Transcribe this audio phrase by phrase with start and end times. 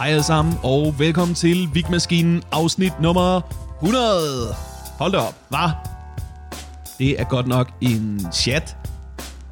[0.00, 3.40] Hej alle sammen, og velkommen til Vigmaskinen afsnit nummer
[3.82, 4.54] 100.
[4.98, 5.88] Hold da op, var.
[6.98, 8.76] Det er godt nok en chat.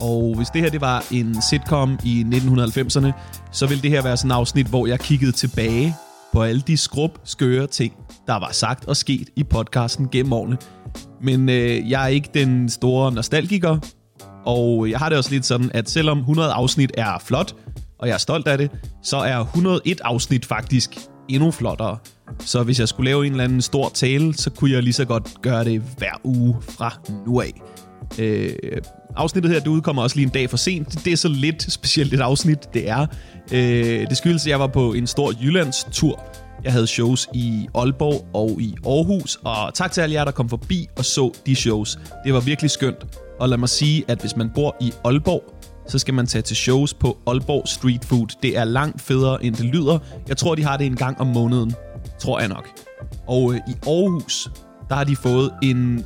[0.01, 3.13] Og hvis det her det var en sitcom i 1990'erne,
[3.53, 5.95] så ville det her være sådan et afsnit, hvor jeg kiggede tilbage
[6.33, 7.93] på alle de skrub, skøre ting,
[8.27, 10.59] der var sagt og sket i podcasten gennem årene.
[11.23, 13.79] Men øh, jeg er ikke den store nostalgiker,
[14.47, 17.55] og jeg har det også lidt sådan, at selvom 100 afsnit er flot,
[17.99, 18.71] og jeg er stolt af det,
[19.03, 20.91] så er 101 afsnit faktisk
[21.29, 21.99] endnu flottere.
[22.41, 25.05] Så hvis jeg skulle lave en eller anden stor tale, så kunne jeg lige så
[25.05, 27.53] godt gøre det hver uge fra nu af.
[28.19, 28.53] Øh,
[29.17, 31.05] afsnittet her, det udkommer også lige en dag for sent.
[31.05, 33.07] Det er så lidt specielt et afsnit, det er.
[33.53, 36.25] Øh, det skyldes, at jeg var på en stor Jyllands tur.
[36.65, 40.49] Jeg havde shows i Aalborg og i Aarhus, og tak til alle jer, der kom
[40.49, 41.99] forbi og så de shows.
[42.25, 43.07] Det var virkelig skønt.
[43.41, 45.58] Og lad mig sige, at hvis man bor i Aalborg,
[45.89, 48.27] så skal man tage til shows på Aalborg Street Food.
[48.43, 49.99] Det er langt federe, end det lyder.
[50.29, 51.75] Jeg tror, de har det en gang om måneden.
[52.19, 52.69] Tror jeg nok.
[53.27, 54.51] Og øh, i Aarhus,
[54.89, 56.05] der har de fået en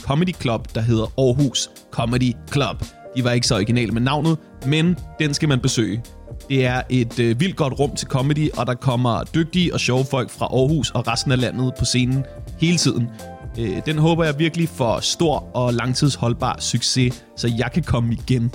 [0.00, 2.84] comedy club, der hedder Aarhus Comedy Club.
[3.16, 6.02] De var ikke så originale med navnet, men den skal man besøge.
[6.48, 10.04] Det er et øh, vildt godt rum til comedy, og der kommer dygtige og sjove
[10.10, 12.24] folk fra Aarhus og resten af landet på scenen
[12.60, 13.08] hele tiden.
[13.58, 18.52] Øh, den håber jeg virkelig får stor og langtidsholdbar succes, så jeg kan komme igen.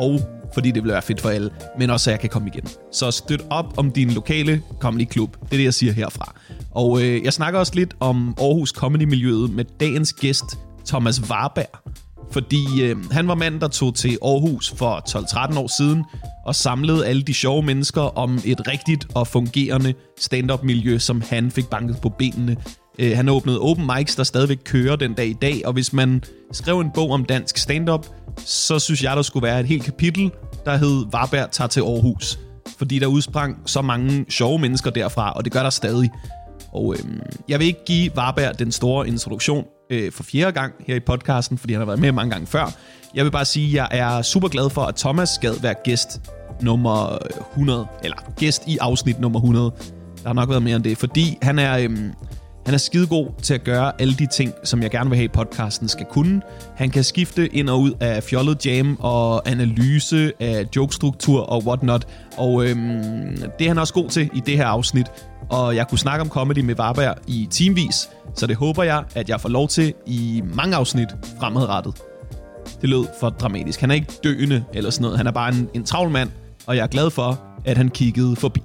[0.00, 0.20] Og
[0.54, 2.68] fordi det vil være fedt for alle, men også så jeg kan komme igen.
[2.92, 5.36] Så støt op om din lokale comedy klub.
[5.40, 6.34] Det er det, jeg siger herfra.
[6.70, 10.44] Og øh, jeg snakker også lidt om Aarhus Comedy-miljøet med dagens gæst,
[10.86, 11.92] Thomas Warberg.
[12.32, 15.02] Fordi øh, han var manden, der tog til Aarhus for
[15.54, 16.04] 12-13 år siden
[16.46, 21.66] og samlede alle de sjove mennesker om et rigtigt og fungerende stand-up-miljø, som han fik
[21.66, 22.56] banket på benene.
[22.98, 26.24] Øh, han åbnede open mics, der stadigvæk kører den dag i dag, og hvis man
[26.52, 28.06] skrev en bog om dansk stand-up,
[28.44, 30.30] så synes jeg, der skulle være et helt kapitel,
[30.64, 32.38] der hed Varberg tager til Aarhus.
[32.78, 36.10] Fordi der udsprang så mange sjove mennesker derfra, og det gør der stadig.
[36.72, 37.04] Og øh,
[37.48, 41.58] jeg vil ikke give Varberg den store introduktion øh, for fjerde gang her i podcasten,
[41.58, 42.72] fordi han har været med mange gange før.
[43.14, 46.20] Jeg vil bare sige, at jeg er super glad for, at Thomas skal være gæst
[46.60, 47.18] nummer
[47.50, 49.72] 100, eller gæst i afsnit nummer 100.
[50.22, 51.78] Der har nok været mere end det, fordi han er...
[51.78, 51.98] Øh,
[52.64, 55.88] han er skidegod til at gøre alle de ting, som jeg gerne vil have, podcasten
[55.88, 56.42] skal kunne.
[56.76, 62.06] Han kan skifte ind og ud af fjollet jam og analyse af jokestruktur og whatnot.
[62.36, 65.06] Og øhm, det er han også god til i det her afsnit.
[65.50, 69.28] Og jeg kunne snakke om comedy med Varberg i teamvis, så det håber jeg, at
[69.28, 71.08] jeg får lov til i mange afsnit
[71.40, 71.94] fremadrettet.
[72.80, 73.80] Det lød for dramatisk.
[73.80, 75.16] Han er ikke døende eller sådan noget.
[75.16, 76.30] Han er bare en, en travl mand,
[76.66, 78.60] og jeg er glad for, at han kiggede forbi.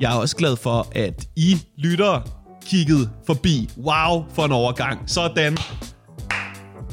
[0.00, 3.70] Jeg er også glad for, at I lytter kigget forbi.
[3.76, 5.00] Wow, for en overgang.
[5.06, 5.58] Sådan.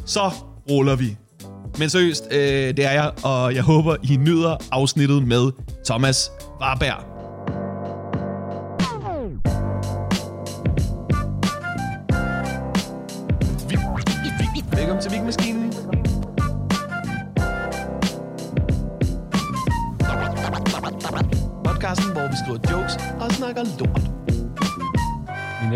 [0.05, 0.31] Så
[0.69, 1.17] ruller vi.
[1.79, 2.39] Men seriøst, øh,
[2.77, 5.51] det er jeg, og jeg håber, I nyder afsnittet med
[5.85, 7.16] Thomas Warberg.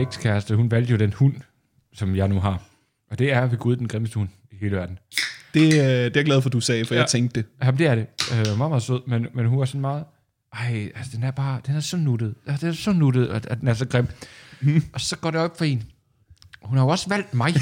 [0.01, 1.35] Ekskæreste, hun valgte jo den hund,
[1.94, 2.63] som jeg nu har.
[3.12, 5.00] Og det er ved Gud den grimmeste hund i hele verden.
[5.53, 7.00] Det, øh, det er jeg glad for, du sagde, for ja.
[7.00, 7.50] jeg tænkte det.
[7.63, 8.07] Jamen, det er det.
[8.31, 10.03] Øh, meget, meget sød, men, men hun var sådan meget...
[10.53, 11.62] Ej, altså, den er bare...
[11.67, 12.35] Den er så nuttet.
[12.62, 14.07] Den er så nuttet, at, at den er så grim.
[14.62, 14.84] Mm.
[14.94, 15.84] Og så går det op for en.
[16.63, 17.53] Hun har jo også valgt mig.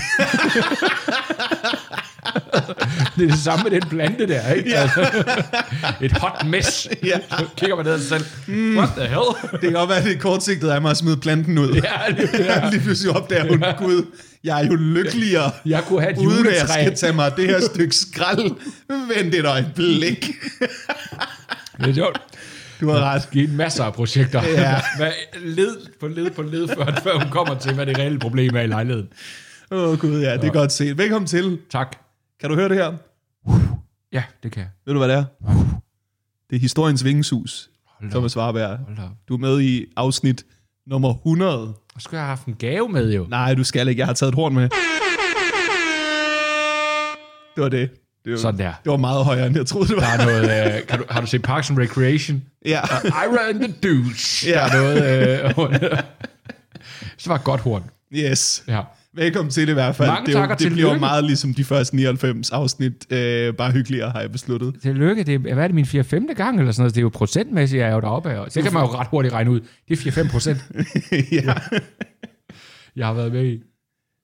[3.17, 4.69] det er det samme med den plante der, ikke?
[4.69, 4.81] Ja.
[4.81, 5.23] Altså,
[6.01, 6.87] et hot mess.
[7.03, 7.19] Ja.
[7.29, 8.77] Så kigger man ned og selv, mm.
[8.77, 9.51] what the hell?
[9.51, 11.73] Det kan godt være, at det er kortsigtet af mig at smide planten ud.
[11.73, 12.69] Ja, det, ja.
[12.69, 13.71] Lige pludselig opdager hun, ja.
[13.71, 14.05] gud,
[14.43, 17.45] jeg er jo lykkeligere, jeg kunne have et uden at jeg skal tage mig det
[17.45, 18.51] her stykke skrald.
[19.15, 20.31] Vent et øjeblik.
[21.77, 22.21] det er sjovt.
[22.81, 23.29] Du har ret.
[23.31, 24.43] Givet masser af projekter.
[24.43, 24.81] Ja.
[25.43, 28.61] led på led på led, før, før hun kommer til, hvad det reelle problem er
[28.61, 29.07] i lejligheden.
[29.71, 30.97] Åh oh, gud, ja, det er godt set.
[30.97, 31.57] Velkommen til.
[31.71, 32.08] Tak.
[32.39, 32.93] Kan du høre det her?
[34.11, 34.69] Ja, det kan jeg.
[34.85, 35.25] Ved du, hvad det er?
[36.49, 37.69] Det er historiens vingeshus,
[38.11, 38.79] Thomas Warberg.
[39.27, 40.45] Du er med i afsnit
[40.87, 41.73] nummer 100.
[41.95, 43.25] Og skulle jeg have haft en gave med, jo.
[43.29, 43.99] Nej, du skal ikke.
[43.99, 44.69] Jeg har taget et horn med.
[47.55, 47.89] Det var det.
[48.25, 48.73] Det var, Sådan der.
[48.83, 50.01] Det var meget højere, end jeg troede, det var.
[50.01, 52.43] Der er noget, uh, kan du, har du set Parks and Recreation?
[52.65, 52.81] Ja.
[53.05, 54.49] Ira and the Douche.
[54.49, 54.55] Ja.
[54.55, 55.81] Der er noget...
[55.81, 55.89] Uh,
[57.17, 57.83] så var et godt horn.
[58.13, 58.63] Yes.
[58.67, 58.81] Ja.
[59.19, 60.09] Velkommen til i hvert fald.
[60.09, 63.13] Mange det, takker det bliver jo meget ligesom de første 99 afsnit.
[63.13, 64.75] Øh, bare hyggeligere, har jeg besluttet.
[64.81, 65.23] Tillykke.
[65.23, 66.33] Det er, hvad er det, min 4-5.
[66.33, 66.95] gang eller sådan noget?
[66.95, 68.51] Det er jo procentmæssigt, jeg er jo deroppe af.
[68.51, 69.59] Det kan man jo ret hurtigt regne ud.
[69.89, 70.57] Det er 4-5 procent.
[71.31, 71.53] ja.
[72.95, 73.63] jeg har været med i.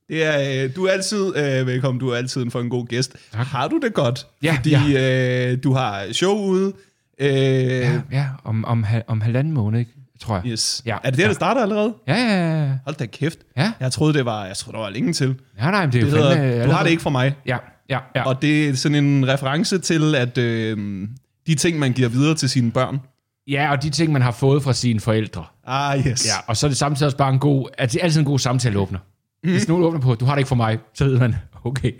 [0.09, 3.15] Det er, øh, du er altid øh, velkommen, du er altid for en god gæst.
[3.33, 3.45] Tak.
[3.45, 4.27] Har du det godt?
[4.43, 4.55] Ja.
[4.55, 5.51] Fordi ja.
[5.51, 6.73] Øh, du har show ude,
[7.19, 9.91] Øh, Ja, ja om, om, om halvanden måned, ikke?
[10.21, 10.45] Tror jeg.
[10.47, 10.81] Yes.
[10.85, 10.97] Ja.
[11.03, 11.27] Er det der, Ja.
[11.27, 11.93] det starter allerede?
[12.07, 12.71] Ja, ja, ja.
[12.85, 13.39] Hold da kæft.
[13.57, 15.35] Ja, Jeg troede, det var, jeg troede, der var længe til.
[15.59, 16.45] ja nej, men det er Det jo fandme...
[16.45, 17.35] hedder, du har det ikke fra mig.
[17.45, 17.57] Ja,
[17.89, 18.23] ja, ja.
[18.27, 21.07] Og det er sådan en reference til, at øh,
[21.47, 22.99] de ting, man giver videre til sine børn.
[23.47, 25.45] Ja, og de ting, man har fået fra sine forældre.
[25.67, 26.25] Ah, yes.
[26.25, 27.67] Ja, og så er det samtidig også bare en god...
[27.77, 28.99] Altså, det er altid en god samtaleåbner.
[29.43, 29.49] Mm.
[29.51, 31.35] Hvis nogen åbner på, du har det ikke for mig, så ved man,
[31.65, 31.91] okay,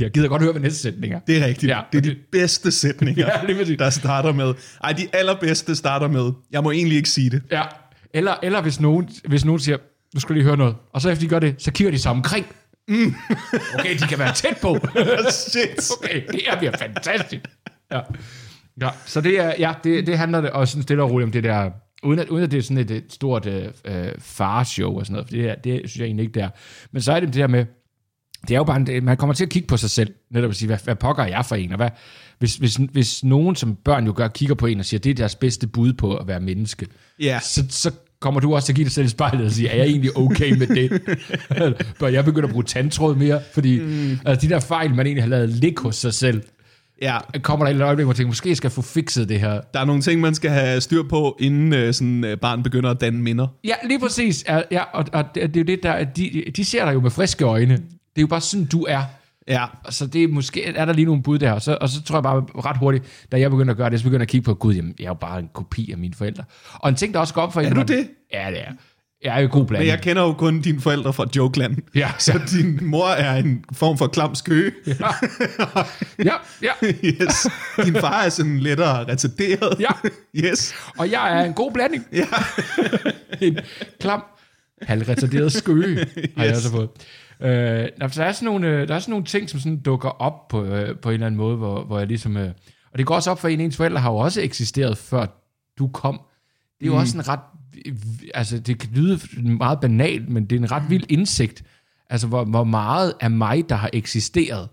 [0.00, 1.18] jeg gider godt høre, hvad næste sætning er.
[1.26, 1.70] Det er rigtigt.
[1.70, 3.78] Ja, det er de bedste sætninger, Ja, lige præcis.
[3.78, 4.54] der starter med.
[4.84, 6.32] Ej, de allerbedste starter med.
[6.50, 7.42] Jeg må egentlig ikke sige det.
[7.50, 7.62] Ja,
[8.14, 9.76] eller, eller hvis, nogen, hvis nogen siger,
[10.14, 12.10] nu skal lige høre noget, og så efter de gør det, så kigger de sig
[12.10, 12.46] omkring.
[12.88, 13.14] Mm.
[13.78, 14.78] Okay, de kan være tæt på.
[15.30, 15.90] Shit.
[15.98, 17.42] Okay, det her bliver fantastisk.
[17.92, 18.00] Ja.
[18.80, 21.32] ja så det, er, ja, det, det handler det også sådan stille og roligt om
[21.32, 21.70] det der,
[22.02, 25.12] uden at, uden at det er sådan et, et stort øh, øh, farshow og sådan
[25.12, 26.48] noget, for det, er, det synes jeg egentlig ikke, det er.
[26.92, 27.66] Men så er det det der med,
[28.48, 30.56] det er jo bare, en, man kommer til at kigge på sig selv, netop at
[30.56, 31.88] sige, hvad, hvad pokker er jeg for en, og hvad,
[32.38, 35.14] hvis, hvis, hvis nogen, som børn jo gør, kigger på en og siger, det er
[35.14, 36.86] deres bedste bud på at være menneske,
[37.20, 37.40] Ja.
[37.42, 37.90] så, så
[38.20, 40.16] kommer du også til at give dig selv i spejlet og sige, er jeg egentlig
[40.16, 41.02] okay med det?
[42.00, 43.40] Bør jeg begynde at bruge tandtråd mere?
[43.54, 44.18] Fordi mm.
[44.24, 46.42] altså, de der fejl, man egentlig har lavet ligge hos sig selv,
[47.02, 49.60] Ja, kommer der et øjeblik, hvor man tænker, måske skal jeg få fikset det her.
[49.74, 52.90] der er nogle ting, man skal have styr på, inden øh, sådan, øh, barn begynder
[52.90, 53.46] at danne minder.
[53.64, 54.44] Ja, lige præcis.
[54.48, 57.00] Ja, ja og, og det, det er jo det der, de, de ser dig jo
[57.00, 57.78] med friske øjne.
[58.14, 59.02] Det er jo bare sådan, du er.
[59.48, 62.02] Ja, Så det er måske, er der lige nogle bud der, og så, og så
[62.02, 64.28] tror jeg bare ret hurtigt, da jeg begynder at gøre det, så begynder jeg at
[64.28, 66.44] kigge på, gud, jamen, jeg er jo bare en kopi af mine forældre.
[66.74, 67.74] Og en ting, der også går op for en...
[67.74, 68.08] du det?
[68.32, 68.72] Ja, det er.
[69.24, 69.90] Jeg er jo god men blanding.
[69.90, 71.76] jeg kender jo kun dine forældre fra Jokeland.
[71.94, 72.10] Ja.
[72.18, 74.72] Så din mor er en form for klam skøge.
[76.24, 76.32] Ja,
[76.62, 76.72] ja.
[77.04, 77.46] yes.
[77.84, 79.80] Din far er sådan lettere retarderet.
[79.80, 79.90] Ja.
[80.36, 80.74] Yes.
[80.98, 82.06] Og jeg er en god blanding.
[82.12, 82.26] Ja.
[83.46, 83.58] en
[84.00, 84.22] klam,
[84.82, 85.96] halvretarderet skøge,
[86.36, 86.56] har jeg Yes.
[86.56, 86.88] også fået.
[87.42, 90.48] Øh, der, er sådan nogle, øh, der er sådan nogle ting, som sådan dukker op
[90.48, 92.36] på, øh, på en eller anden måde, hvor, hvor jeg ligesom...
[92.36, 92.50] Øh,
[92.92, 95.26] og det går også op for en, ens forældre har jo også eksisteret, før
[95.78, 96.20] du kom.
[96.80, 96.98] Det er jo mm.
[96.98, 97.40] også en ret...
[98.34, 101.64] Altså, det kan lyde meget banalt, men det er en ret vild indsigt.
[102.10, 104.68] Altså, hvor, hvor meget af mig, der har eksisteret,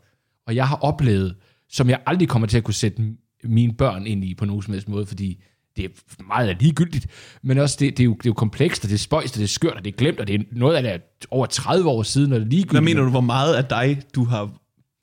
[0.48, 1.36] og jeg har oplevet,
[1.70, 3.04] som jeg aldrig kommer til at kunne sætte
[3.44, 5.44] mine børn ind i på nogen som helst måde, fordi
[5.84, 5.86] det
[6.20, 7.08] er meget ligegyldigt,
[7.44, 9.38] men også det, det, er, jo, det er jo komplekst, og det er spøjst, og
[9.38, 10.98] det er skørt, og det er glemt, og det er noget af det er
[11.32, 12.72] over 30 år siden, og det er ligegyldigt.
[12.72, 14.52] Hvad mener du, hvor meget af dig, du har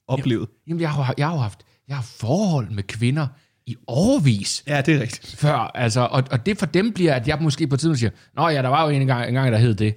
[0.09, 0.49] oplevet?
[0.69, 1.59] Jamen, jeg har, jeg har haft
[1.89, 3.27] jeg har forhold med kvinder
[3.67, 5.37] i overvis Ja, det er rigtigt.
[5.37, 8.11] før, altså, og, og det for dem bliver, at jeg måske på et tidspunkt siger,
[8.37, 9.95] Nå ja, der var jo en gang, en gang der hed det.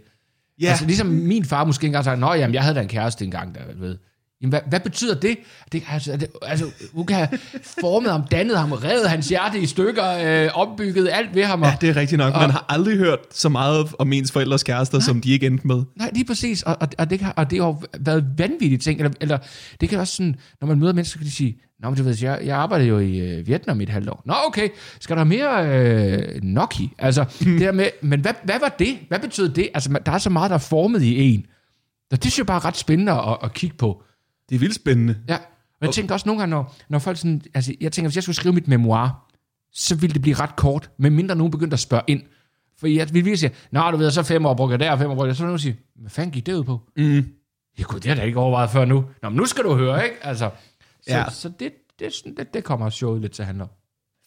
[0.61, 3.25] Ja, Altså ligesom min far måske engang sagde, Nå jamen, jeg havde da en kæreste
[3.25, 3.97] engang, der ved.
[4.41, 5.37] Jamen, hvad, hvad betyder det?
[5.71, 7.29] det, altså, det altså, hun kan have
[7.81, 11.61] formet ham, dannet ham, reddet hans hjerte i stykker, øh, opbygget alt ved ham.
[11.61, 12.33] Og, ja, det er rigtigt nok.
[12.33, 15.83] Man har aldrig hørt så meget om ens forældres kærester, som de ikke endte med.
[15.95, 16.63] Nej, lige præcis.
[16.63, 18.99] Og, og, og, det, kan, og det har været vanvittige ting.
[18.99, 19.37] Eller, eller
[19.81, 22.17] det kan også sådan, når man møder mennesker, kan de sige, Nå, men du ved,
[22.21, 24.21] jeg, jeg arbejdede jo i øh, Vietnam i et halvt år.
[24.25, 24.69] Nå, okay.
[24.99, 26.93] Skal der mere øh, Noki?
[26.97, 28.97] Altså, det der med, men hvad, hvad var det?
[29.07, 29.69] Hvad betød det?
[29.73, 31.45] Altså, der er så meget, der er formet i en.
[32.11, 34.03] Og det synes jeg bare er ret spændende at, at kigge på.
[34.49, 35.17] Det er vildt spændende.
[35.27, 35.35] Ja.
[35.81, 38.23] Og jeg tænker også nogle gange, når, når folk sådan, altså jeg tænker, hvis jeg
[38.23, 39.29] skulle skrive mit memoir,
[39.73, 42.21] så ville det blive ret kort, medmindre nogen begyndte at spørge ind.
[42.79, 44.99] For jeg ville virkelig sige, nå du ved, så fem år brugte jeg der, og
[44.99, 46.81] fem år brugte jeg, så ville nogen sige, hvad fanden gik det ud på?
[46.97, 47.25] Mm.
[47.79, 49.05] Ja gud, det har jeg da ikke overvejet før nu.
[49.23, 50.15] Nå, men nu skal du høre, ikke?
[50.25, 50.49] Altså,
[51.01, 51.29] så, Ja.
[51.29, 53.69] så det, det, det, det kommer showet lidt til at handle om.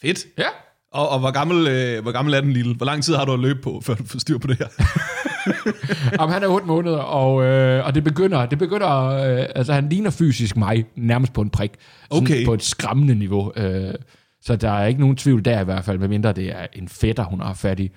[0.03, 0.27] Fedt.
[0.39, 0.47] Ja.
[0.93, 2.75] Og, og hvor, gammel, øh, hvor gammel er den lille?
[2.75, 4.69] Hvor lang tid har du at løbe på, før du får styr på det her?
[6.19, 9.89] Jamen, han er 8 måneder, og, øh, og det begynder, det begynder øh, altså han
[9.89, 11.71] ligner fysisk mig, nærmest på en prik.
[12.13, 12.45] Sådan Okay.
[12.45, 13.53] På et skræmmende niveau.
[13.57, 13.95] Øh,
[14.41, 17.25] så der er ikke nogen tvivl der i hvert fald, medmindre det er en fætter,
[17.25, 17.91] hun har fat i.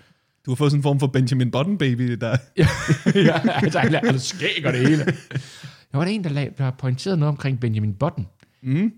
[0.46, 2.38] Du har fået sådan en form for Benjamin Button baby, der...
[3.30, 5.06] ja, altså, han er skæg og det hele.
[5.92, 8.28] Der var der en, der, lag, der pointerede noget omkring Benjamin Button.
[8.64, 8.94] Mm.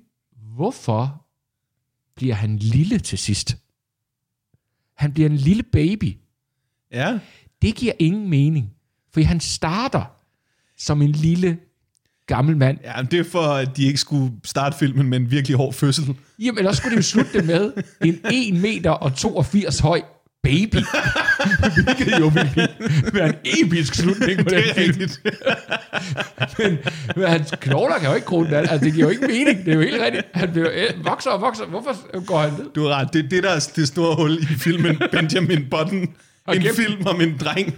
[0.55, 1.25] Hvorfor
[2.15, 3.57] bliver han lille til sidst?
[4.95, 6.17] Han bliver en lille baby.
[6.91, 7.19] Ja.
[7.61, 8.69] Det giver ingen mening.
[9.13, 10.01] For han starter
[10.77, 11.57] som en lille
[12.27, 12.77] gammel mand.
[12.83, 15.73] ja, men det er for, at de ikke skulle starte filmen med en virkelig hård
[15.73, 16.15] fødsel.
[16.39, 17.71] Jamen, ellers skulle de jo slutte det med
[18.01, 20.01] en 1 meter og 82 høj
[20.43, 20.75] baby.
[21.73, 22.67] Hvilket jo ville
[23.13, 25.09] være en episk slutning på den Det film.
[26.57, 26.77] Men,
[27.15, 28.55] men hans knogler kan jo ikke krone det.
[28.55, 29.65] Altså, det giver jo ikke mening.
[29.65, 30.25] Det er jo helt rigtigt.
[30.33, 31.65] Han bliver, øh, vokser og vokser.
[31.65, 32.65] Hvorfor går han ned?
[32.75, 33.13] Du har ret.
[33.13, 36.07] Det er det, der er det store hul i filmen Benjamin Button.
[36.53, 36.75] En kæft.
[36.75, 37.75] film om en dreng,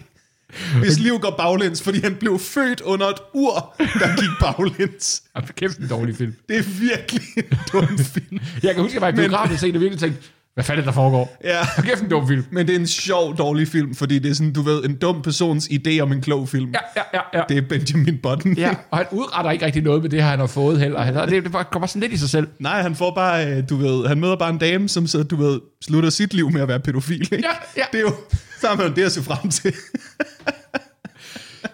[0.79, 5.23] hvis liv går baglæns, fordi han blev født under et ur, der gik baglæns.
[5.35, 6.33] Jamen, kæft en dårlig film.
[6.49, 8.39] Det er virkelig en dum film.
[8.63, 10.21] Jeg kan huske, at jeg var i biografen og se det virkelig tænkte,
[10.59, 11.37] Hvad fanden er der foregår?
[11.43, 11.81] Ja.
[11.81, 12.45] Kæft en dum film.
[12.51, 15.21] Men det er en sjov, dårlig film, fordi det er sådan, du ved, en dum
[15.21, 16.71] persons idé om en klog film.
[16.73, 17.43] Ja, ja, ja, ja.
[17.49, 18.53] Det er Benjamin Button.
[18.53, 21.01] Ja, og han udretter ikke rigtig noget med det, han har fået heller.
[21.01, 22.47] Han, det, det kommer sådan lidt i sig selv.
[22.59, 25.35] Nej, han får bare, øh, du ved, han møder bare en dame, som så, du
[25.35, 27.21] ved, slutter sit liv med at være pædofil.
[27.21, 27.35] Ikke?
[27.47, 27.83] Ja, ja.
[27.91, 28.13] Det er jo,
[28.61, 29.73] så har man det at se frem til.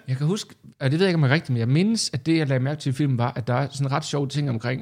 [0.08, 2.10] Jeg kan huske, og det ved jeg ikke, om jeg er rigtigt, men jeg mindes,
[2.13, 4.06] at det, jeg lagde mærke til i filmen, var, at der er sådan en ret
[4.06, 4.82] sjov ting omkring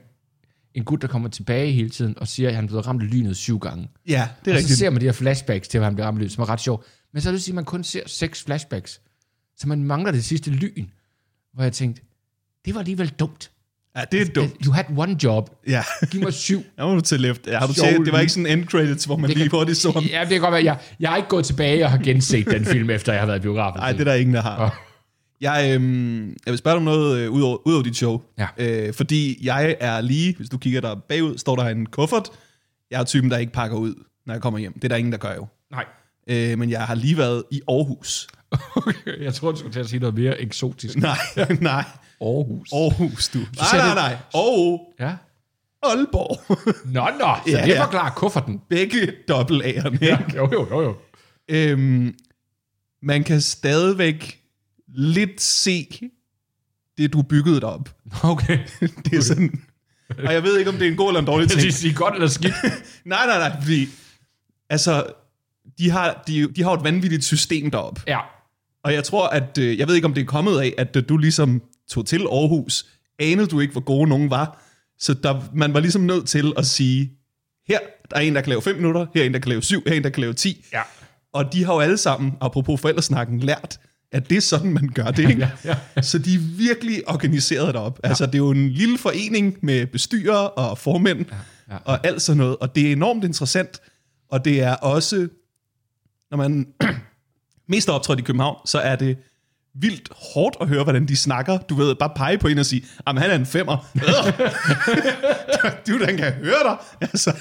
[0.75, 3.11] en gut, der kommer tilbage hele tiden og siger, at han er blevet ramt af
[3.11, 3.89] lynet syv gange.
[4.07, 4.79] Ja, det er Og så rigtigt.
[4.79, 6.61] ser man de her flashbacks til, at han bliver ramt af lynet, som er ret
[6.61, 6.83] sjov.
[7.13, 9.01] Men så det at sige, at man kun ser seks flashbacks.
[9.57, 10.85] Så man mangler det sidste lyn,
[11.53, 12.01] hvor jeg tænkte,
[12.65, 13.51] det var alligevel dumt.
[13.97, 14.55] Ja, det er dumt.
[14.65, 15.49] You had one job.
[15.67, 15.83] Ja.
[16.11, 16.63] Giv mig syv.
[16.77, 17.47] Jeg må til left.
[17.47, 19.91] Ja, har du set, det var ikke sådan end credits, hvor man lige hurtigt så
[19.91, 20.03] ham.
[20.03, 20.63] Ja, det kan godt være.
[20.63, 23.39] Jeg, jeg har ikke gået tilbage og har genset den film, efter jeg har været
[23.39, 23.79] i biografen.
[23.79, 24.92] Nej, det er der ingen, der har.
[25.43, 28.21] Jeg, øhm, jeg vil spørge dig om noget øh, ud, over, ud over dit show.
[28.37, 28.47] Ja.
[28.57, 32.29] Øh, fordi jeg er lige, hvis du kigger der bagud, står der en kuffert.
[32.91, 33.93] Jeg er typen, der ikke pakker ud,
[34.25, 34.73] når jeg kommer hjem.
[34.73, 35.47] Det er der ingen, der gør jo.
[35.71, 35.85] Nej.
[36.29, 38.27] Øh, men jeg har lige været i Aarhus.
[38.75, 40.97] Okay, jeg tror, du skulle til at sige noget mere eksotisk.
[41.09, 41.17] Nej,
[41.61, 41.83] nej.
[42.21, 42.69] Aarhus.
[42.73, 43.37] Aarhus, du.
[43.37, 44.17] Nej, nej, nej.
[44.33, 45.15] Og Ja.
[45.83, 46.57] Aalborg.
[46.85, 48.61] Nå, nå, så Ja, det forklarer kufferten.
[48.69, 49.97] Begge dobbelt A'erne.
[50.01, 50.95] Ja, jo, jo, jo, jo.
[51.49, 52.15] Øhm,
[53.01, 54.42] man kan stadigvæk
[54.93, 55.87] lidt se
[56.97, 57.95] det, du byggede derop.
[58.23, 58.59] Okay.
[59.05, 59.61] Det er sådan...
[60.25, 61.61] Og jeg ved ikke, om det er en god eller en dårlig ting.
[61.61, 62.53] skal sige godt eller skidt.
[63.05, 63.87] Nej, nej, nej, fordi...
[64.69, 65.05] Altså,
[65.77, 67.99] de har, de, de har et vanvittigt system derop.
[68.07, 68.19] Ja.
[68.83, 69.57] Og jeg tror, at...
[69.57, 72.19] øh, Jeg ved ikke, om det er kommet af, at øh, du ligesom tog til
[72.21, 72.85] Aarhus.
[73.19, 74.63] Anede du ikke, hvor gode nogen var.
[74.99, 77.11] Så der, man var ligesom nødt til at sige,
[77.67, 77.79] her
[78.11, 79.83] der er en, der kan lave 5 minutter, her er en, der kan lave 7,
[79.85, 80.65] her er en, der kan lave 10.
[80.73, 80.81] Ja.
[81.33, 83.79] Og de har jo alle sammen, apropos forældresnakken, lært,
[84.13, 85.29] at det er sådan, man gør det.
[85.29, 85.49] Ikke?
[85.65, 87.99] Ja, ja, Så de er virkelig organiseret derop.
[88.03, 88.07] Ja.
[88.09, 91.35] Altså, det er jo en lille forening med bestyrer og formænd ja,
[91.69, 91.73] ja.
[91.73, 91.77] ja.
[91.85, 92.57] og alt sådan noget.
[92.57, 93.81] Og det er enormt interessant.
[94.31, 95.27] Og det er også,
[96.31, 96.67] når man
[97.69, 99.17] mest er optrådt i København, så er det
[99.75, 101.57] vildt hårdt at høre, hvordan de snakker.
[101.57, 103.77] Du ved, bare pege på en og sige, at han er en femmer.
[105.87, 106.77] du, den kan høre dig.
[107.01, 107.35] Altså,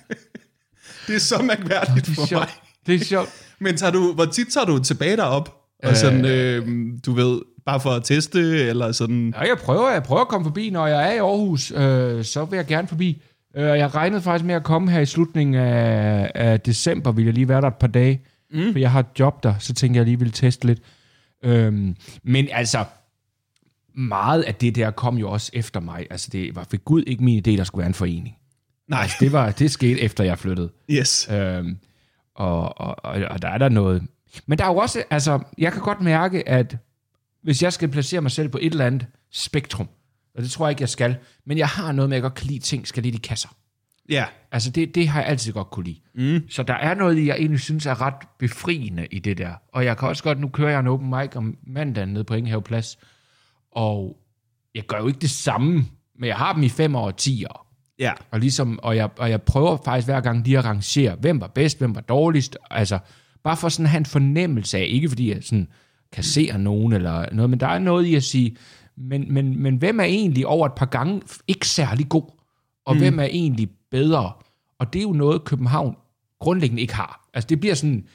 [1.06, 2.40] det er så mærkværdigt Det er for sjovt.
[2.40, 2.48] mig.
[2.86, 3.28] Det er sjovt.
[3.58, 5.61] Men tager du, hvor tit tager du tilbage derop?
[5.82, 6.66] Og sådan, øh,
[7.06, 9.34] du ved, bare for at teste, eller sådan...
[9.36, 12.44] Ja, jeg prøver, jeg prøver at komme forbi, når jeg er i Aarhus, øh, så
[12.44, 13.22] vil jeg gerne forbi.
[13.56, 17.34] Øh, jeg regnede faktisk med at komme her i slutningen af, af december, vil jeg
[17.34, 18.20] lige være der et par dage,
[18.52, 18.72] mm.
[18.72, 20.78] for jeg har et job der, så tænker jeg lige vil teste lidt.
[21.44, 22.84] Øhm, men altså,
[23.94, 26.06] meget af det der kom jo også efter mig.
[26.10, 28.36] Altså, det var for Gud ikke min idé, der skulle være en forening.
[28.88, 30.70] Nej, Det, var, det skete efter jeg flyttede.
[30.90, 31.28] yes.
[31.32, 31.76] Øhm,
[32.34, 34.02] og, og, og, og der er der noget.
[34.46, 36.76] Men der er jo også, altså, jeg kan godt mærke, at
[37.42, 39.88] hvis jeg skal placere mig selv på et eller andet spektrum,
[40.34, 42.34] og det tror jeg ikke, jeg skal, men jeg har noget med, at jeg godt
[42.34, 43.48] kan lide ting, skal lidt i kasser.
[44.08, 46.00] Ja, Altså, det, det har jeg altid godt kunne lide.
[46.14, 46.50] Mm.
[46.50, 49.52] Så der er noget, jeg egentlig synes er ret befriende i det der.
[49.72, 52.34] Og jeg kan også godt, nu kører jeg en open mic om mandagen nede på
[52.34, 52.98] Ingenhave Plads,
[53.70, 54.16] og
[54.74, 55.86] jeg gør jo ikke det samme,
[56.18, 57.72] men jeg har dem i fem år og ti år.
[57.98, 58.12] ja.
[58.30, 61.46] Og, ligesom, og, jeg, og jeg prøver faktisk hver gang lige at rangere, hvem var
[61.46, 62.56] bedst, hvem var dårligst.
[62.70, 62.98] Altså,
[63.44, 65.68] bare for sådan at have en fornemmelse af, ikke fordi jeg sådan
[66.12, 68.56] kasserer nogen eller noget, men der er noget i at sige,
[68.96, 72.30] men, men, men hvem er egentlig over et par gange ikke særlig god,
[72.84, 73.00] og mm.
[73.00, 74.32] hvem er egentlig bedre?
[74.78, 75.96] Og det er jo noget, København
[76.40, 77.28] grundlæggende ikke har.
[77.34, 78.06] Altså, det bliver sådan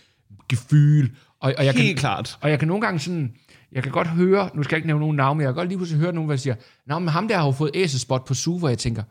[0.49, 2.37] gefyl, og, og jeg Helt kan, klart.
[2.41, 3.33] og jeg kan nogle gange sådan,
[3.71, 5.67] jeg kan godt høre, nu skal jeg ikke nævne nogen navn, men jeg kan godt
[5.67, 6.55] lige pludselig høre nogen, der siger,
[6.85, 9.03] Nå, men ham der har jo fået æsespot på hvor jeg tænker,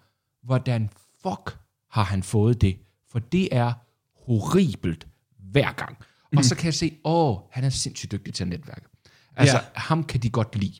[0.42, 0.90] hvordan
[1.22, 1.58] fuck
[1.90, 2.76] har han fået det?
[3.12, 3.72] For det er
[4.26, 5.06] horribelt
[5.56, 5.96] hver gang.
[6.36, 8.86] Og så kan jeg se, åh, han er sindssygt dygtig til at netværke.
[9.36, 9.60] Altså, Ja.
[9.80, 10.72] ham kan de godt lide.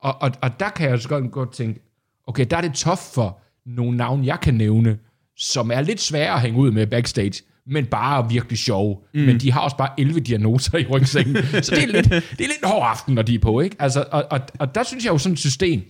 [0.00, 1.80] Og, og, og der kan jeg så godt, godt tænke,
[2.26, 4.98] okay, der er det tough for nogle navne, jeg kan nævne,
[5.36, 8.98] som er lidt svære at hænge ud med backstage, men bare virkelig sjove.
[9.14, 9.20] Mm.
[9.20, 11.36] Men de har også bare 11 diagnoser i rygsækken.
[11.64, 13.76] så det er, lidt, det er lidt hård aften, når de er på, ikke?
[13.78, 15.82] Altså, og, og, og der synes jeg jo, sådan et system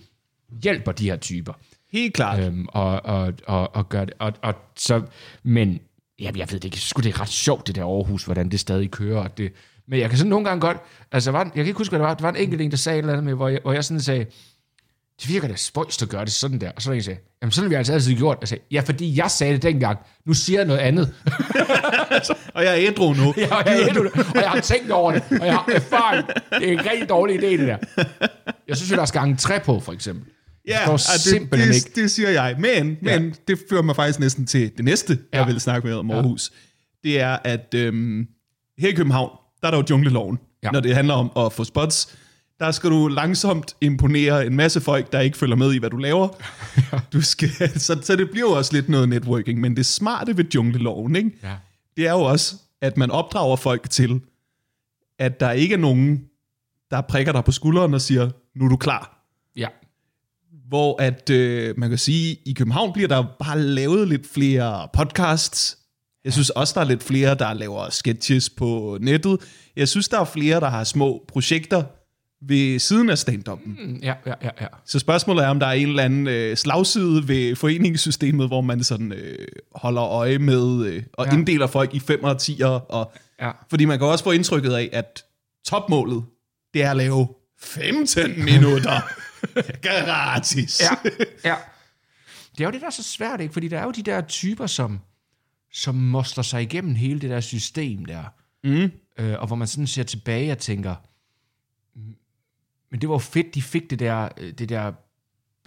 [0.63, 1.53] hjælper de her typer.
[1.91, 2.39] Helt klart.
[2.39, 4.13] Øhm, og, og, og, og gør det.
[4.19, 5.01] Og, og så,
[5.43, 5.79] men
[6.19, 8.59] ja, jeg ved det ikke, sgu det er ret sjovt, det der Aarhus, hvordan det
[8.59, 9.19] stadig kører.
[9.19, 9.53] Og det,
[9.87, 10.77] men jeg kan sådan nogle gange godt,
[11.11, 12.77] altså var, jeg kan ikke huske, hvad det var, der var en enkelt en, der
[12.77, 14.25] sagde et eller andet med, hvor jeg, hvor jeg sådan sagde,
[15.21, 16.71] det virker da spøjst at gøre det sådan der.
[16.71, 18.37] Og så var der en, der sagde, jamen sådan har vi altså altid gjort.
[18.41, 21.13] Jeg sagde, ja, fordi jeg sagde det dengang, nu siger jeg noget andet.
[22.53, 23.33] Og jeg er ædru nu.
[23.37, 23.97] Ja, og, jeg,
[24.35, 26.27] og jeg har tænkt over det, og jeg har erfaring.
[26.27, 27.77] Det er en rigtig dårlig idé, det der.
[28.67, 30.31] Jeg synes jo, der skal træ på, for eksempel.
[30.67, 31.87] Ja, og simpelthen det, ikke.
[31.87, 32.55] det, det siger jeg.
[32.59, 33.19] Men, Ja.
[33.19, 35.37] men det fører mig faktisk næsten til det næste, ja.
[35.39, 35.51] jeg Ja.
[35.53, 36.51] vil snakke med om Aarhus.
[37.03, 38.27] Det er, at øhm,
[38.77, 39.29] her i København,
[39.61, 40.39] der er der jo jungleloven.
[40.63, 40.69] Ja.
[40.71, 42.15] Når det handler om at få spots,
[42.59, 45.97] der skal du langsomt imponere en masse folk, der ikke følger med i, hvad du
[45.97, 46.27] laver.
[47.13, 50.45] Du skal, så, så det bliver jo også lidt noget networking, men det smarte ved
[50.55, 51.31] jungleloven, ikke?
[51.43, 51.55] Ja.
[51.97, 54.21] det er jo også, at man opdrager folk til,
[55.19, 56.23] at der ikke er nogen,
[56.91, 59.22] der prikker dig på skulderen og siger, nu er du klar.
[60.73, 65.77] Hvor at, øh, man kan sige, i København bliver der bare lavet lidt flere podcasts.
[66.25, 69.37] Jeg synes også, der er lidt flere, der laver sketches på nettet.
[69.75, 71.83] Jeg synes, der er flere, der har små projekter
[72.47, 73.85] ved siden af stand-up'en.
[73.87, 74.67] Mm, Ja, ja, ja, ja.
[74.85, 78.83] Så spørgsmålet er, om der er en eller anden øh, slagside ved foreningssystemet, hvor man
[78.83, 81.33] sådan øh, holder øje med øh, og Ja.
[81.33, 82.65] inddeler folk i 5 og 10'er.
[82.65, 83.11] Og,
[83.41, 83.51] Ja.
[83.69, 85.23] Fordi man kan også få indtrykket af, at
[85.65, 86.23] topmålet,
[86.73, 87.27] det er at lave
[87.61, 89.01] 15 minutter
[90.05, 90.81] gratis.
[90.81, 91.09] Ja,
[91.49, 91.55] ja.
[92.51, 93.53] Det er jo det, der er så svært, ikke?
[93.53, 94.99] Fordi der er jo de der typer, som,
[95.73, 98.23] som moster sig igennem hele det der system der.
[98.63, 98.91] Mm.
[99.17, 100.95] Øh, og hvor man sådan ser tilbage og tænker,
[101.95, 102.15] "Mm,
[102.91, 104.91] men det var jo fedt, de fik det der, øh, det der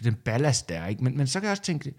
[0.05, 1.05] den ballast der, ikke?
[1.05, 1.95] Men, men så kan jeg også tænke,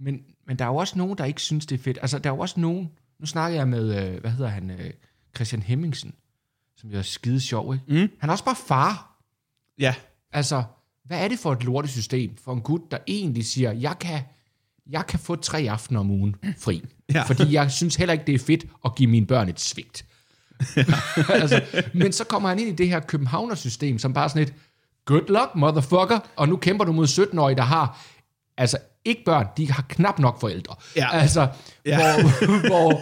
[0.00, 1.98] men, men der er jo også nogen, der ikke synes, det er fedt.
[2.02, 4.90] Altså, der er jo også nogen, nu snakker jeg med, øh, hvad hedder han, øh,
[5.36, 6.14] Christian Hemmingsen,
[6.76, 7.84] som jo er skide sjov, ikke?
[7.88, 8.10] Mm.
[8.18, 9.22] Han er også bare far.
[9.78, 9.94] Ja,
[10.32, 10.62] Altså,
[11.12, 14.20] hvad er det for et lortesystem for en gut, der egentlig siger, jeg kan,
[14.90, 16.84] jeg kan få tre aftener om ugen fri.
[17.14, 17.22] Ja.
[17.22, 20.04] Fordi jeg synes heller ikke, det er fedt at give mine børn et svigt.
[21.28, 21.60] altså,
[21.94, 24.54] men så kommer han ind i det her københavnersystem, som bare sådan et,
[25.04, 27.98] good luck, motherfucker, og nu kæmper du mod 17-årige, der har,
[28.56, 30.74] altså ikke børn, de har knap nok forældre.
[30.96, 31.08] Ja.
[31.12, 31.48] Altså,
[31.86, 32.22] Ja.
[32.22, 33.00] Hvor, hvor,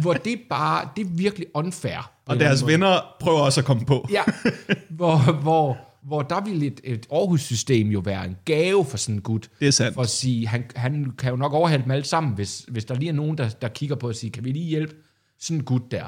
[0.00, 2.10] hvor det bare, det er virkelig unfair.
[2.26, 4.08] og deres venner prøver også at komme på.
[4.10, 4.22] Ja,
[4.98, 9.20] hvor, hvor, hvor der vil et, et Aarhus-system jo være en gave for sådan en
[9.20, 9.50] gut.
[9.60, 9.94] Det er sandt.
[9.94, 12.94] For at sige, han, han kan jo nok overhale dem alle sammen, hvis, hvis der
[12.94, 14.94] lige er nogen, der, der kigger på at sige, kan vi lige hjælpe
[15.40, 16.04] sådan en gut der?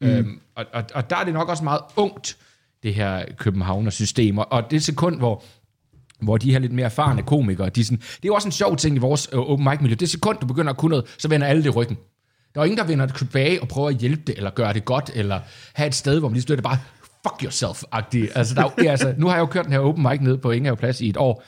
[0.00, 0.06] Mm.
[0.06, 2.36] Øhm, og, og, og der er det nok også meget ungt,
[2.82, 4.38] det her Københavner-system.
[4.38, 5.44] Og, og det sekund, hvor
[6.22, 8.52] hvor de her lidt mere erfarne komikere, de er sådan, det er jo også en
[8.52, 9.94] sjov ting i vores øh, open mic miljø.
[9.94, 11.96] Det sekund, du begynder at kunne noget, så vender alle det ryggen.
[12.54, 14.84] Der er ingen, der vender det tilbage og prøver at hjælpe det, eller gøre det
[14.84, 15.40] godt, eller
[15.72, 16.78] have et sted, hvor man lige støtter bare,
[17.26, 18.38] fuck yourself-agtigt.
[18.38, 20.38] Altså, der er jo, altså, nu har jeg jo kørt den her open mic nede
[20.38, 21.44] på Ingehave Plads i et år.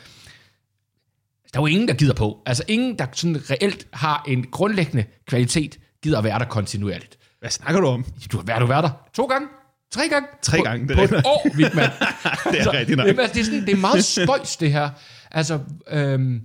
[1.52, 2.42] Der er jo ingen, der gider på.
[2.46, 7.18] Altså, ingen, der sådan reelt har en grundlæggende kvalitet, gider at være der kontinuerligt.
[7.40, 8.04] Hvad snakker du om?
[8.32, 9.48] Du har været, du været der to gange,
[9.90, 10.28] tre gange.
[10.42, 11.26] Tre på, gange, det På er et rigtigt.
[11.26, 11.90] år, Vigman.
[12.52, 13.06] Det er rigtigt nok.
[13.06, 14.90] Jamen, altså, det, er sådan, det er meget spøjs, det her.
[15.30, 16.40] Altså, øhm,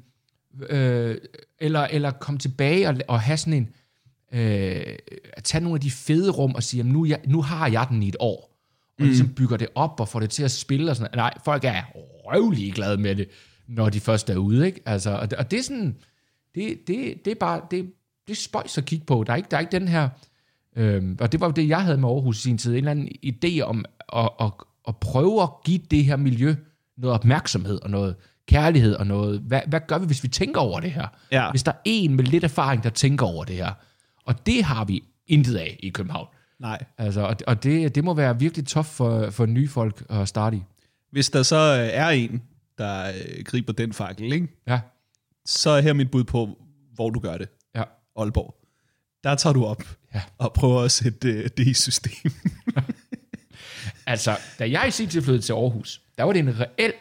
[0.70, 1.18] øh,
[1.60, 3.70] eller, eller komme tilbage og, og have sådan en,
[4.34, 4.98] øh,
[5.34, 7.88] at tage nogle af de fede rum og sige, jamen, nu, jeg, nu har jeg
[7.90, 8.51] den i et år.
[9.02, 11.34] Og ligesom bygger det op og får det til at spille og sådan noget.
[11.34, 13.30] Nej, folk er røvlig glade med det,
[13.68, 14.82] når de først er ude, ikke?
[14.86, 15.98] Altså, og, det, og det er sådan,
[16.56, 17.92] det, det, det er bare, det,
[18.28, 19.24] det er spøjs at kigge på.
[19.28, 20.10] Der er ikke, der er ikke den her,
[20.76, 22.72] Øhm, og det var jo det, jeg havde med Aarhus i sin tid.
[22.72, 24.52] En eller anden idé om at, at,
[24.88, 26.56] at prøve at give det her miljø
[26.98, 28.16] noget opmærksomhed og noget
[28.48, 29.40] kærlighed og noget.
[29.40, 31.08] Hvad, hvad gør vi, hvis vi tænker over det her?
[31.32, 31.52] Ja.
[31.52, 33.72] Hvis der er en med lidt erfaring, der tænker over det her.
[34.26, 36.28] Og det har vi intet af i København.
[36.62, 36.84] Nej.
[36.98, 40.58] Altså, og og det, det må være virkelig tof for, for nye folk at starte
[40.58, 40.62] i.
[41.12, 42.42] Hvis der så øh, er en,
[42.78, 44.48] der øh, griber den fakkel, ikke?
[44.68, 44.80] Ja,
[45.46, 46.58] så er her mit bud på,
[46.94, 47.50] hvor du gør det.
[47.76, 47.84] ja,
[48.16, 48.56] Aalborg.
[49.24, 49.84] Der tager du op
[50.16, 50.22] Ja.
[50.38, 52.32] og prøver at sætte øh, det i system.
[54.08, 56.94] Altså, da jeg i sin tid flyttede til Aarhus, der var det en reel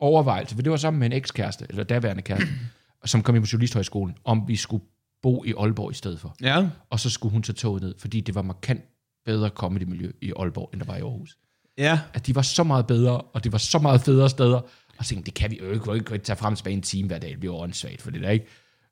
[0.00, 2.48] overvejelse, for det var sammen med en ekskæreste, eller daværende kæreste,
[3.04, 4.84] som kom ind på Journalisthøjskolen, om vi skulle
[5.22, 6.36] bo i Aalborg i stedet for.
[6.42, 6.68] ja.
[6.90, 8.80] Og så skulle hun tage toget ned, fordi det var markant
[9.26, 11.38] bedre comedy-miljø i Aalborg, end der var i Aarhus.
[11.78, 12.00] Ja.
[12.14, 14.60] At de var så meget bedre, og det var så meget federe steder.
[14.98, 16.82] Og så tænkte det kan vi jo ikke, vi kan ikke tage frem tilbage en
[16.82, 18.46] time hver dag, det bliver åndssvagt for det der, ikke?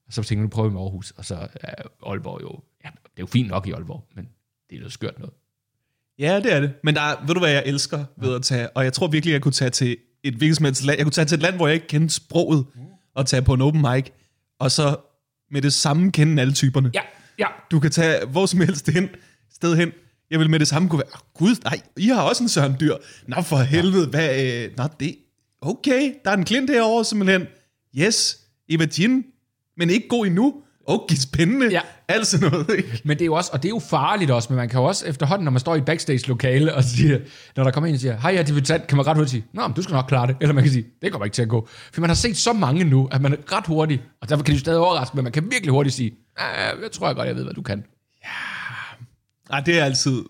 [0.06, 1.74] Og så tænkte jeg, nu prøver vi med Aarhus, og så er
[2.06, 4.28] Aalborg jo, ja, det er jo fint nok i Aalborg, men
[4.70, 5.34] det er noget skørt noget.
[6.18, 6.72] Ja, det er det.
[6.82, 9.32] Men der er, ved du hvad jeg elsker ved at tage, og jeg tror virkelig,
[9.32, 10.96] jeg kunne tage til et hvilket som helst land.
[10.98, 12.66] Jeg kunne tage til et land, hvor jeg ikke kendte sproget,
[13.14, 14.10] og tage på en open mic,
[14.58, 14.96] og så
[15.50, 16.90] med det samme kende alle typerne.
[16.94, 17.00] Ja,
[17.38, 19.08] ja, Du kan tage hvor som helst hen,
[19.52, 19.92] sted hen.
[20.34, 22.76] Jeg vil med det samme kunne være, oh, gud, nej, I har også en Søren
[22.80, 22.94] Dyr.
[23.26, 25.16] Nå for helvede, hvad, øh, nå det,
[25.62, 27.46] okay, der er en klint herovre simpelthen.
[27.98, 28.38] Yes,
[28.98, 29.24] Jean,
[29.76, 30.54] men ikke god endnu.
[30.86, 31.68] Okay, spændende.
[31.70, 31.80] Ja.
[32.08, 33.00] Alt sådan noget, ikke?
[33.04, 34.84] Men det er jo også, og det er jo farligt også, men man kan jo
[34.86, 37.18] også efterhånden, når man står i backstage-lokale, og siger,
[37.56, 39.44] når der kommer en og siger, hej, jeg er debutant, kan man ret hurtigt sige,
[39.52, 40.36] nå, men du skal nok klare det.
[40.40, 41.68] Eller man kan sige, det kommer ikke til at gå.
[41.92, 44.54] For man har set så mange nu, at man er ret hurtigt, og derfor kan
[44.54, 47.36] de stadig overraske, men man kan virkelig hurtigt sige, "Ah, jeg tror jeg godt, jeg
[47.36, 47.84] ved, hvad du kan.
[49.50, 50.22] Nej, det er altid,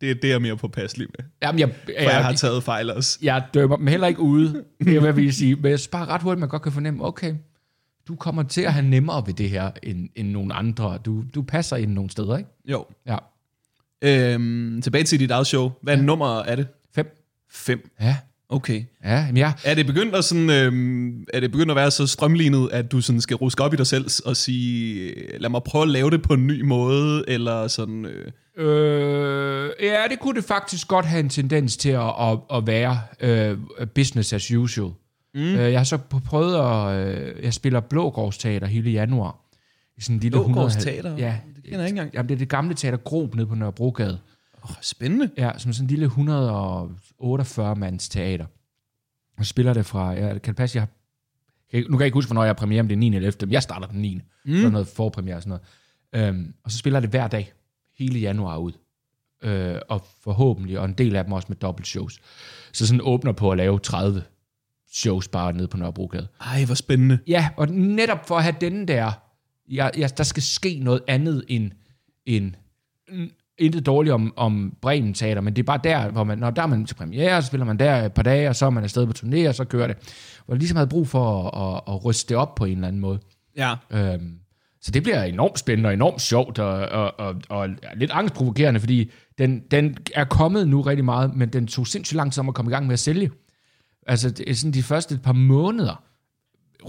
[0.00, 1.26] det, det er jeg mere påpasselig med.
[1.42, 3.18] Jamen, jeg, For jeg har taget fejl også.
[3.22, 6.22] jeg dømmer dem heller ikke ude, det er, hvad vi sige, men jeg bare ret
[6.22, 7.34] hurtigt, man godt kan fornemme, okay,
[8.08, 10.98] du kommer til at have nemmere ved det her, end, end nogle andre.
[11.04, 12.50] Du, du passer ind nogle steder, ikke?
[12.64, 12.86] Jo.
[13.06, 13.16] Ja.
[14.02, 15.70] Øhm, tilbage til dit eget show.
[15.82, 16.02] Hvad ja.
[16.02, 16.66] nummer er det?
[16.94, 17.16] Fem.
[17.50, 17.90] Fem.
[18.00, 18.16] Ja.
[18.52, 18.84] Okay.
[19.04, 22.06] Ja, men jeg, Er det begyndt at, sådan, øhm, er det begyndt at være så
[22.06, 25.82] strømlignet, at du sådan skal ruske op i dig selv og sige, lad mig prøve
[25.82, 28.06] at lave det på en ny måde, eller sådan...
[28.06, 32.66] Øh, Øh, ja, det kunne det faktisk godt have en tendens til at, at, at
[32.66, 33.58] være øh,
[33.94, 34.90] business as usual.
[35.34, 35.40] Mm.
[35.40, 37.06] Øh, jeg har så prøvet at...
[37.06, 39.36] Øh, jeg spiller Blågårdsteater hele januar.
[39.96, 41.16] I sådan en lille Blågårds 100 Teater?
[41.16, 41.36] Ja.
[41.56, 42.14] Det kender jeg ikke engang.
[42.14, 44.18] Jamen, det er det gamle teater Grob nede på Nørrebrogade.
[44.62, 45.30] Oh, spændende.
[45.36, 46.06] Ja, som sådan en lille
[47.20, 48.46] 148-mands teater.
[49.38, 50.12] Og spiller det fra...
[50.12, 50.88] Ja, kan det passe, jeg har,
[51.70, 53.06] kan- nu kan jeg ikke huske, hvornår jeg har premiere, om det er 9.
[53.06, 53.32] eller 11.
[53.46, 54.20] Men jeg starter den 9.
[54.44, 54.56] Mm.
[54.62, 55.60] Så noget forpremiere og sådan
[56.12, 56.28] noget.
[56.34, 57.52] Øhm, og så spiller jeg det hver dag,
[57.98, 58.72] hele januar ud.
[59.42, 62.18] Øh, og forhåbentlig, og en del af dem også med dobbelt shows.
[62.72, 64.22] Så sådan åbner på at lave 30
[64.92, 66.28] shows bare nede på Nørrebrogade.
[66.40, 67.18] Ej, hvor spændende.
[67.26, 69.12] Ja, og netop for at have den der,
[69.70, 71.70] ja, ja, der skal ske noget andet end,
[72.26, 72.52] end
[73.58, 76.62] intet dårligt om, om Bremen Teater, men det er bare der, hvor man, når der
[76.62, 78.84] er man til premiere, så spiller man der et par dage, og så er man
[78.84, 79.96] afsted på turné, og så kører det.
[80.46, 82.88] Hvor jeg ligesom havde brug for at, at, at ryste det op på en eller
[82.88, 83.18] anden måde.
[83.56, 83.74] Ja.
[83.90, 84.38] Øhm,
[84.80, 89.10] så det bliver enormt spændende og enormt sjovt og, og, og, og lidt angstprovokerende, fordi
[89.38, 92.54] den, den er kommet nu rigtig meget, men den tog sindssygt lang tid om at
[92.54, 93.30] komme i gang med at sælge.
[94.06, 96.02] Altså det er sådan de første par måneder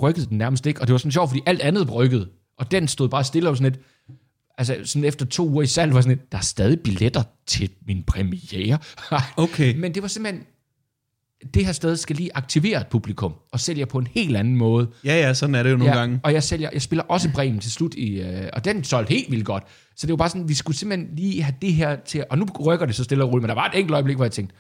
[0.02, 2.88] rykkede den nærmest ikke, og det var sådan sjovt, fordi alt andet rykkede, og den
[2.88, 3.86] stod bare stille og sådan lidt,
[4.58, 8.04] altså sådan efter to uger i salg var sådan der er stadig billetter til min
[8.04, 8.78] premiere.
[9.38, 9.76] Okay.
[9.76, 10.44] Men det var simpelthen,
[11.54, 14.90] det her sted skal lige aktivere et publikum, og sælger på en helt anden måde,
[15.06, 16.20] Ja, ja, sådan er det jo nogle ja, gange.
[16.24, 19.32] Og jeg, sælger, jeg spiller også Bremen til slut, i, øh, og den solgte helt
[19.32, 19.64] vildt godt.
[19.96, 22.46] Så det var bare sådan, vi skulle simpelthen lige have det her til, og nu
[22.66, 24.56] rykker det så stille og roligt, men der var et enkelt øjeblik, hvor jeg tænkte,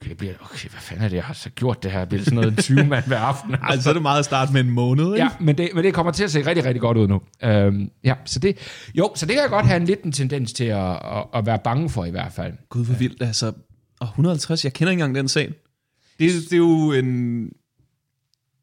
[0.00, 2.00] okay, bliver, okay hvad fanden er det, jeg har så gjort det her?
[2.00, 3.54] Det bliver sådan noget 20 mand hver aften.
[3.68, 5.16] Altså, så er det meget at starte med en måned, ikke?
[5.16, 7.20] Ja, men det, men det kommer til at se rigtig, rigtig godt ud nu.
[7.44, 8.56] Øhm, ja, så det,
[8.94, 11.46] jo, så det kan jeg godt have en lidt en tendens til at, at, at
[11.46, 12.52] være bange for i hvert fald.
[12.68, 13.22] Gud, hvor vildt.
[13.22, 13.52] Altså,
[14.00, 15.54] og 150, jeg kender ikke engang den sal.
[16.18, 17.48] Det, det er jo en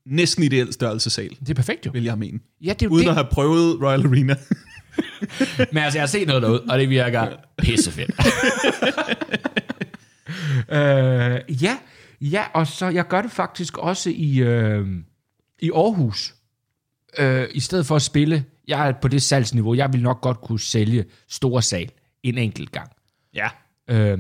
[0.06, 1.92] næsten ideel størrelse sal, Det er perfekt jo.
[1.94, 2.40] vil jeg mene.
[2.64, 3.10] Ja, det er Uden det.
[3.10, 4.36] at have prøvet Royal Arena.
[5.74, 8.12] Men altså, jeg har set noget derude, og det virker pissefedt.
[10.70, 11.78] øh, ja,
[12.22, 14.88] ja, og så jeg gør det faktisk også i, øh,
[15.60, 16.36] i Aarhus.
[17.18, 20.42] Øh, I stedet for at spille, jeg er på det salgsniveau, jeg vil nok godt
[20.42, 21.92] kunne sælge store sal
[22.24, 22.90] en enkelt gang.
[23.34, 23.50] ja.
[23.90, 24.20] Øh,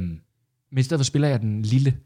[0.71, 1.97] men i stedet for spiller jeg den lille.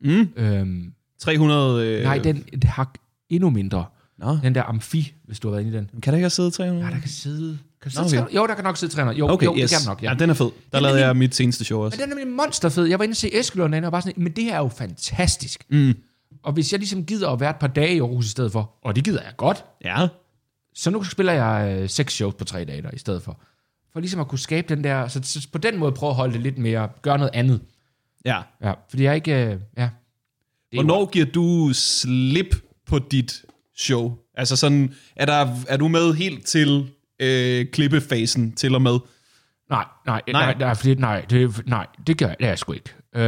[0.00, 0.28] Mm.
[0.36, 0.84] Øh,
[1.18, 1.86] 300...
[1.86, 2.98] Øh, nej, den hak
[3.28, 3.84] endnu mindre.
[4.18, 4.38] Nå.
[4.42, 6.00] Den der amfi, hvis du har været inde i den.
[6.02, 6.86] Kan der ikke have siddet 300?
[6.86, 7.58] Ja, der kan sidde...
[7.84, 8.16] Kan der sidde okay.
[8.16, 8.36] 300?
[8.36, 9.18] Jo, der kan nok sidde 300.
[9.18, 9.70] Jo, Okay, jo yes.
[9.70, 10.08] det kan nok, ja.
[10.08, 10.14] ja.
[10.18, 10.50] den er fed.
[10.72, 11.96] Der lavede jeg mit seneste show også.
[11.96, 12.84] Men den er nemlig monsterfed.
[12.84, 15.64] Jeg var inde og se Eskelund og bare sådan, men det her er jo fantastisk.
[15.70, 15.94] Mm.
[16.42, 18.74] Og hvis jeg ligesom gider at være et par dage i Aarhus i stedet for,
[18.84, 20.08] og det gider jeg godt, Ja.
[20.74, 23.40] så nu spiller jeg øh, seks shows på tre dage der i stedet for.
[23.92, 26.34] For ligesom at kunne skabe den der, så, så på den måde prøve at holde
[26.34, 27.60] det lidt mere, gøre noget andet.
[28.24, 28.38] Ja.
[28.62, 29.88] Ja, fordi jeg ikke, øh, ja.
[30.72, 33.44] Det Hvornår giver du slip på dit
[33.76, 34.12] show?
[34.34, 38.98] Altså sådan, er, der, er du med helt til øh, klippefasen til og med?
[39.70, 40.44] Nej, nej, Nej.
[40.44, 42.94] nej, nej, fordi, nej, det, nej, det gør det er jeg sgu ikke.
[43.16, 43.22] Øh,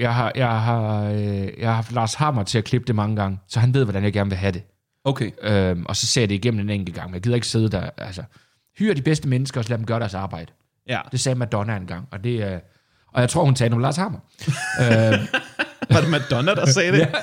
[0.00, 3.16] jeg, har, jeg, har, øh, jeg har haft Lars Hammer til at klippe det mange
[3.16, 4.62] gange, så han ved, hvordan jeg gerne vil have det.
[5.04, 5.30] Okay.
[5.42, 7.14] Øhm, og så ser jeg det igennem en enkelt gang.
[7.14, 7.90] Jeg gider ikke sidde der.
[7.98, 8.22] Altså,
[8.78, 10.52] hyr de bedste mennesker, og så lad dem gøre deres arbejde.
[10.88, 11.00] Ja.
[11.12, 12.60] Det sagde Madonna engang, og det er...
[13.12, 14.18] Og jeg tror, hun talte om Lars Hammer.
[14.82, 15.26] øhm,
[15.90, 17.08] Var det Madonna, der sagde det?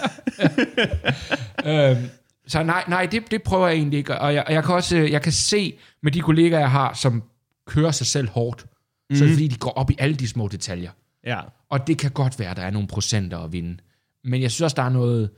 [1.72, 2.10] øhm,
[2.50, 4.20] så nej, nej det, det prøver jeg egentlig ikke.
[4.20, 6.94] Og jeg, og jeg kan også øh, jeg kan se med de kollegaer, jeg har,
[6.94, 7.24] som
[7.68, 8.66] kører sig selv hårdt,
[9.10, 9.16] mm.
[9.16, 10.92] så er det fordi, de går op i alle de små detaljer.
[11.26, 11.40] Ja.
[11.70, 13.78] Og det kan godt være, at der er nogle procenter at vinde.
[14.24, 15.30] Men jeg synes også, der er noget,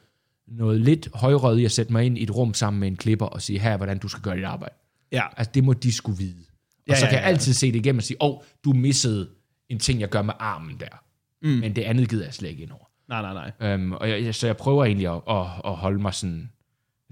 [0.47, 3.25] noget lidt højrød i at sætte mig ind i et rum sammen med en klipper
[3.25, 4.75] og sige, her er, hvordan du skal gøre dit arbejde.
[5.11, 5.23] Ja.
[5.37, 6.35] Altså, det må de skulle vide.
[6.39, 7.29] Og Ja, så ja, kan jeg ja.
[7.29, 9.29] altid se det igennem og sige, åh, oh, du missede
[9.69, 11.03] en ting, jeg gør med armen der.
[11.41, 11.49] Mm.
[11.49, 12.85] Men det andet gider jeg slet ikke ind over.
[13.09, 13.73] Nej, nej, nej.
[13.75, 16.49] Um, og jeg, jeg- så jeg prøver egentlig at, at, at holde mig sådan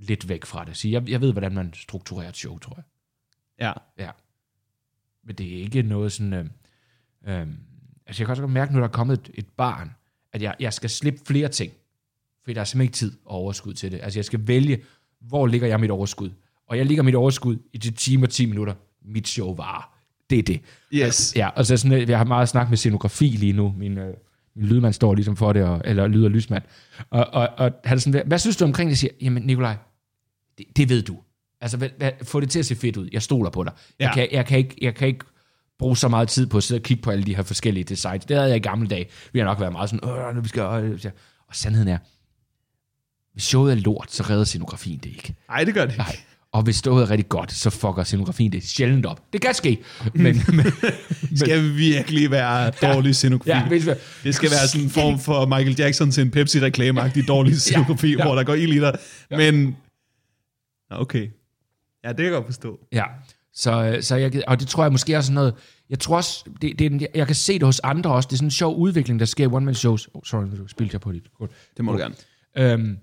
[0.02, 0.78] lidt væk fra det.
[0.78, 2.84] Så jeg, jeg ved, hvordan man strukturerer et show, tror jeg.
[3.60, 4.04] Ja.
[4.06, 4.12] Ja.
[5.26, 6.34] Men det er ikke noget sådan...
[6.34, 6.50] Øhm,
[7.28, 7.58] øhm,
[8.08, 9.92] altså jeg kan også godt mærke, når der er kommet et, et barn,
[10.34, 11.74] at jeg, jeg skal slippe flere ting.
[12.44, 14.00] Fordi der er simpelthen ikke tid og overskud til det.
[14.04, 14.84] Altså jeg skal vælge,
[15.20, 16.30] hvor ligger jeg mit overskud.
[16.68, 18.74] Og jeg ligger mit overskud i de timer og 10 minutter.
[19.06, 19.96] Mit show varer.
[20.30, 20.62] Det er det.
[20.94, 21.34] Yes.
[21.36, 23.74] Ja, og så sådan, øh, jeg har meget snak med scenografi lige nu.
[23.78, 24.14] Min, øh,
[24.56, 26.64] min lydmand står ligesom for det, og, eller lyd- og lysmand.
[27.10, 28.92] Og, og, og han er sådan, hvad synes du omkring det?
[28.92, 29.78] Jeg siger, jamen Nikolaj,
[30.60, 31.18] det, det ved du.
[31.62, 33.10] Altså, hvad, hvad, få det til at se fedt ud.
[33.14, 33.74] Jeg stoler på dig.
[34.00, 34.06] Ja.
[34.06, 34.22] Jeg, Ja.
[34.22, 35.26] kan, jeg, kan ikke, jeg kan ikke
[35.80, 38.26] bruge så meget tid på at sidde og kigge på alle de her forskellige designs.
[38.26, 39.06] Det havde jeg i gamle dage.
[39.34, 40.62] Vi har nok været meget sådan, Åh, nu vi skal...
[40.64, 41.10] Øh, ja."
[41.48, 41.98] og sandheden er,
[43.34, 45.36] hvis showet er lort, så redder scenografien det ikke.
[45.50, 45.98] Nej, det gør det ikke.
[46.04, 46.16] Nej.
[46.52, 49.34] Og hvis stået er rigtig godt, så fucker scenografien det sjældent op.
[49.34, 49.78] Det kan ske,
[50.14, 50.66] men, men
[51.38, 53.50] Skal vi virkelig være dårlig scenografi?
[53.50, 57.62] ja, vi, Det skal være sådan en form for Michael Jackson til en Pepsi-reklame-agtig dårlig
[57.62, 58.24] scenografi, ja.
[58.24, 58.94] hvor der går ild i dig.
[59.30, 59.72] Men, Nå,
[60.92, 61.30] okay.
[62.04, 62.80] Ja, det kan jeg godt forstå.
[62.92, 63.04] Ja,
[63.54, 65.54] så, øh, så jeg, og det tror jeg måske også er noget,
[65.90, 68.34] jeg tror også, det, det, er en- jeg kan se det hos andre også, det
[68.34, 70.10] er sådan en sjov udvikling, der sker i one-man-shows.
[70.14, 71.34] Oh, sorry, nu spilte jeg på dit.
[71.34, 71.52] Godt.
[71.78, 72.16] Det må du gerne.
[72.58, 72.98] Øhm,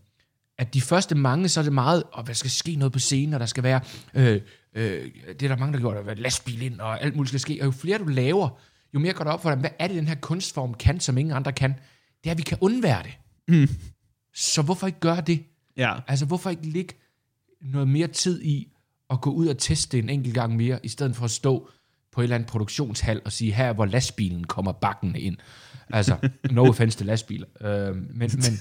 [0.59, 3.35] at de første mange, så er det meget, og der skal ske noget på scenen,
[3.35, 3.81] og der skal være,
[4.15, 4.41] øh,
[4.75, 7.41] øh, det er der mange, der gjorde, der være lastbil ind, og alt muligt skal
[7.41, 7.59] ske.
[7.61, 8.61] Og jo flere du laver,
[8.95, 11.19] jo mere går det op for dig, hvad er det, den her kunstform kan, som
[11.19, 11.71] ingen andre kan?
[12.25, 13.13] Det er, at vi kan undvære det.
[13.49, 13.69] Mm.
[14.35, 15.43] Så hvorfor ikke gøre det?
[15.77, 15.95] Ja.
[16.09, 16.95] Altså, hvorfor ikke lægge
[17.63, 18.69] noget mere tid i
[19.11, 21.69] at gå ud og teste en enkelt gang mere, i stedet for at stå
[22.13, 25.37] på et eller andet produktionshal og sige, her er, hvor lastbilen kommer bakken ind.
[25.93, 26.17] Altså,
[26.51, 27.47] no offense til lastbiler.
[27.61, 28.31] Øh, men, men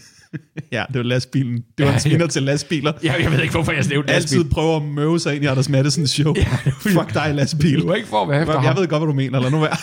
[0.71, 1.53] Ja, det var lastbilen.
[1.77, 2.93] Det var en Ja, sviner til lastbiler.
[3.03, 4.37] jeg, jeg ved ikke, hvorfor jeg nævnte lastbil.
[4.37, 6.35] Altid prøver at møve sig ind i Anders Mattesens show.
[6.81, 7.79] Fuck dig, lastbil.
[7.79, 8.77] Det var ikke for at være efter Jeg ham.
[8.77, 9.39] ved godt, hvad du mener.
[9.39, 9.77] Lad nu være.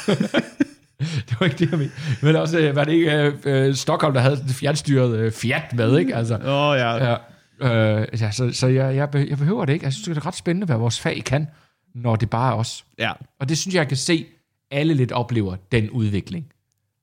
[0.99, 1.95] Det var ikke det, jeg mente.
[2.23, 6.15] Men også, øh, var det ikke øh, Stockholm, der havde fjernstyret øh, Fiat med, ikke?
[6.17, 7.11] Altså, Åh, oh, ja.
[7.11, 7.17] ja,
[7.63, 9.85] øh, ja, så, så jeg, jeg, jeg behøver det ikke.
[9.85, 11.47] Jeg synes, det er ret spændende, hvad vores fag kan,
[11.95, 12.85] når det bare er os.
[12.99, 13.13] Ja.
[13.41, 14.27] Og det synes jeg, jeg kan se,
[14.71, 16.47] alle lidt oplever den udvikling.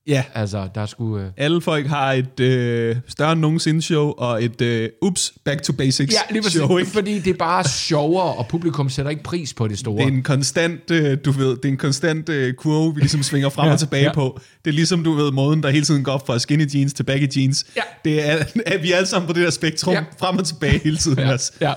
[0.09, 0.23] Ja.
[0.33, 1.25] Altså, der skulle...
[1.25, 1.31] Øh...
[1.37, 5.73] Alle folk har et øh, større end nogensinde show, og et øh, ups, back to
[5.73, 6.91] basics Ja, lige show, ikke?
[6.91, 9.97] fordi det er bare sjovere, og publikum sætter ikke pris på det store.
[9.97, 13.23] Det er en konstant, øh, du ved, det er en konstant øh, kurve, vi ligesom
[13.23, 14.13] svinger frem Ja, og tilbage ja.
[14.13, 14.39] på.
[14.65, 17.03] Det er ligesom, du ved, måden, der hele tiden går op fra skinny jeans til
[17.03, 17.65] baggy jeans.
[17.75, 17.81] Ja.
[18.05, 20.03] Det er, at vi er alle sammen på det der spektrum, Ja.
[20.19, 21.19] frem og tilbage hele tiden.
[21.19, 21.37] Ja.
[21.61, 21.73] ja,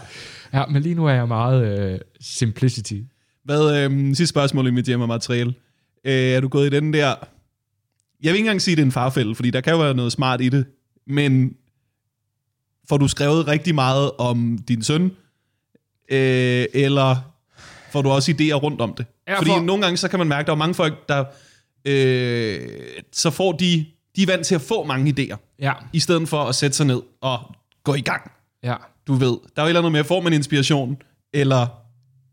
[0.54, 2.94] ja, men lige nu er jeg meget øh, simplicity.
[3.44, 5.54] Hvad, øh, sidste spørgsmål i mit hjem og materiale.
[6.06, 7.14] Øh, er du gået i den der...
[8.22, 9.94] Jeg vil ikke engang sige, at det er en farfælde, fordi der kan jo være
[9.94, 10.66] noget smart i det,
[11.06, 11.54] men
[12.88, 15.04] får du skrevet rigtig meget om din søn,
[16.10, 17.16] øh, eller
[17.92, 19.06] får du også idéer rundt om det?
[19.28, 21.24] Ja, fordi for- nogle gange, så kan man mærke, at der er mange folk, der...
[21.84, 22.68] Øh,
[23.12, 23.86] så får de...
[24.16, 26.86] De er vant til at få mange idéer, Ja, i stedet for at sætte sig
[26.86, 27.38] ned og
[27.84, 28.30] gå i gang.
[28.62, 28.74] ja.
[29.06, 30.96] Du ved, der er jo et eller andet med, får man inspiration,
[31.34, 31.66] eller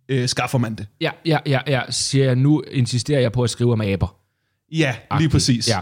[0.10, 0.88] øh, skaffer man det?
[1.02, 2.36] Ja, ja, ja, ja, siger jeg.
[2.36, 4.16] Nu insisterer jeg på at skrive om aber.
[4.72, 5.68] Ja, lige præcis.
[5.70, 5.80] Ja.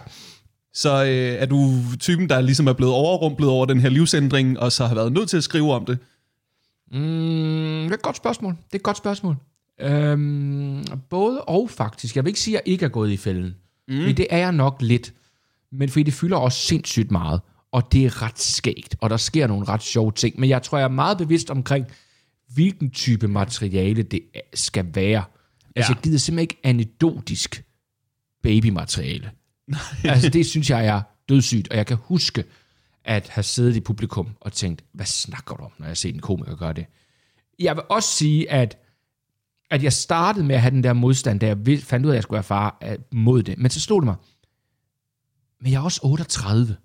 [0.73, 1.09] Så øh,
[1.41, 4.95] er du typen, der ligesom er blevet overrumplet over den her livsændring, og så har
[4.95, 5.97] været nødt til at skrive om det?
[6.91, 6.99] Mm,
[7.83, 8.51] det er et godt spørgsmål.
[8.53, 9.35] Det er et godt spørgsmål.
[9.81, 12.15] Øhm, både og faktisk.
[12.15, 13.55] Jeg vil ikke sige, at jeg ikke er gået i fælden.
[13.87, 13.97] Mm.
[13.99, 15.13] Fordi det er jeg nok lidt.
[15.71, 17.41] Men fordi det fylder også sindssygt meget.
[17.71, 18.95] Og det er ret skægt.
[19.01, 20.39] Og der sker nogle ret sjove ting.
[20.39, 21.85] Men jeg tror, jeg er meget bevidst omkring,
[22.53, 24.21] hvilken type materiale det
[24.53, 25.23] skal være.
[25.75, 25.95] Altså, Ja.
[25.95, 27.63] jeg gider simpelthen ikke anekdotisk
[28.47, 29.31] babymateriale.
[30.03, 31.67] altså, det synes jeg er dødssygt.
[31.71, 32.43] Og jeg kan huske,
[33.05, 36.19] at have siddet i publikum og tænkt, hvad snakker du om, når jeg ser en
[36.19, 36.85] komiker gøre det?
[37.59, 38.77] Jeg vil også sige, at,
[39.71, 42.15] at jeg startede med at have den der modstand, da jeg fandt ud af, at
[42.15, 43.57] jeg skulle være far øh, mod det.
[43.57, 44.15] Men så stod det mig,
[45.61, 46.75] men jeg er også 38.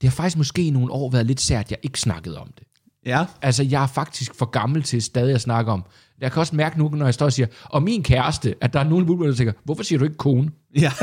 [0.00, 2.52] Det har faktisk måske i nogle år været lidt sært, at jeg ikke snakkede om
[2.58, 2.66] det.
[3.06, 3.26] Ja.
[3.42, 5.84] Altså, jeg er faktisk for gammel til stadig at snakke om.
[6.20, 8.80] Jeg kan også mærke nu, når jeg står og siger, og min kæreste, at der
[8.80, 10.50] er nogen publikum, der tænker, hvorfor siger du ikke kone?
[10.76, 10.90] Ja.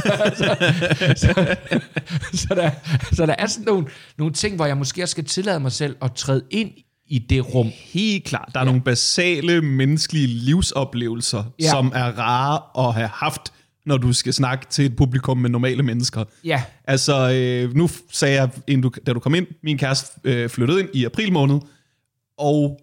[1.16, 1.58] så,
[2.34, 2.72] så, der,
[3.14, 5.96] så der er sådan nogle, nogle ting, hvor jeg måske også skal tillade mig selv
[6.02, 6.72] at træde ind
[7.08, 7.68] i det rum.
[7.74, 8.50] Helt klart.
[8.54, 8.66] Der er ja.
[8.66, 11.70] nogle basale menneskelige livsoplevelser, ja.
[11.70, 13.54] som er rare at have haft,
[13.86, 16.24] når du skal snakke til et publikum med normale mennesker.
[16.44, 16.64] Ja.
[16.84, 20.80] Altså, øh, nu sagde jeg, inden du, da du kom ind, min kæreste øh, flyttede
[20.80, 21.60] ind i april måned,
[22.38, 22.80] og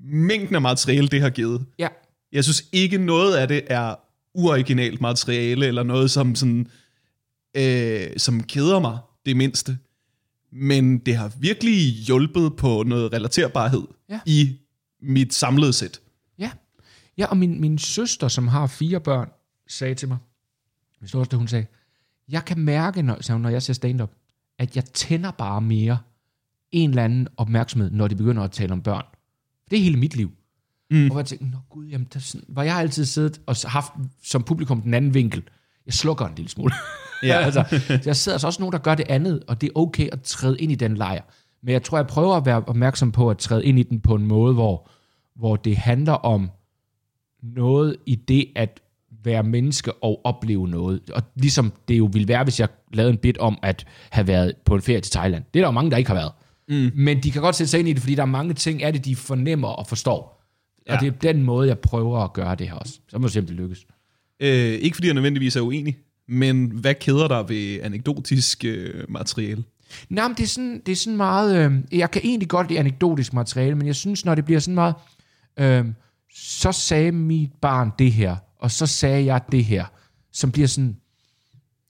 [0.00, 1.88] mængden af materiale, det har givet, Ja.
[2.32, 3.94] Jeg synes ikke noget af det er
[4.34, 6.66] uoriginalt materiale, eller noget, som, sådan,
[7.56, 9.78] øh, som keder mig det mindste.
[10.52, 14.20] Men det har virkelig hjulpet på noget relaterbarhed Ja.
[14.26, 14.56] i
[15.02, 16.00] mit samlede sæt.
[16.38, 16.50] Ja.
[17.18, 19.28] Ja, og min, min søster, som har fire børn,
[19.68, 20.18] sagde til mig,
[21.00, 21.66] min største, hun sagde,
[22.28, 24.10] jeg kan mærke, når, sagde hun, når jeg ser stand-up,
[24.58, 25.98] at jeg tænder bare mere
[26.72, 29.04] en eller anden opmærksomhed, når de begynder at tale om børn.
[29.70, 30.30] Det er hele mit liv.
[30.92, 31.10] Mm.
[31.10, 33.92] Og jeg tænkte, nå gud, jamen, der, er sådan, hvor jeg altid siddet og haft
[34.24, 35.42] som publikum den anden vinkel.
[35.86, 36.74] Jeg slukker en lille smule.
[37.22, 37.38] Ja.
[37.46, 37.64] altså,
[38.04, 40.58] jeg sidder altså også nogen, der gør det andet, og det er okay at træde
[40.58, 41.22] ind i den lejr.
[41.62, 44.14] Men jeg tror, jeg prøver at være opmærksom på at træde ind i den på
[44.14, 44.88] en måde, hvor,
[45.36, 46.50] hvor det handler om
[47.42, 48.80] noget i det at
[49.24, 51.10] være menneske og opleve noget.
[51.10, 54.54] Og ligesom det jo ville være, hvis jeg lavede en bit om at have været
[54.64, 55.44] på en ferie til Thailand.
[55.54, 56.32] Det er der jo mange, der ikke har været.
[56.68, 56.90] Mm.
[56.94, 58.92] Men de kan godt sætte sig ind i det, fordi der er mange ting af
[58.92, 60.41] det, de fornemmer og forstår.
[60.86, 60.94] Ja.
[60.94, 62.98] Og det er den måde, jeg prøver at gøre det her også.
[63.08, 63.86] Så må se, om det lykkes.
[64.40, 65.96] Øh, ikke fordi jeg nødvendigvis er uenig,
[66.28, 69.64] men hvad keder dig ved anekdotisk øh, materiale?
[70.08, 71.66] Nej, men det er sådan, det er sådan meget...
[71.66, 74.74] Øh, jeg kan egentlig godt lide anekdotisk materiale, men jeg synes, når det bliver sådan
[74.74, 74.94] meget...
[75.56, 75.94] øhm,
[76.34, 79.84] så sagde mit barn det her, og så sagde jeg det her,
[80.32, 80.96] som bliver sådan,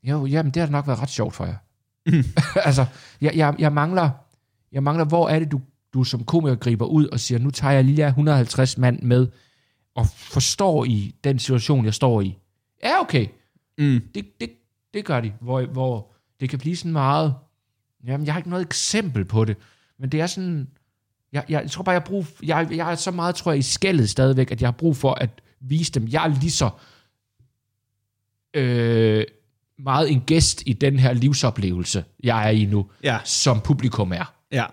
[0.02, 1.56] jo, jamen det har nok været ret sjovt for jer.
[2.06, 2.24] Mm.
[2.68, 2.86] altså,
[3.20, 4.10] jeg, jeg, jeg, mangler,
[4.72, 5.60] jeg mangler, hvor er det, du,
[5.94, 9.28] du som komiker griber ud og siger, nu tager jeg lige 150 mand med,
[9.94, 12.38] og forstår i den situation, jeg står i.
[12.84, 13.26] Ja, okay.
[13.78, 14.00] Mm.
[14.14, 14.50] Det, det,
[14.94, 17.34] det gør de, hvor, hvor det kan blive sådan meget,
[18.06, 19.56] jamen jeg har ikke noget eksempel på det,
[19.98, 20.68] men det er sådan,
[21.32, 23.62] jeg, jeg, jeg tror bare, jeg, brug, jeg, jeg er så meget, tror jeg, i
[23.62, 26.70] skældet stadigvæk, at jeg har brug for at vise dem, jeg er lige så
[28.54, 29.24] øh,
[29.78, 34.34] meget en gæst i den her livsoplevelse, jeg er i nu, Ja, som publikum er.
[34.52, 34.64] ja.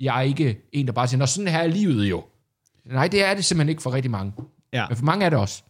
[0.00, 2.24] Jeg er ikke en, der bare siger, Nå, sådan her er livet jo.
[2.84, 4.32] Nej, det er det simpelthen ikke for rigtig mange.
[4.72, 4.88] Ja.
[4.88, 5.62] Men for mange er det også.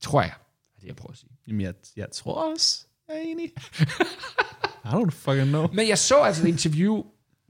[0.00, 0.32] Tror jeg.
[0.74, 1.30] Det er det, jeg prøver at sige.
[1.48, 3.44] Jamen, jeg, jeg tror også, jeg er enig.
[4.84, 5.66] I don't fucking know.
[5.72, 7.02] Men jeg så altså et interview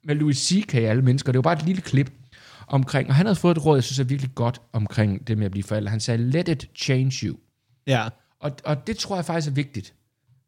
[0.05, 0.75] med Louis C.K.
[0.75, 1.33] alle mennesker.
[1.33, 2.13] Det var bare et lille klip
[2.67, 5.45] omkring, og han havde fået et råd, jeg synes er virkelig godt omkring det med
[5.45, 5.91] at blive forældre.
[5.91, 7.37] Han sagde, let it change you.
[7.87, 8.09] Ja,
[8.41, 9.95] Og, og det tror jeg faktisk er vigtigt.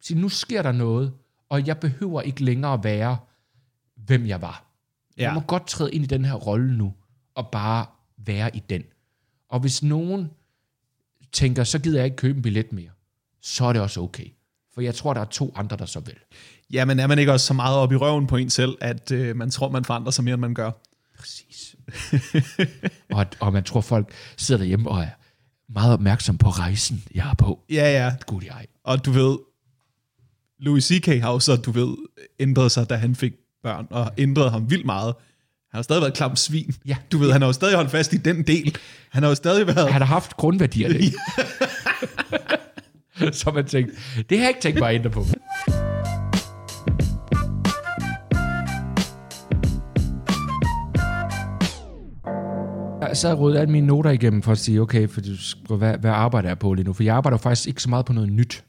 [0.01, 1.13] Så nu sker der noget,
[1.49, 3.17] og jeg behøver ikke længere være,
[3.97, 4.65] hvem jeg var.
[5.19, 5.23] Ja.
[5.23, 6.95] Jeg må godt træde ind i den her rolle nu,
[7.35, 8.83] og bare være i den.
[9.49, 10.31] Og hvis nogen
[11.33, 12.91] tænker, så gider jeg ikke købe en billet mere,
[13.43, 14.27] så er det også okay.
[14.75, 16.17] For jeg tror, der er to andre, der så vil.
[16.73, 19.11] Ja, men er man ikke også så meget op i røven på en selv, at
[19.11, 20.71] øh, man tror, man forandrer sig mere, end man gør?
[21.19, 21.77] Præcis.
[23.11, 25.11] og, og man tror, folk sidder derhjemme og er
[25.69, 27.65] meget opmærksom på rejsen, jeg er på.
[27.71, 28.15] Ja, ja.
[28.27, 28.67] Gud, jeg.
[28.85, 29.39] Og du ved,
[30.59, 31.07] Louis C.K.
[31.07, 31.97] har jo så, du ved,
[32.41, 33.33] ændret sig, da han fik
[33.65, 35.15] børn, og ændret ham vildt meget.
[35.71, 36.75] Han har stadig været klam svin.
[36.87, 36.97] Ja.
[37.13, 38.77] Du ved, han har jo stadig holdt fast i den del.
[39.11, 39.93] Han har jo stadig været...
[39.93, 41.15] Han har haft grundværdier, det.
[43.39, 43.93] så man tænkt,
[44.29, 45.25] det har jeg ikke tænkt mig at ændre på.
[53.09, 55.21] Jeg sad og rydde alle mine noter igennem for at sige, okay, for
[55.69, 56.93] du hvad, hvad arbejder jeg på lige nu?
[56.93, 58.65] For jeg arbejder faktisk ikke så meget på noget nyt.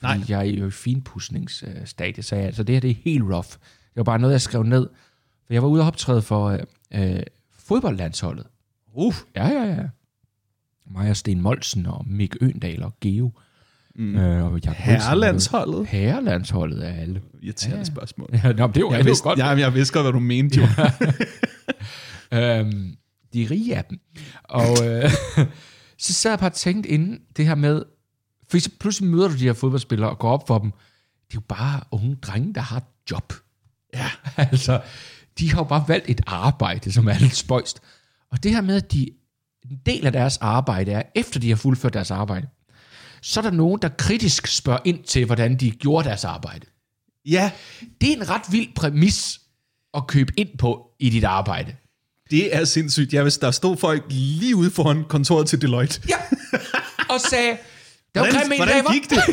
[0.00, 0.26] Fordi Nej.
[0.28, 3.48] jeg er jo i finpudsningsstadie, så, jeg, så det her det er helt rough.
[3.96, 4.88] Det var bare noget, jeg skrev ned.
[5.46, 6.58] For jeg var ude og optræde for øh,
[6.94, 7.22] øh,
[7.58, 8.46] fodboldlandsholdet.
[8.94, 9.22] Uff.
[9.36, 9.82] Ja, ja, ja.
[10.94, 13.32] Og Sten Molsen og Mik Øndal og Geo.
[13.94, 14.16] Mm.
[14.16, 14.76] Øh, og Jacob.
[14.76, 15.86] Herrelandsholdet?
[15.86, 17.22] Herrelandsholdet af alle.
[17.42, 18.28] Irriterende spørgsmål.
[18.32, 19.38] Ja, nå, det er jo, Jeg det jo vidste, godt.
[19.38, 20.66] ja, jeg vidste godt, hvad du mente jo.
[22.32, 22.96] Øhm,
[23.32, 23.98] de er rige af dem.
[24.44, 25.10] Og øh,
[25.98, 27.82] så sad jeg bare og tænkte inden det her med,
[28.50, 30.70] for så pludselig møder du de her fodboldspillere og går op for dem.
[30.70, 33.32] Det er jo bare unge drenge, der har job.
[33.94, 34.10] Ja.
[34.50, 34.80] altså,
[35.38, 37.80] de har jo bare valgt et arbejde, som er lidt spøjst.
[38.32, 39.08] Og det her med, at de,
[39.70, 42.46] en del af deres arbejde er, efter de har fuldført deres arbejde,
[43.22, 46.66] så er der nogen, der kritisk spørger ind til, hvordan de gjorde deres arbejde.
[47.24, 47.50] ja,
[48.00, 49.40] Det er en ret vild præmis
[49.94, 51.74] at købe ind på i dit arbejde.
[52.30, 53.12] det er sindssygt.
[53.12, 56.00] Ja, hvis der stod folk lige ude foran kontoret til Deloitte.
[56.08, 56.16] Ja.
[57.08, 57.56] Og sagde,
[58.14, 59.18] der var Hvordan, hvordan gik det?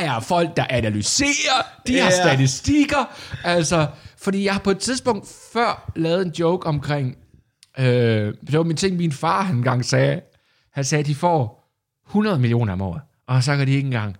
[0.00, 2.04] Er folk, der analyserer, de Ja.
[2.04, 3.16] har statistikker.
[3.44, 3.86] Altså,
[4.18, 7.16] fordi jeg har på et tidspunkt før lavet en joke omkring,
[7.78, 7.84] øh,
[8.46, 10.20] det var min ting, min far han engang sagde,
[10.72, 11.70] han sagde, at de får
[12.08, 14.16] 100 millioner om året, og så kan de ikke engang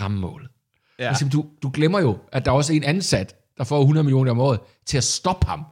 [0.00, 0.48] ramme målet.
[0.98, 1.04] Ja.
[1.20, 1.28] Ja.
[1.32, 4.40] Du, du glemmer jo, at der er også en ansat, der får 100 millioner om
[4.40, 5.64] året, til at stoppe ham.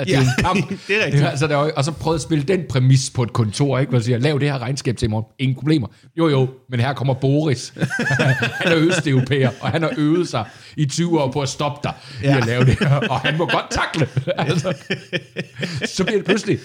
[0.00, 0.68] At det Ja, er en kamp.
[0.88, 1.22] det er rigtigt.
[1.22, 3.78] Ja, altså, der er, jo- og så prøvede at spille den præmis på et kontor,
[3.78, 3.90] ikke?
[3.90, 5.26] Hvor jeg siger, lav det her regnskab til i morgen.
[5.38, 5.88] Ingen problemer.
[6.18, 7.72] Jo, jo, men her kommer Boris.
[8.60, 10.44] han er østeuropæer, og han har øvet sig
[10.76, 12.34] i 20 år på at stoppe dig ja.
[12.36, 12.94] i at lave det her.
[13.08, 14.08] Og han må godt takle.
[14.48, 14.74] altså,
[15.86, 16.58] så bliver det pludselig.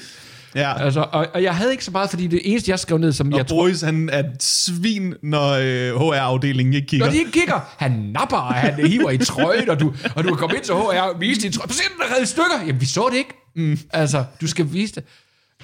[0.56, 0.84] Ja.
[0.84, 3.32] Altså, og, og, jeg havde ikke så meget, fordi det eneste, jeg skrev ned, som
[3.32, 7.06] jeg Og tror, Boris, han er et svin, når øh, HR-afdelingen ikke kigger.
[7.06, 10.30] Når de ikke kigger, han napper, og han hiver i trøjen, og du, og du
[10.30, 10.78] kan komme ind til HR
[11.13, 11.70] og vise din trøje.
[11.70, 12.60] Se, den er reddet stykker.
[12.68, 13.34] Jamen, vi så det ikke.
[13.56, 13.80] Mm.
[13.94, 15.04] Altså, du skal vise det.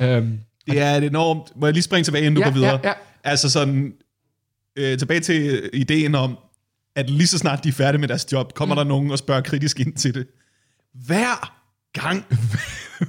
[0.01, 1.41] Øhm, Det er et enormt...
[1.55, 2.79] Må jeg lige springe tilbage, inden du Ja, går videre?
[2.83, 2.93] ja, ja.
[3.23, 3.93] Altså sådan...
[4.77, 6.37] Øh, tilbage til ideen om,
[6.95, 8.77] at lige så snart de er færdige med deres job, kommer mm.
[8.77, 10.27] der nogen og spørger kritisk ind til det.
[11.05, 11.60] Hver
[11.93, 12.25] gang.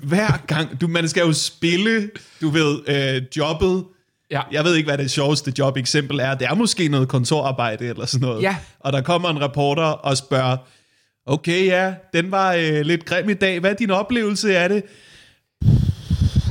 [0.02, 0.80] hver gang.
[0.80, 3.84] Du, man skal jo spille, du ved, øh, jobbet.
[4.30, 4.40] Ja.
[4.52, 6.34] Jeg ved ikke, hvad det sjoveste job eksempel er.
[6.34, 8.42] Det er måske noget kontorarbejde eller sådan noget.
[8.42, 8.56] Ja.
[8.80, 10.56] Og der kommer en reporter og spørger,
[11.26, 13.60] okay, ja, den var øh, lidt grim i dag.
[13.60, 14.82] Hvad er din oplevelse af det?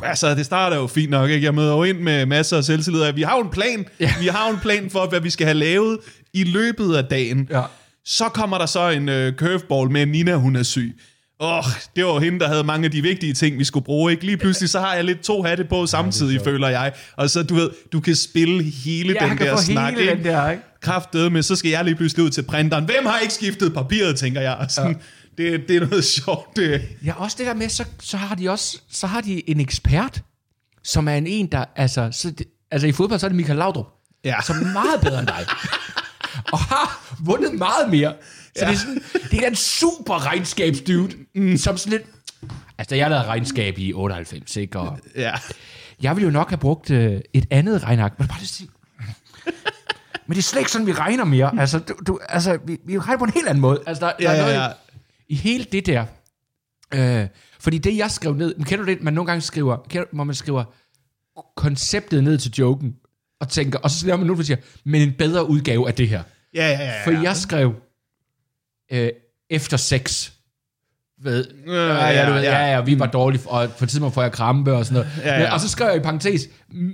[0.03, 1.45] Altså, det starter jo fint nok, ikke?
[1.45, 3.11] Jeg møder jo ind med masser af selvtillid.
[3.11, 3.85] Vi har jo en plan.
[3.99, 4.13] Ja.
[4.19, 5.99] Vi har jo en plan for, hvad vi skal have lavet
[6.33, 7.47] i løbet af dagen.
[7.51, 7.61] Ja.
[8.05, 10.97] Så kommer der så en øh, curveball med, at Nina, hun er syg.
[11.41, 11.63] Åh, oh,
[11.95, 14.11] det var hende, der havde mange af de vigtige ting, vi skulle bruge.
[14.11, 14.25] Ikke?
[14.25, 16.93] Lige pludselig, så har jeg lidt to hatte på samtidig, ja, føler jeg.
[17.17, 19.93] Og så, du ved, du kan spille hele Ja, den der få snak.
[19.93, 20.63] hele den der, ikke?
[20.81, 22.85] Kraftedeme, så skal jeg lige pludselig ud til printeren.
[22.85, 24.53] Hvem har ikke skiftet papiret, tænker jeg.
[24.55, 24.99] Og Sådan,
[25.39, 25.43] ja.
[25.43, 26.55] det, det er noget sjovt.
[26.55, 26.81] Det.
[27.05, 30.21] Ja, også det der med, så, så har de også så har de en ekspert.
[30.83, 33.57] som er en en, der, altså, så, det- altså i fodbold, så er det Michael
[33.59, 33.85] Laudrup,
[34.25, 34.35] Ja.
[34.45, 35.45] som er meget bedre end dig.
[36.53, 38.13] og har vundet meget mere.
[38.57, 38.71] Så ja.
[38.71, 41.57] det er sådan, det er en super regnskabsdude, mm.
[41.57, 42.09] som sådan lidt,
[42.77, 44.79] altså jeg lavede regnskab i 98, ikke?
[44.79, 45.31] Og Ja.
[46.01, 48.69] jeg ville jo nok have brugt øh, et andet regneark, men bare det sige,
[50.27, 51.59] men det er slet ikke sådan, vi regner mere.
[51.59, 53.81] Altså, du, du, altså vi, vi regner på en helt anden måde.
[53.87, 54.67] Altså, der, der Ja, er ja, noget ja.
[55.29, 56.05] i hele det der.
[56.93, 57.27] Øh,
[57.59, 60.23] fordi det, jeg skrev ned, men kender du det, man nogle gange skriver, kender, hvor
[60.23, 60.63] man skriver
[61.55, 62.95] konceptet ned til joken,
[63.41, 66.09] og tænker, og så laver man nu, der siger, men en bedre udgave af det
[66.09, 66.23] her.
[66.53, 67.05] Ja, ja, ja.
[67.05, 67.73] For jeg skrev,
[68.91, 69.09] øh,
[69.49, 70.29] efter sex,
[71.23, 72.59] ved, Ja, ja, ja, du ved, ja.
[72.59, 75.09] ja, ja, vi var dårlige, og på et tidspunkt får jeg krampe og sådan noget.
[75.23, 75.39] Ja, ja.
[75.39, 76.47] Men, og så skrev jeg i parentes,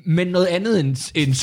[0.05, 1.35] men noget andet end, end,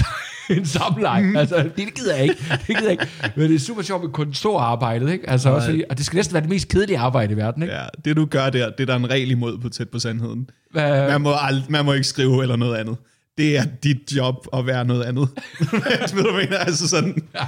[0.57, 1.23] end samleje.
[1.23, 1.37] Mm.
[1.37, 2.37] Altså, det, det gider jeg ikke.
[2.51, 3.07] Det gider jeg ikke.
[3.37, 5.31] Men det er super sjovt med kontorarbejdet, ikke?
[5.31, 7.75] Altså, også fordi, og det skal næsten være det mest kedelige arbejde i verden, ikke?
[7.75, 10.51] Ja, det du gør der, det er der en regel imod på tæt på sandheden.
[10.71, 12.97] Hvad- Man må, ald- man må ikke skrive eller noget andet.
[13.39, 15.29] Det er dit job at være noget andet.
[16.15, 16.59] Ved du, mener?
[16.59, 17.47] Altså sådan, Ja.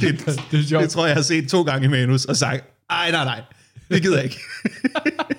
[0.00, 0.82] Det, Det er sjovt.
[0.82, 3.42] det tror jeg, jeg har set to gange i manus og sagt, ej, nej, nej,
[3.90, 4.40] det gider jeg ikke.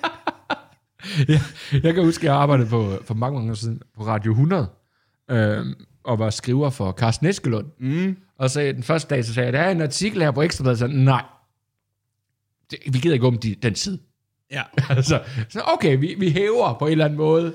[1.28, 1.40] jeg,
[1.82, 4.66] jeg kan huske, at jeg arbejdede på, for mange mange år siden på Radio 100,
[5.30, 5.66] øh,
[6.04, 7.66] og var skriver for Carsten Eskelund.
[7.80, 8.16] Mm.
[8.38, 10.78] Og så den første dag, så sagde jeg, der er en artikel her på Ekstrabladet,
[10.78, 11.22] så nej,
[12.70, 13.98] det, vi gider ikke om de, den tid.
[14.50, 14.62] Ja,
[14.96, 17.54] altså, så okay, vi, vi hæver på en eller anden måde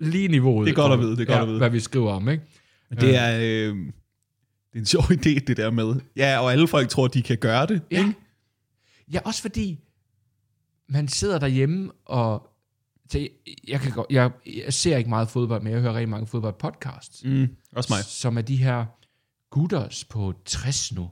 [0.00, 0.66] lige niveauet.
[0.66, 1.58] Det er godt at for, vide, det er godt ja, at vide.
[1.58, 2.44] Hvad vi skriver om, ikke?
[3.00, 3.76] Det er, øh,
[4.76, 6.00] det er en sjov idé, det der med.
[6.16, 7.82] Ja, og alle folk tror, de kan gøre det.
[7.90, 8.12] Ja.
[9.12, 9.80] Ja, også fordi
[10.88, 12.50] man sidder derhjemme og
[13.10, 13.28] så jeg,
[13.68, 17.24] jeg, kan godt, jeg, jeg ser ikke meget fodbold, men jeg hører rigtig mange fodboldpodcasts.
[17.24, 18.04] Mm, også mig.
[18.04, 18.84] som er de her
[19.50, 21.10] gutters på 60 nu.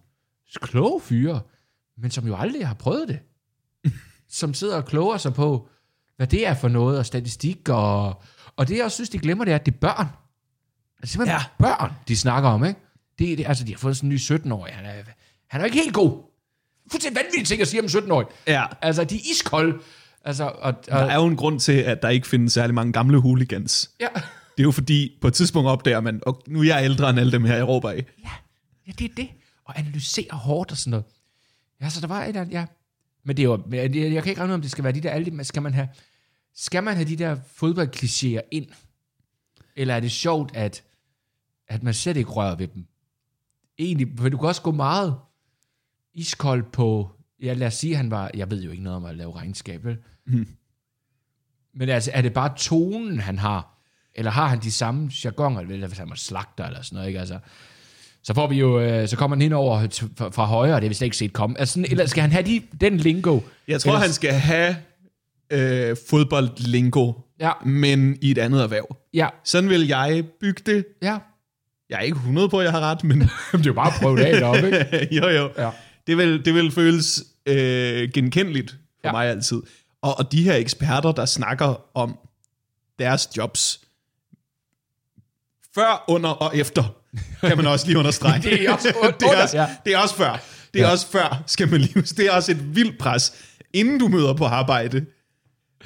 [0.61, 1.41] Kloge fyre,
[1.99, 3.19] men som jo aldrig har prøvet det.
[4.39, 5.69] som sidder og kloger sig på,
[6.17, 8.23] hvad det er for noget, og statistik, og,
[8.57, 10.07] og det jeg også synes, de glemmer, det er, at det er børn.
[11.03, 11.65] Altså simpelthen ja.
[11.65, 12.81] børn, de snakker om, ikke?
[13.19, 14.75] Det, det, altså, de har fået sådan en ny 17-årig.
[14.75, 15.03] Han er,
[15.47, 16.23] han er ikke helt god.
[16.91, 18.27] Fuldstændig vanvittigt ting at sige om 17-årig.
[18.47, 18.65] Ja.
[18.83, 19.79] Altså, de er iskolde.
[20.25, 22.93] Altså, og, og, Der er jo en grund til, at der ikke findes særlig mange
[22.93, 23.91] gamle hooligans.
[24.01, 24.09] ja.
[24.57, 27.19] Det er jo fordi, på et tidspunkt opdager man, og nu er jeg ældre end
[27.19, 28.05] alle dem her, jeg råber af.
[28.25, 28.31] Ja,
[28.87, 29.29] ja, det er det.
[29.65, 31.05] Og analysere hårdt og sådan noget.
[31.81, 32.67] Ja, så der var et eller andet, ja.
[33.25, 34.93] Men det er jo, men jeg, jeg kan ikke regne ud, om det skal være
[34.93, 35.89] de der, alle de, skal man have,
[36.55, 38.67] skal man have de der fodboldklichéer ind?
[39.77, 40.83] Eller er det sjovt, at,
[41.69, 42.87] at man slet ikke rører ved dem?
[43.79, 45.15] Egentlig, for du kan også gå meget
[46.15, 47.11] iskold på,
[47.43, 49.85] ja lad os sige, han var, jeg ved jo ikke noget om at lave regnskab,
[49.85, 49.97] vel?
[50.27, 50.49] Mhm.
[51.75, 53.71] Men altså, er det bare tonen, han har?
[54.15, 57.21] Eller har han de samme jargoner, eller hvis han var slagter eller sådan noget, ikke?
[57.21, 57.39] Altså,
[58.23, 59.81] så får vi jo, øh, så kommer han ind over
[60.17, 61.59] fra, fra højre, og det har vi slet ikke set komme.
[61.59, 63.41] Altså, sådan, eller skal han have de, den lingo?
[63.69, 64.77] Jeg tror, Ellers- han skal have
[65.51, 68.97] øh, fodboldlingo, Ja, men i et andet erhverv.
[69.15, 70.87] ja, Sådan vil jeg bygge det.
[71.03, 71.19] ja.
[71.95, 73.21] Jeg er ikke 100 på, at jeg har ret, men
[73.53, 75.09] det er jo bare at prøve det af deroppe, ikke?
[75.21, 75.51] jo jo.
[75.59, 75.71] Ja.
[76.07, 79.09] Det, vil, det vil føles øh, genkendeligt for Ja.
[79.09, 79.13] ja.
[79.13, 79.63] mig altid.
[80.03, 82.19] Og, og de her eksperter, der snakker om
[82.99, 83.81] deres jobs,
[85.75, 86.85] før, under og efter,
[87.41, 88.43] kan man også lige understrege.
[88.51, 88.89] Det er også
[89.21, 89.67] det, er også, ja.
[89.85, 90.43] det er også før.
[90.75, 90.93] Det er Ja.
[90.93, 93.33] også før, skal man lige Det er også et vildt pres,
[93.73, 95.07] inden du møder på arbejde.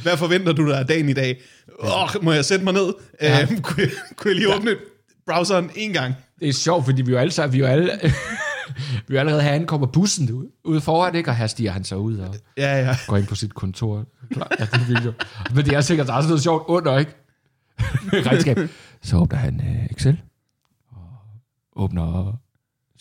[0.02, 1.40] Hvad forventer du dig af dagen i dag?
[1.78, 2.94] Åh, må jeg sætte mig ned?
[3.22, 3.36] Ja.
[3.38, 3.42] Ja.
[3.42, 4.70] Øh, kunne, jeg, kunne jeg lige åbne
[5.28, 6.14] browseren en gang?
[6.40, 7.90] Det er sjovt, fordi vi jo alle sammen, vi er jo alle,
[9.08, 11.30] vi er jo allerede herinde, kommer bussen ud, ude foran, ikke?
[11.30, 12.96] Og her stiger han så ud og Ja, ja.
[13.06, 14.04] går ind på sit kontor.
[14.32, 15.12] Klar, ja, det video.
[15.54, 17.14] Men det er sikkert, der er sådan noget sjovt under, ikke?
[18.28, 18.58] Regnskab.
[19.02, 20.22] Så åbner han uh, Excel,
[20.90, 21.02] og
[21.76, 22.36] åbner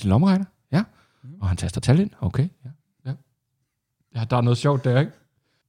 [0.01, 0.83] sin lommeregner, ja.
[1.41, 2.69] Og han taster tal ind, okay, ja.
[3.05, 3.13] ja.
[4.15, 5.11] Ja, der er noget sjovt der, ikke?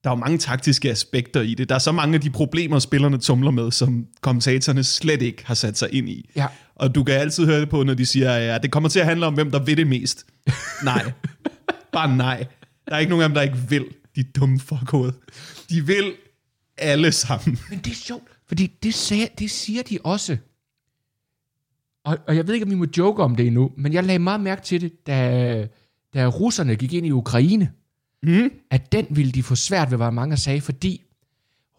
[0.08, 1.68] Der er jo mange taktiske aspekter i det.
[1.68, 5.54] Der er så mange af de problemer, spillerne tumler med, som kommentatorerne slet ikke har
[5.54, 6.30] sat sig ind i.
[6.36, 6.46] Ja.
[6.74, 9.06] Og du kan altid høre det på, når de siger, at det kommer til at
[9.06, 10.26] handle om, hvem der vil det mest.
[10.84, 11.12] Nej.
[11.92, 12.46] Bare nej.
[12.88, 13.84] Der er ikke nogen af dem, der ikke vil.
[14.16, 15.12] De dumme fuckhoved.
[15.70, 16.12] De vil
[16.78, 17.58] alle sammen.
[17.70, 20.36] Men det er sjovt, fordi det, sagde, det siger de også.
[22.04, 24.18] Og, og jeg ved ikke, om vi må joke om det endnu, men jeg lagde
[24.18, 25.68] meget mærke til det, da,
[26.14, 27.72] da russerne gik ind i Ukraine,
[28.22, 28.50] Mm.
[28.70, 31.02] at den ville de få svært ved, hvad mange sagde, fordi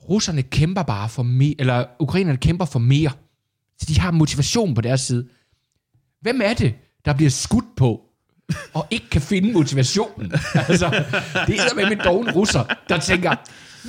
[0.09, 3.11] russerne kæmper bare for mere, eller ukrainerne kæmper for mere.
[3.79, 5.27] Så de har motivation på deres side.
[6.21, 6.75] Hvem er det,
[7.05, 8.01] der bliver skudt på,
[8.73, 10.31] og ikke kan finde motivationen?
[10.69, 11.03] altså,
[11.47, 13.35] det er med en doven russer, der tænker,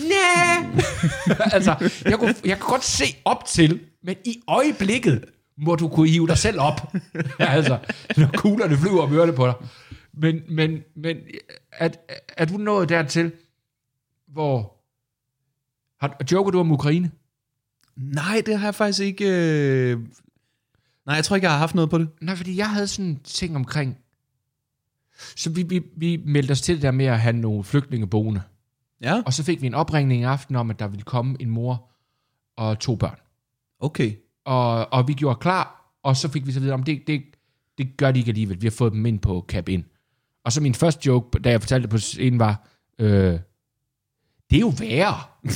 [0.08, 0.82] nej.
[1.54, 5.24] altså, jeg kunne, jeg kan godt se op til, men i øjeblikket
[5.58, 6.92] må du kunne hive dig selv op.
[7.38, 7.78] altså,
[8.16, 9.54] når kuglerne flyver om ørerne på dig.
[10.20, 11.16] Men, men, men
[11.72, 11.88] er,
[12.36, 13.32] er du nået dertil,
[14.26, 14.76] hvor...
[16.00, 17.10] Har, joker du om Ukraine?
[17.96, 19.24] Nej, det har jeg faktisk ikke...
[19.24, 19.98] Øh...
[21.06, 22.08] Nej, jeg tror ikke, jeg har haft noget på det.
[22.20, 23.98] Nej, fordi jeg havde sådan en ting omkring...
[25.36, 28.42] Så vi, vi, vi meldte os til det der med at have nogle flygtninge boende.
[29.02, 31.50] Ja, Og så fik vi en opringning i aften om, at der ville komme en
[31.50, 31.90] mor
[32.56, 33.18] og to børn.
[33.78, 34.14] okay.
[34.44, 37.22] Og, og vi gjorde klar, og så fik vi så videre om, det, det,
[37.78, 38.62] det gør de ikke alligevel.
[38.62, 39.68] Vi har fået dem ind på cap.
[40.44, 42.68] Og så min første joke, da jeg fortalte det på scenen, var,
[43.00, 43.38] øh,
[44.50, 45.20] det er jo værre.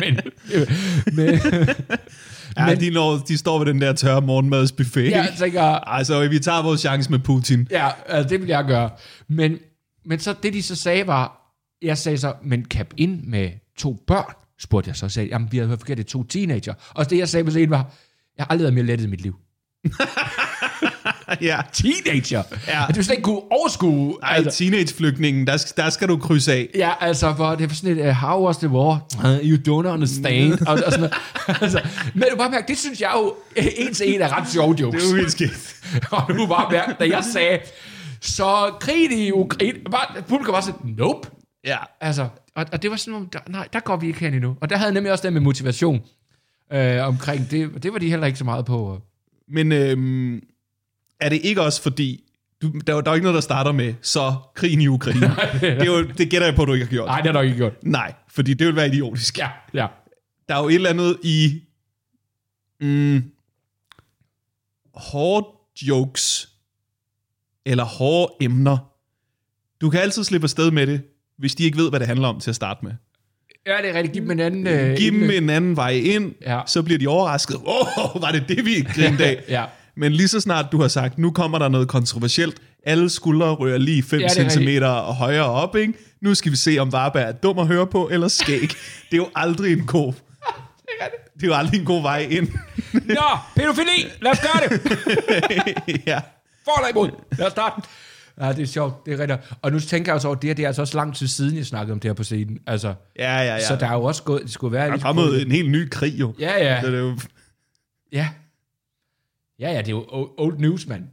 [0.00, 0.20] men,
[0.54, 0.70] øh,
[1.12, 1.40] men,
[2.56, 2.80] Ja, men...
[2.80, 5.10] de, når, de står ved den der tørre morgenmadsbuffet.
[5.10, 7.68] jeg tænker, Altså, vi tager vores chance med Putin.
[7.70, 8.90] ja, altså, det vil jeg gøre.
[9.28, 9.58] Men,
[10.04, 14.04] men så det, de så sagde, var, jeg sagde så, men cap in med to
[14.06, 16.74] børn, spurgte jeg så, sagde, jamen, vi har hørt forkert, det er to teenager.
[16.90, 17.92] Og det, jeg sagde på scenen, var,
[18.36, 19.36] jeg har aldrig været mere lettet i mit liv.
[21.40, 21.60] ja.
[21.72, 22.42] Teenager?
[22.68, 22.88] Ja.
[22.88, 24.16] At du slet ikke kunne overskue.
[24.22, 26.68] Ej, altså, teenageflygtningen, der, der skal du krydse af.
[26.74, 29.06] Ja, altså, for det er sådan et, uh, how was the war?
[29.18, 30.52] Uh, you don't understand.
[30.68, 31.10] og, og sådan
[31.62, 31.80] altså,
[32.14, 34.76] men du bare mærke, det synes jeg jo, øh, en til en er ret sjove
[34.80, 35.02] jokes.
[35.02, 35.76] Det er jo helt skidt.
[36.10, 37.58] og du bare mærke, da jeg sagde,
[38.20, 41.28] så krigen i Ukraine, bare, publikum var sådan, nope.
[41.64, 41.76] Ja.
[42.00, 44.56] Altså, og, og det var sådan, der, nej, der går vi ikke hen endnu.
[44.60, 46.00] Og der havde jeg nemlig også det med motivation
[46.72, 49.00] øh, omkring, det, det var de heller ikke så meget på.
[49.48, 50.40] Men øhm,
[51.20, 52.24] er det ikke også fordi,
[52.62, 54.86] du, der, er jo- der er jo ikke noget, der starter med, så krigen i
[54.86, 55.20] Ukraine.
[55.60, 57.06] det, er jo, det gætter jeg på, at du ikke har gjort.
[57.06, 57.72] Nej, det har du ikke gjort.
[57.84, 59.38] Nej, fordi det vil være idiotisk.
[59.38, 59.86] Ja, ja.
[60.48, 61.60] Der er jo et eller andet i
[62.80, 63.22] mm,
[64.94, 65.46] hårde
[65.82, 66.48] jokes,
[67.66, 68.78] eller hårde emner.
[69.80, 71.02] Du kan altid slippe afsted med det,
[71.38, 72.92] hvis de ikke ved, hvad det handler om til at starte med.
[73.66, 74.12] Ja, det er rigtigt.
[74.12, 74.66] Giv dem en anden...
[74.66, 76.60] Øh, Giv dem en anden vej ind, Ja.
[76.66, 77.56] så bliver de overrasket.
[77.56, 79.44] Åh, oh, var det det, vi grinede af?
[79.48, 79.64] Ja.
[79.96, 83.78] Men lige så snart du har sagt, nu kommer der noget kontroversielt, alle skuldre rører
[83.78, 84.68] lige 5 Ja, cm
[85.18, 85.92] højere op, ikke?
[86.22, 88.60] Nu skal vi se, om Varberg er dum at høre på, eller skæg.
[88.60, 88.76] det
[89.12, 90.12] er jo aldrig en god...
[91.34, 92.48] Det er jo aldrig en god vej ind.
[92.92, 93.22] Nå,
[93.56, 94.06] pædofili!
[94.22, 94.80] Lad os gøre det!
[96.06, 96.20] ja.
[96.64, 97.10] For eller imod?
[97.38, 97.88] Lad os starte.
[98.40, 99.06] Ja, det er sjovt.
[99.06, 99.40] Det er rigtigt.
[99.62, 101.56] Og nu tænker jeg også over, det her, det er altså også lang tid siden,
[101.56, 102.58] jeg snakkede om det her på scenen.
[102.66, 103.66] Altså, Ja, ja, ja.
[103.66, 104.86] Så der er jo også gået, det skulle være...
[104.88, 106.34] der er kommet en helt ny krig, jo.
[106.38, 106.80] Ja, ja.
[106.80, 107.18] Så det er jo
[108.12, 108.28] Ja.
[109.60, 111.08] Ja, ja, det er jo old news, mand.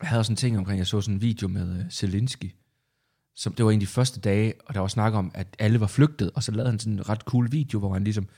[0.00, 2.54] jeg havde også en ting omkring, jeg så sådan en video med uh, Zelensky.
[3.34, 5.80] Som, det var en af de første dage, og der var snak om, at alle
[5.80, 8.28] var flygtet, og så lavede han sådan en ret cool video, hvor han ligesom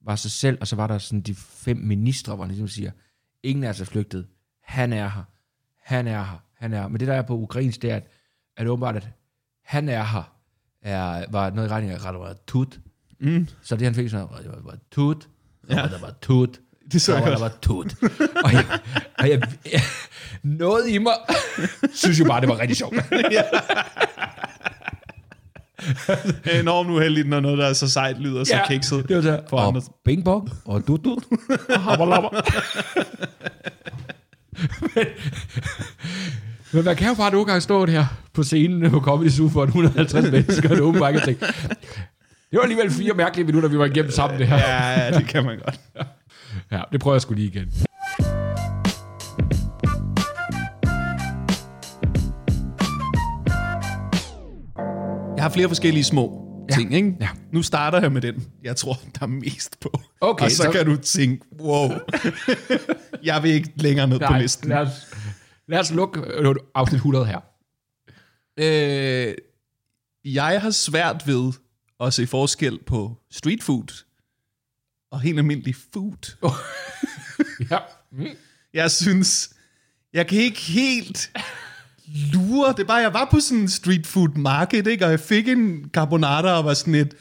[0.00, 2.90] var sig selv, og så var der sådan de fem ministre, hvor han ligesom siger,
[3.42, 4.26] ingen er så flygtet,
[4.62, 5.24] han er her,
[5.82, 6.88] han er her, han er her.
[6.88, 8.06] Men det der er på ukrainsk, det er, at,
[8.56, 9.08] at åbenbart, at
[9.64, 10.36] han er her,
[10.82, 12.80] er, var noget i retning af, var tut.
[13.20, 13.48] Mm.
[13.62, 14.78] Så det han fik sådan, var,
[16.00, 16.60] var,
[16.92, 17.52] Det så jeg var der godt.
[17.52, 17.94] var tut.
[18.44, 18.64] og jeg,
[19.18, 19.82] og jeg, jeg,
[20.42, 21.12] noget i mig,
[21.94, 22.94] synes jo bare, det var rigtig sjovt.
[26.44, 29.08] Det er enormt uheldigt, når noget, der er så sejt, lyder så kikset.
[29.08, 29.82] Det var så, på og andre.
[30.04, 31.24] bing bong, og dut dut,
[31.68, 32.08] og
[34.94, 35.06] men,
[36.72, 39.62] men man kan jo bare nogle gange stå der på scenen på Comedy Zoo for
[39.64, 41.46] 150 mennesker, og det åbenbart ikke tænke,
[42.50, 44.56] det var alligevel fire mærkelige minutter, vi var igennem sammen det her.
[44.58, 45.80] Ja, ja, det kan man godt.
[46.72, 47.72] Ja, det prøver jeg sgu lige igen.
[55.36, 56.74] Jeg har flere forskellige små Ja.
[56.74, 57.16] ting, ikke?
[57.20, 57.28] Ja.
[57.52, 60.00] Nu starter jeg med den, jeg tror, der er mest på.
[60.20, 61.88] Okay, og så, så- kan du tænke, wow,
[63.22, 64.68] jeg vil ikke længere ned på listen.
[64.68, 65.14] lad os,
[65.68, 67.40] lad os lukke øh, afsnit 100 her.
[68.58, 69.34] Øh,
[70.24, 71.52] jeg har svært ved
[72.00, 74.04] at se forskel på street food
[75.10, 76.36] og helt almindelig food.
[77.70, 77.78] Ja.
[78.12, 78.26] Mm.
[78.74, 79.50] Jeg synes,
[80.12, 81.30] jeg kan ikke helt
[82.32, 82.72] lure.
[82.72, 85.04] Det er bare, jeg var på sådan en street food market, ikke?
[85.04, 87.14] og jeg fik en carbonara og var sådan et,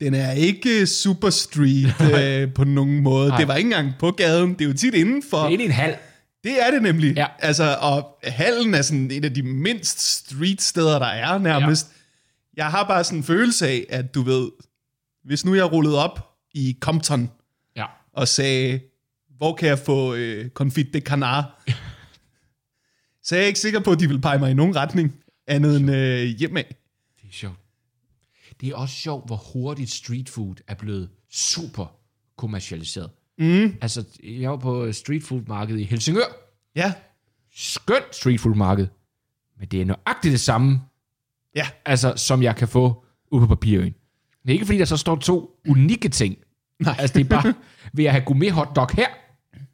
[0.00, 3.28] den er ikke super street øh, på nogen måde.
[3.28, 3.38] Nej.
[3.38, 5.48] Det var ikke engang på gaden, det er jo tit indenfor.
[5.48, 5.94] Det er en halv.
[6.44, 7.16] Det er det nemlig.
[7.16, 7.26] Ja.
[7.38, 11.86] Altså, og hallen er sådan et af de mindst street steder, der er nærmest.
[12.56, 12.62] Ja.
[12.62, 14.50] Jeg har bare sådan en følelse af, at du ved,
[15.24, 17.30] hvis nu jeg rullede op i Compton
[17.76, 17.86] Ja.
[18.12, 18.80] og sagde,
[19.36, 21.44] hvor kan jeg få øh, confit de canard?
[23.24, 25.14] så er jeg ikke sikker på, at de vil pege mig i nogen retning,
[25.46, 26.58] andet end øh, hjemme.
[27.22, 27.56] Det er sjovt.
[28.60, 31.86] Det er også sjovt, hvor hurtigt street food er blevet super
[32.36, 33.10] kommercialiseret.
[33.38, 33.76] Mm.
[33.80, 36.24] Altså, jeg var på street food markedet i Helsingør.
[36.74, 36.94] Ja,
[37.54, 38.86] Skønt street food marked.
[39.58, 40.80] Men det er nøjagtigt det samme,
[41.56, 43.94] ja, altså, som jeg kan få ude på papirøen.
[44.42, 46.36] Det er ikke fordi, der så står to unikke ting.
[46.80, 46.96] Nej.
[46.98, 47.54] Altså, det er bare,
[47.92, 49.06] vil jeg have gourmet hotdog her,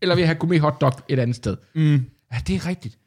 [0.03, 1.57] eller vil jeg have gourmet hotdog et andet sted?
[1.75, 2.05] Mm.
[2.33, 2.99] Ja, det er rigtigt.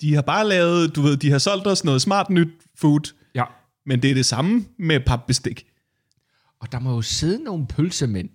[0.00, 2.48] de har bare lavet, du ved, de har solgt os noget smart nyt
[2.78, 3.44] food, Ja.
[3.86, 5.66] men det er det samme med papbestik.
[6.60, 8.28] Og der må jo sidde nogle pølsemænd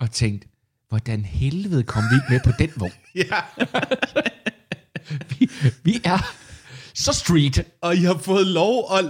[0.00, 0.46] og tænkt,
[0.88, 2.92] hvordan helvede kom vi ikke med på den vogn?
[3.14, 3.40] Ja,
[5.38, 5.50] Vi,
[5.82, 6.18] vi er
[6.94, 7.64] så street.
[7.80, 9.04] og I har fået lov at,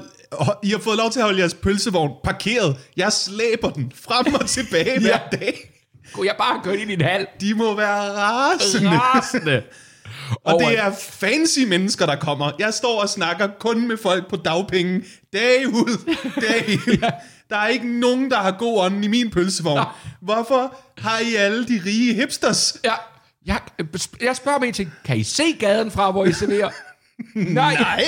[0.63, 2.77] I har fået lov til at holde jeres pølsevogn parkeret.
[2.97, 5.71] Jeg slæber den frem og tilbage hver dag.
[6.13, 7.27] Kunne jeg bare køre ind i en hal?
[7.41, 8.91] De må være rasende.
[8.91, 9.63] Rasende.
[10.45, 12.51] Og det er fancy mennesker, der kommer.
[12.59, 15.03] Jeg står og snakker kun med folk på dagpenge.
[15.33, 17.03] Dag ud, dag ind.
[17.51, 19.81] Der er ikke nogen, der har god ånd i min pølsevogn.
[20.23, 22.77] Hvorfor har I alle de rige hipsters?
[22.85, 22.93] Ja,
[23.47, 23.61] jeg,
[24.21, 24.93] jeg spørger mig en ting.
[25.05, 26.71] Kan I se gaden fra, hvor I serverer?
[27.35, 27.75] Nej.
[27.75, 28.05] Nej.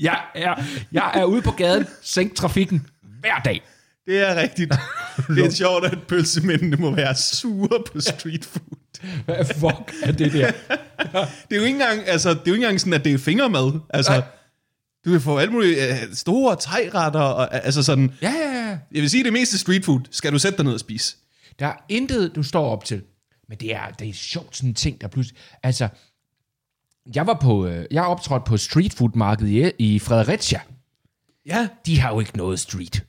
[0.00, 0.54] Jeg er,
[0.92, 2.86] jeg er ude på gaden, sænk trafikken
[3.20, 3.62] hver dag.
[4.06, 4.74] Det er rigtigt.
[5.36, 9.00] Det er sjovt, at pølsemændene må være sure på street food.
[9.24, 10.50] Hvad fuck er det der?
[10.50, 13.18] Det er jo ikke engang, altså, det er jo ikke engang sådan, at det er
[13.18, 13.80] fingermad.
[13.90, 14.22] Altså, Nej.
[15.04, 18.68] du kan få alle mulige uh, store tegretter, og, uh, altså sådan, Ja, ja, ja.
[18.68, 21.16] jeg vil sige, det meste street food skal du sætte dig ned og spise.
[21.58, 23.02] Der er intet, du står op til.
[23.48, 25.38] Men det er, det er sjovt sådan en ting, der pludselig...
[25.62, 25.88] Altså,
[27.14, 27.66] jeg var på...
[27.66, 30.60] Øh, jeg har optrådt på street food markedet i, i Fredericia.
[31.46, 33.04] Ja, De har jo ikke noget street.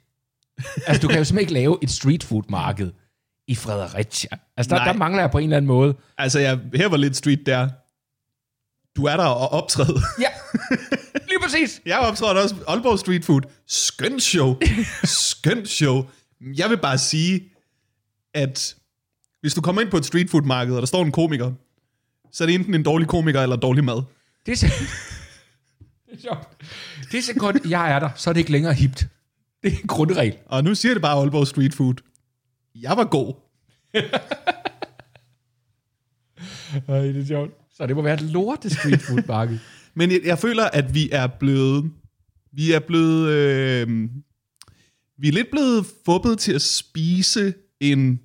[0.88, 2.91] altså, du kan jo simpelthen ikke lave et street food marked
[3.47, 4.30] i Fredericia.
[4.58, 4.86] Altså, der, Nej.
[4.91, 5.95] der mangler jeg på en eller anden måde.
[6.18, 7.70] altså jeg, her var lidt street der.
[8.95, 10.00] Du er der og optræde.
[10.22, 10.28] Ja,
[11.28, 11.82] lige præcis.
[11.86, 13.41] Jeg optrådte også Aalborg Street Food.
[13.68, 14.56] Skønt show.
[15.04, 16.04] Skønt show.
[16.41, 17.41] Jeg vil bare sige,
[18.34, 18.76] at
[19.41, 21.52] hvis du kommer ind på et street food marked, og der står en komiker,
[22.32, 24.02] så er det enten en dårlig komiker eller dårlig mad.
[24.46, 24.66] Det er, så,
[26.06, 26.48] det er sjovt.
[27.12, 29.08] Det er så godt, jeg er der, så er det ikke længere hipt.
[29.64, 30.38] Det er en grundregel.
[30.46, 31.96] Og nu siger det bare Aalborg Street Food.
[32.76, 33.34] Jeg var god.
[36.88, 37.52] Ej, det er sjovt.
[37.74, 39.60] Så det må være et lorte street food marked.
[39.96, 41.92] Men jeg, jeg føler, at vi er blevet...
[42.52, 43.30] Vi er blevet...
[43.30, 44.10] Øh,
[45.18, 48.20] vi er lidt blevet fubbet til at spise en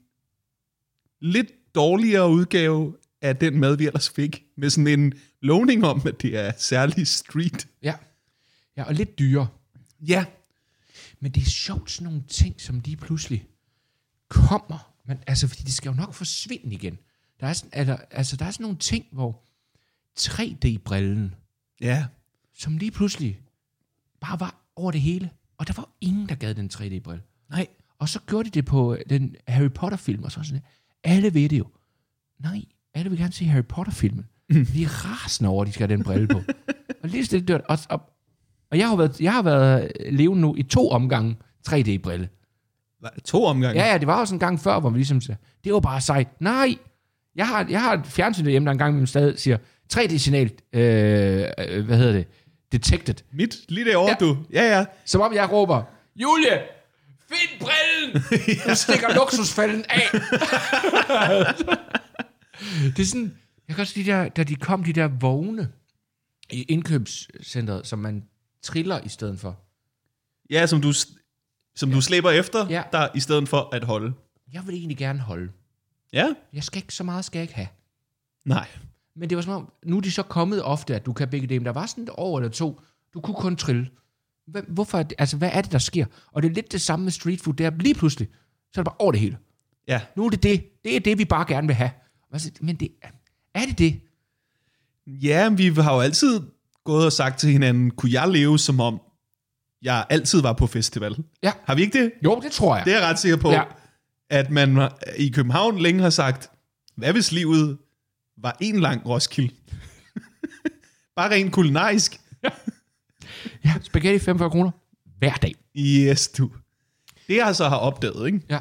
[1.20, 4.44] lidt dårligere udgave af den mad, vi ellers fik.
[4.56, 7.68] Med sådan en lovning om, at det er særlig street.
[7.82, 7.94] ja.
[8.76, 9.48] ja, og lidt dyre.
[10.00, 10.24] Ja,
[11.20, 13.46] Men det er sjovt, sådan nogle ting, som lige pludselig
[14.28, 14.94] kommer.
[15.06, 16.98] Men, altså, fordi det skal jo nok forsvinde igen.
[17.40, 19.42] Der er sådan, altså, altså, der er sådan nogle ting, hvor
[20.20, 21.34] 3D-brillen,
[21.80, 22.06] ja.
[22.54, 23.40] som lige pludselig
[24.20, 25.30] bare var over det hele.
[25.58, 27.22] Og der var ingen, der gad den 3D-brille.
[27.50, 27.66] Nej.
[27.98, 30.62] Og så gjorde de det på den Harry Potter-film, og så sådan,
[31.04, 31.66] alle ved det jo.
[32.38, 32.64] Nej,
[32.94, 34.26] alle vil gerne se Harry Potter-filmen.
[34.50, 34.66] Mm.
[34.66, 36.40] De er rasende over, at de skal have den brille på.
[37.02, 37.60] og lige stille dørt.
[37.68, 38.00] Og, og,
[38.70, 41.36] og jeg har været, jeg har været levende nu i to omgange
[41.70, 42.28] 3D-brille.
[43.24, 43.80] To omgange.
[43.82, 46.00] Ja, ja, det var også en gang før, hvor vi ligesom sagde, det var bare
[46.00, 46.40] sejt.
[46.40, 46.76] Nej,
[47.36, 49.56] jeg har, jeg har et fjernsyn derhjemme, der en gang stadig siger,
[49.94, 50.82] 3D-signal, øh,
[51.68, 52.26] øh, hvad hedder det,
[52.72, 53.14] detected.
[53.32, 54.26] Mit, lige derovre, Ja.
[54.26, 54.26] ja.
[54.26, 54.36] du.
[54.52, 54.84] Ja, ja.
[55.04, 55.82] Som om jeg råber,
[56.16, 56.62] Julie,
[57.30, 58.22] find brillen!
[58.70, 60.02] Du stikker luksusfælden af.
[62.96, 63.36] det er sådan,
[63.68, 65.72] jeg kan også de der, da de kom, de der vogne
[66.50, 68.24] i indkøbscentret, som man
[68.62, 69.60] triller i stedet for.
[70.50, 70.92] Ja, som du,
[71.76, 72.82] som du slæber efter, Ja.
[72.92, 74.12] der i stedet for at holde.
[74.52, 75.52] Jeg vil egentlig gerne holde.
[76.12, 76.34] Ja?
[76.52, 77.68] Jeg skal ikke, så meget skal jeg ikke have.
[78.44, 78.68] Nej.
[79.16, 81.46] Men det var som om, nu er de så kommet ofte, at du kan begge
[81.46, 81.64] dem.
[81.64, 82.80] Der var sådan et år eller to,
[83.14, 83.90] du kunne kun trille.
[84.68, 86.06] Hvorfor, er det- altså, hvad er det, der sker?
[86.32, 87.54] Og det er lidt det samme med street food.
[87.54, 88.28] Det er lige pludselig,
[88.72, 89.38] så er det bare over det hele.
[89.88, 90.00] Ja.
[90.16, 90.64] Nu er det det.
[90.84, 91.90] Det er det, vi bare gerne vil have.
[92.60, 92.88] Men det,
[93.54, 94.00] er det det?
[95.06, 96.40] Ja, vi har jo altid
[96.84, 99.00] gået og sagt til hinanden, kunne jeg leve som om,
[99.82, 101.16] jeg altid var på festival?
[101.42, 101.52] Ja.
[101.64, 102.12] Har vi ikke det?
[102.24, 102.84] Jo, det tror jeg.
[102.84, 103.58] Det er jeg ret sikker på, Ja.
[103.60, 103.64] ja.
[104.30, 106.50] at man i København længe har sagt,
[106.96, 107.78] hvad hvis livet
[108.38, 109.54] var en lang Roskilde?
[111.16, 112.20] Bare rent kulinarisk.
[113.64, 114.70] Ja, spaghetti 45 kroner
[115.18, 115.54] hver dag.
[115.76, 116.50] Yes, du.
[117.28, 118.40] Det jeg så har opdaget, ikke?
[118.50, 118.60] Ja.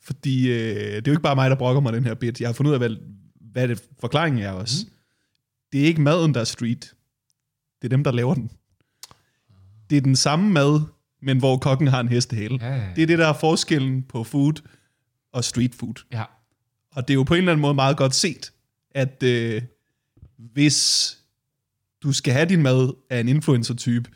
[0.00, 2.40] Fordi øh, det er jo ikke bare mig, der brokker mig den her bit.
[2.40, 2.96] Jeg har fundet ud af, hvad,
[3.40, 4.86] hvad det forklaringen er også.
[4.86, 4.92] Mm.
[5.72, 6.94] Det er ikke maden, der er street.
[7.82, 8.50] Det er dem, der laver den.
[9.90, 10.80] Det er den samme mad,
[11.22, 12.58] men hvor kokken har en hestehale.
[12.60, 12.88] Ja, ja, ja.
[12.96, 14.68] Det er det, der er forskellen på food
[15.32, 15.94] og street food.
[16.12, 16.24] Ja.
[16.92, 18.52] Og det er jo på en eller anden måde meget godt set,
[18.90, 19.62] at øh,
[20.36, 21.18] hvis
[22.02, 24.10] du skal have din mad af en influencer-type,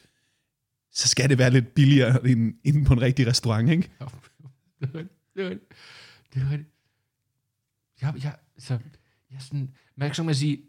[0.93, 3.91] så skal det være lidt billigere end inde på en rigtig restaurant, ikke?
[5.35, 5.73] Det er rigtigt.
[6.35, 6.71] Det er rigtigt.
[8.03, 8.79] Jeg, jeg, så,
[9.31, 10.63] jeg sådan, man kan sådan sige,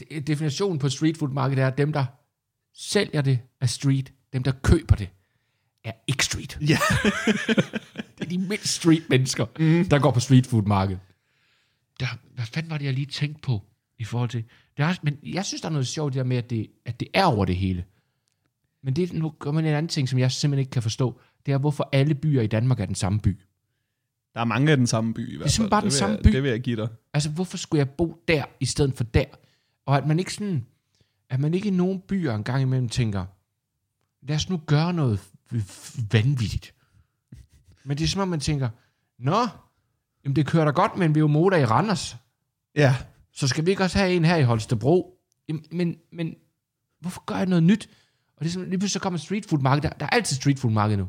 [0.00, 2.04] de- definitionen på street food market er, at dem, der
[2.74, 4.12] sælger det, er street.
[4.32, 5.10] Dem, der køber det,
[5.84, 6.58] er ikke street.
[6.60, 6.78] Ja.
[8.18, 9.88] Det er de mindst street mennesker, mm.
[9.88, 11.00] der går på street food market.
[12.00, 13.62] Der, hvad fanden var det, jeg lige tænkte på
[13.98, 14.44] i forhold til...
[14.76, 17.08] Der er, men jeg synes, der er noget sjovt der med, at det, at det
[17.14, 17.84] er over det hele.
[18.82, 21.20] Men det, nu gør man en anden ting, som jeg simpelthen ikke kan forstå.
[21.46, 23.40] det er, hvorfor alle byer i Danmark er den samme by.
[24.34, 25.38] Der er mange af den samme by i hvert fald.
[25.38, 26.30] Det er simpelthen bare den samme jeg, by.
[26.30, 26.88] Det vil jeg give dig.
[27.12, 29.24] Altså, hvorfor skulle jeg bo der, i stedet for der?
[29.86, 30.66] Og at man ikke sådan,
[31.30, 33.24] at man ikke i nogen byer engang imellem tænker,
[34.22, 35.20] lad os nu gøre noget
[36.12, 36.74] vanvittigt.
[37.84, 38.68] Men det er som om, man tænker,
[39.18, 39.46] nå,
[40.24, 42.16] jamen det kører da godt med en Veomoda i Randers,
[42.76, 42.96] Ja,
[43.32, 45.18] så skal vi ikke også have en her i Holstebro?
[45.48, 46.34] Jamen, Men, men
[47.00, 47.90] hvorfor gør jeg noget nyt?
[48.36, 49.82] Og det er sådan, lige pludselig så kommer street food marked.
[49.82, 51.08] Der, der er altid street food marked nu.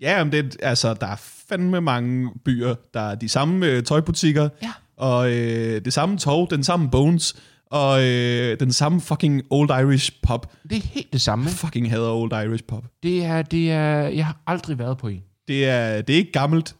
[0.00, 1.16] Ja men det, altså, der er
[1.48, 2.74] fandme mange byer.
[2.94, 4.72] Der er de samme øh, tøjbutikker, Ja.
[4.96, 7.36] og øh, det samme tog, den samme Bones,
[7.70, 10.46] og øh, den samme fucking Old Irish pub.
[10.70, 11.44] Det er helt det samme.
[11.44, 12.84] Jeg fucking hader Old Irish pub.
[13.02, 15.22] Det er, det er, jeg har aldrig været på en.
[15.48, 16.76] Det er, det er ikke gammelt,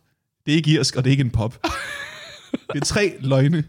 [0.46, 1.54] det er ikke irsk, og det er ikke en pub.
[2.72, 3.64] det er tre løgne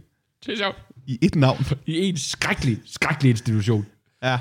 [0.45, 0.77] Det er sjovt.
[1.07, 1.65] i et navn.
[1.85, 3.85] I en skrækkelig, skrækkelig institution.
[4.23, 4.39] Ja,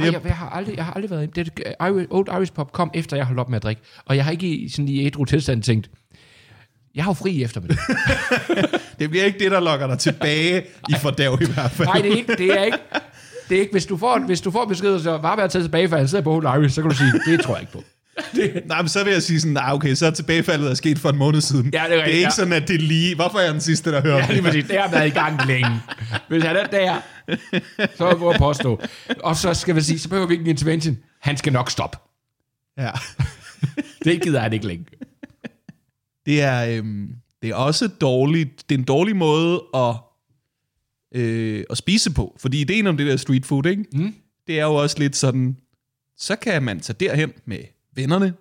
[0.00, 0.14] Nej, Yep.
[0.14, 2.90] jeg, jeg, har aldrig, jeg har aldrig været i det, Irish, Old Irish Pop kom
[2.94, 3.82] efter, jeg holdt op med at drikke.
[4.04, 5.90] Og jeg har ikke i, sådan i ædru tilstand tænkt,
[6.94, 7.70] jeg har jo fri efter mig.
[8.98, 11.88] det bliver ikke det, der lokker dig tilbage i fordærv i hvert fald.
[11.88, 12.36] Nej, det er ikke.
[12.36, 12.78] Det er ikke.
[13.48, 13.72] Det er ikke.
[13.72, 16.08] Hvis du får, hvis du får besked, så var med at tage tilbage, for han
[16.08, 17.82] sidder på Old Irish, så kan du sige, det tror jeg ikke på.
[18.34, 20.98] Det, Nej, men så vil jeg sige sådan, nej, okay, så er tilbagefaldet er sket
[20.98, 21.70] for en måned siden.
[21.72, 22.30] Ja, det er det er ikke ja.
[22.30, 23.14] sådan, at det er lige...
[23.14, 24.44] Hvorfor er jeg den sidste, der hører ja, lige det?
[24.44, 24.64] præcis.
[24.64, 25.80] Det har været i gang længe.
[26.28, 27.00] Hvis han er der,
[27.96, 28.80] så vil jeg påstå.
[29.20, 30.98] Og så skal vi sige, så behøver vi ikke en intervention.
[31.20, 31.98] Han skal nok stoppe.
[32.78, 32.90] Ja.
[34.04, 34.86] Det gider han ikke længe.
[36.26, 38.68] Det er, øhm, det er også dårligt.
[38.68, 39.94] Det er en dårlig måde at,
[41.14, 42.36] øh, at spise på.
[42.40, 43.84] Fordi ideen om det der street food, ikke?
[43.92, 44.14] Mm.
[44.46, 45.56] det er jo også lidt sådan,
[46.16, 47.58] så kan man tage derhen med
[47.94, 48.34] vennerne,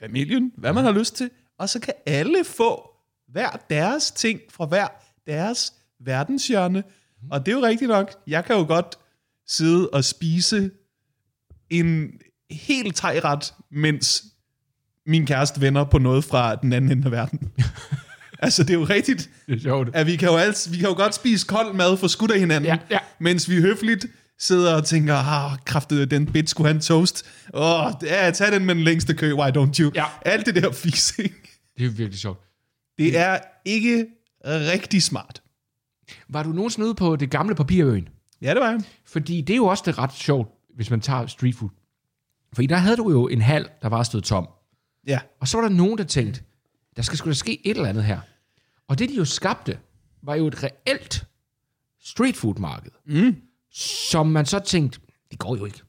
[0.00, 2.90] familien, hvad man har lyst til, og så kan alle få
[3.28, 4.88] hver deres ting fra hver
[5.26, 6.84] deres verdenshjørne.
[7.30, 8.14] Og det er jo rigtigt nok.
[8.26, 8.96] Jeg kan jo godt
[9.46, 10.70] sidde og spise
[11.70, 12.12] en
[12.50, 14.24] helt tegret, mens
[15.06, 17.52] min kæreste vender på noget fra den anden ende af verden.
[18.38, 19.88] altså, det er jo rigtigt, Det er sjovt.
[19.94, 22.38] at vi kan jo, altid, vi kan jo godt spise kold mad for skudt af
[22.38, 22.98] hinanden, Ja, ja.
[23.18, 24.06] mens vi høfligt
[24.42, 27.26] sidder og tænker, ah, kraftet, den bit skulle have en toast.
[27.54, 29.92] Åh, oh, ja, tag den med den længste kø, why don't you?
[29.94, 30.04] Ja.
[30.22, 31.60] Alt det der fis, ikke?
[31.78, 32.40] Det er virkelig sjovt.
[32.98, 34.06] Det er ikke
[34.44, 35.42] rigtig smart.
[36.28, 38.08] Var du nogensinde ude på det gamle papirøen?
[38.42, 38.80] Ja, det var jeg.
[39.04, 41.70] Fordi det er jo også det ret sjovt, hvis man tager street food.
[42.52, 44.48] Fordi der havde du jo en hal, der var stået tom.
[45.06, 45.20] Ja.
[45.40, 46.42] Og så var der nogen, der tænkte,
[46.96, 48.20] der skal sgu da ske et eller andet her.
[48.88, 49.78] Og det, de jo skabte,
[50.22, 51.26] var jo et reelt
[52.04, 52.90] street food marked.
[53.06, 53.36] Mm.
[53.72, 55.00] Som man så tænkte,
[55.30, 55.80] det går jo ikke.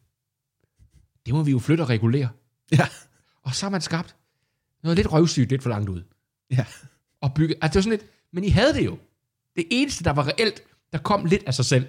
[1.26, 2.30] Det må vi jo flytte og regulere.
[2.72, 2.88] Ja.
[3.44, 4.16] Og så har man skabt
[4.84, 6.04] noget lidt røvsygt, lidt for langt ud.
[6.52, 6.66] Ja.
[7.22, 8.98] Og bygge, altså det var sådan lidt, men I havde det jo.
[9.56, 11.88] Det eneste, der var reelt, der kom lidt af sig selv.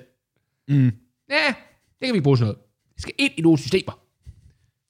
[0.69, 0.93] Mm.
[1.31, 1.55] Ja,
[2.01, 2.63] det kan vi bruge sådan noget.
[2.95, 4.01] Det skal ind i nogle systemer.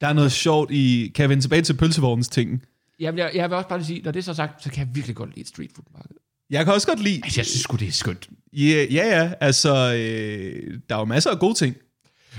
[0.00, 1.12] Der er noget sjovt i...
[1.14, 2.62] Kan jeg vende tilbage til pølsevognens ting?
[2.98, 4.86] Jeg vil, jeg vil også bare lige sige, når det er så sagt, så kan
[4.86, 6.16] jeg virkelig godt lide et street food marked.
[6.55, 7.20] Jeg kan også godt lide...
[7.24, 8.28] Altså, jeg synes sgu, det er skønt.
[8.52, 9.32] Ja, ja, ja.
[9.40, 11.76] Altså, øh, der er jo masser af gode ting.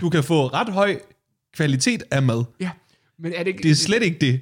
[0.02, 1.00] Du kan få ret høj
[1.56, 2.44] kvalitet af mad.
[2.60, 2.70] Ja,
[3.20, 3.64] men er det ikke...
[3.64, 4.40] Det er slet ikke det.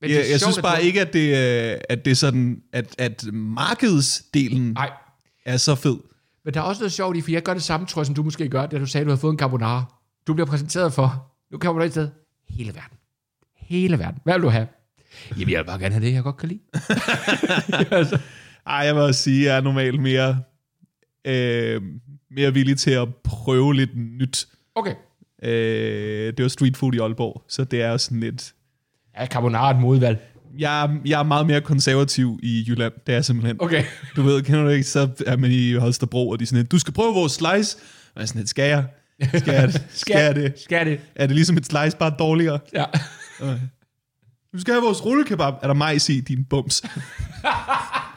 [0.00, 1.28] men Jeg, det jeg sjovt, synes at bare du- ikke, at det,
[1.74, 4.90] øh, at det er sådan, at, at markedsdelen Nej,
[5.44, 5.96] er så fed.
[6.44, 8.14] men der er også noget sjovt i, for jeg gør det samme, tror jeg, som
[8.14, 9.84] du måske gør, da du sagde, at du havde fået en carbonara.
[10.26, 12.08] Du bliver præsenteret for, nu kommer du et sted,
[12.48, 12.96] hele verden.
[13.56, 14.20] Hele verden.
[14.24, 14.66] Hvad vil du have?
[15.30, 16.60] Jamen, jeg vil bare gerne have det, jeg godt kan lide.
[17.98, 18.18] altså,
[18.66, 20.42] Ej, jeg vil også sige, at jeg er normalt mere,
[21.24, 21.82] øh,
[22.30, 24.46] mere villig til at prøve lidt nyt.
[24.74, 24.94] okay.
[25.42, 28.54] Øh, det var street food i Aalborg, så det er sådan lidt...
[29.18, 30.18] Ja, carbonara et modvalg.
[30.58, 33.56] Jeg, jeg er meget mere konservativ i Jylland, det er simpelthen.
[33.60, 33.84] Okay.
[34.16, 36.72] Du ved, kender du ikke, så er man i Holstebro, og de er sådan lidt,
[36.72, 37.76] du skal prøve vores slice.
[38.14, 38.84] Og jeg er sådan lidt, skal jeg?
[39.34, 39.82] Skal jeg, det?
[40.02, 40.52] skal jeg det?
[40.64, 41.00] Skal det?
[41.14, 42.58] Er det ligesom et slice, bare dårligere?
[42.74, 42.84] Ja.
[44.52, 45.54] Du skal have vores rullekebab.
[45.62, 46.82] Er der majs i, din bums?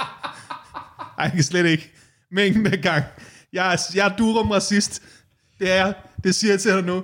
[1.24, 1.92] Ej, jeg kan slet ikke.
[2.32, 3.04] Mængden af gang.
[3.54, 5.02] Jeg er, jeg er durum racist.
[5.60, 5.94] Det er jeg.
[6.24, 7.04] Det siger jeg til dig nu.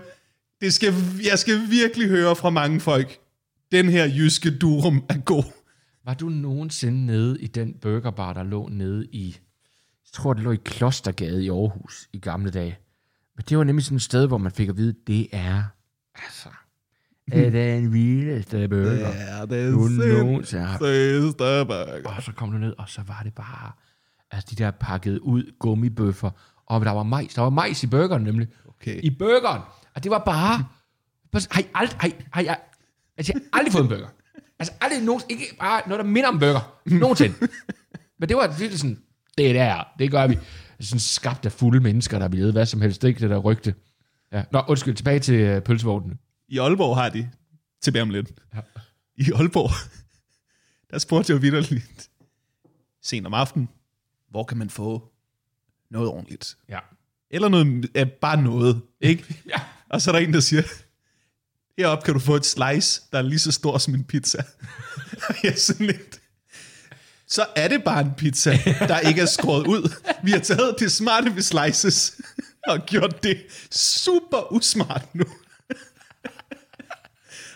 [0.62, 0.94] Det skal,
[1.24, 3.18] jeg skal virkelig høre fra mange folk.
[3.72, 5.44] Den her jyske durum er god.
[6.06, 9.28] Var du nogensinde nede i den burgerbar, der lå nede i,
[10.06, 12.78] jeg tror, det lå i Klostergade i Aarhus i gamle dage.
[13.36, 15.64] Men det var nemlig sådan et sted, hvor man fik at vide, det er,
[16.16, 16.50] altså,
[17.32, 18.92] er det en vildeste burger.
[18.94, 22.10] Ja, det er Du nogensinde har burger.
[22.10, 23.72] Og så kom du ned, og så var det bare,
[24.32, 26.30] altså de der pakket ud gummibøffer,
[26.66, 28.48] og der var majs, der var majs i burgeren nemlig.
[28.68, 29.00] Okay.
[29.04, 29.62] I burgeren.
[29.96, 30.66] Og det var bare,
[31.52, 32.48] har I aldrig, har I, har I,
[33.18, 34.08] altså jeg har aldrig fået en burger.
[34.60, 36.80] Altså aldrig nogen, ikke bare noget, der minder om burger.
[36.86, 37.36] Nogensinde.
[38.20, 39.00] Men det var virkelig sådan,
[39.38, 40.38] det der, det gør vi.
[40.80, 43.02] Sådan skabt af fulde mennesker, der vil æde hvad som helst.
[43.02, 43.76] Det er ikke det der rygte.
[44.32, 44.44] Ja.
[44.52, 46.20] Nå, undskyld, tilbage til uh, pølsevognen.
[46.48, 47.30] I Aalborg har de,
[47.82, 48.60] tilbage om lidt, Ja.
[49.16, 49.72] i Aalborg,
[50.92, 52.10] der spurgte jeg vidderligt
[53.04, 53.70] sent om aftenen,
[54.30, 55.12] hvor kan man få
[55.92, 56.58] noget ordentligt?
[56.70, 56.80] Ja.
[57.32, 59.36] Eller noget, ja, bare noget, ikke?
[59.50, 59.62] Ja.
[59.90, 60.64] Og så er der en, der siger,
[61.78, 64.44] heroppe kan du få et slice, der er lige så stor som en pizza.
[65.44, 66.22] Jeg er sådan lidt,
[67.28, 69.94] så er det bare en pizza, der ikke er skåret ud.
[70.24, 72.22] Vi har taget det smarte ved slices,
[72.70, 73.38] og gjort det
[73.72, 75.26] super usmart nu.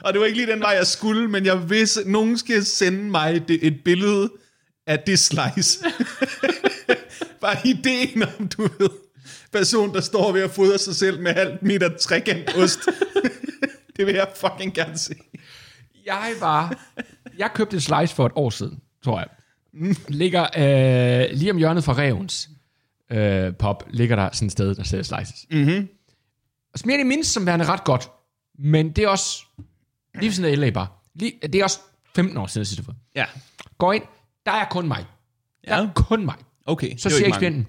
[0.03, 2.65] Og det var ikke lige den vej, jeg skulle, men jeg vidste, at nogen skal
[2.65, 4.31] sende mig det, et billede
[4.87, 5.79] af det slice.
[7.41, 8.89] Bare ideen om, du ved,
[9.51, 12.79] person, der står ved at fodre sig selv med halvt meter trekant ost.
[13.97, 15.15] det vil jeg fucking gerne se.
[16.05, 16.79] Jeg var...
[17.37, 19.27] Jeg købte et slice for et år siden, tror jeg.
[20.07, 22.49] Ligger øh, lige om hjørnet fra Revens
[23.11, 25.45] øh, pop, ligger der sådan et sted, der sælger slices.
[25.51, 25.87] Mm-hmm.
[26.73, 28.09] Og smager det mindst som værende ret godt,
[28.59, 29.43] men det er også
[30.19, 31.03] lige sådan noget LA bar.
[31.15, 31.79] Lige, det er også
[32.15, 32.95] 15 år siden, sidste for.
[33.15, 33.25] Ja.
[33.77, 34.03] Går ind,
[34.45, 35.05] der er kun mig.
[35.67, 35.83] Der Ja.
[35.83, 36.35] er kun mig.
[36.65, 36.97] Okay.
[36.97, 37.67] Så siger ekspedienten,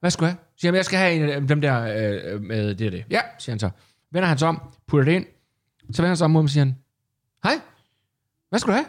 [0.00, 0.36] hvad skal du have?
[0.56, 3.04] Siger han, jeg skal have en af dem der øh, med det og det.
[3.10, 3.70] Ja, siger han så.
[4.12, 5.26] Vender han sig om, putter det ind.
[5.80, 6.76] Så vender han sig om mod og siger han,
[7.44, 7.54] hej,
[8.48, 8.86] hvad skal du have?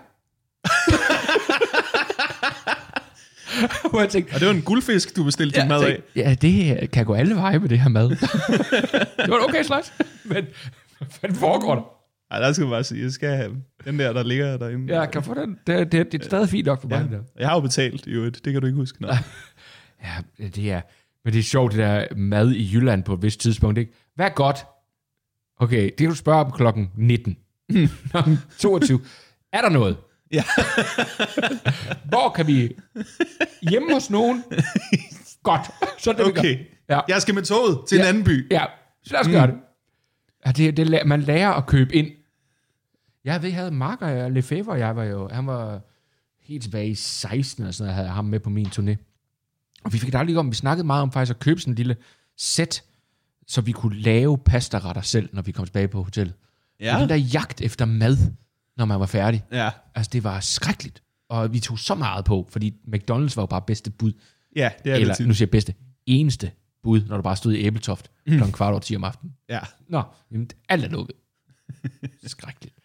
[3.89, 6.01] Hvor jeg tænkte, Og det var en guldfisk, du bestilte din mad af.
[6.15, 8.09] ja, det kan gå alle veje med det her mad.
[9.23, 9.93] det var et okay slags,
[10.23, 10.47] men
[11.19, 11.98] hvad foregår der?
[12.31, 13.55] Ej, der skal du bare sige, jeg skal have
[13.85, 14.95] den der, der ligger derinde.
[14.99, 15.57] Jeg kan få den.
[15.67, 17.07] Det, det, det er stadig fint nok for mig.
[17.11, 17.15] Ja.
[17.17, 17.23] Der.
[17.39, 18.45] Jeg har jo betalt, øvrigt.
[18.45, 19.01] Det kan du ikke huske.
[19.01, 19.17] Nej.
[20.03, 20.81] Ja, det er,
[21.25, 23.91] men det er sjovt, det der mad i Jylland på et vist tidspunkt, ikke?
[24.15, 24.57] Hvad er godt?
[25.57, 27.37] Okay, det kan du spørge om klokken 19.
[28.11, 28.99] Klokken 22.
[29.53, 29.97] Er der noget?
[30.31, 30.43] Ja.
[32.09, 32.75] Hvor kan vi...
[33.69, 34.43] Hjemme hos nogen?
[35.43, 35.61] Godt.
[35.97, 36.21] Så det.
[36.25, 36.57] Okay.
[36.89, 36.99] Ja.
[37.07, 38.09] Jeg skal med toget til en Ja.
[38.09, 38.51] anden by.
[38.51, 38.63] Ja,
[39.03, 39.55] så lad os gøre det.
[40.45, 42.07] Ja, det, det man lærer at købe ind.
[43.33, 45.81] Jeg ved, jeg havde Mark og Lefebvre, jeg var jo, han var
[46.41, 48.95] helt tilbage i 16 eller sådan noget, jeg havde ham med på min turné.
[49.83, 51.95] Og vi fik aldrig om, vi snakkede meget om faktisk at købe sådan en lille
[52.37, 52.83] sæt,
[53.47, 56.33] så vi kunne lave pastaretter selv, når vi kom tilbage på hotellet.
[56.79, 56.95] Ja.
[56.95, 58.17] Og den der jagt efter mad,
[58.77, 59.69] når man var færdig, Ja.
[59.95, 61.03] altså det var skrækkeligt.
[61.29, 64.13] Og vi tog så meget på, fordi McDonald's var jo bare bedste bud.
[64.55, 65.73] Ja, det er Eller, det nu siger jeg bedste,
[66.05, 66.51] eneste
[66.83, 68.37] bud, når du bare stod i Æbletoft Mm.
[68.37, 68.51] kl.
[68.51, 69.35] kvart over 10 om aftenen.
[69.49, 69.59] Ja.
[69.87, 71.15] Nå, jamen, alt er lukket.
[72.25, 72.75] Skrækkeligt.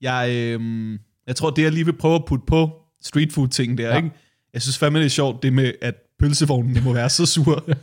[0.00, 2.70] Jeg, øhm, jeg tror, det jeg lige vil prøve at putte på
[3.02, 3.96] street food ting der, Ja.
[3.96, 4.10] ikke?
[4.52, 7.64] Jeg synes fandme, det er sjovt, det med, at pølsevognen må være så sur.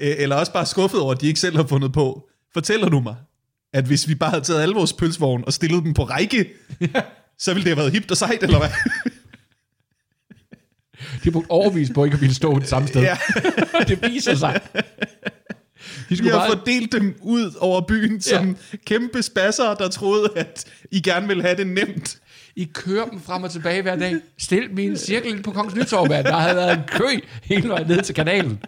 [0.00, 2.28] Øh, Eller også bare skuffet over, at de ikke selv har fundet på.
[2.52, 3.16] Fortæller du mig,
[3.72, 6.48] at hvis vi bare havde taget alle vores pølsevogne og stillet dem på række,
[7.38, 8.68] så ville det have været hipt og sejt, eller hvad?
[10.98, 13.02] De har brugt overvis på ikke at ville stå det samme sted.
[13.02, 13.16] Ja.
[13.88, 14.60] det viser sig.
[16.08, 16.58] De skulle har bare...
[16.58, 18.56] fordelt dem ud over byen som
[18.86, 22.20] kæmpe spasser, der troede, at I gerne ville have det nemt.
[22.56, 24.14] I kører dem frem og tilbage hver dag.
[24.38, 26.24] Stil min cirkel ind på Kongens Nytorv, mand.
[26.24, 28.58] Der havde været en kø hele vejen ned til kanalen.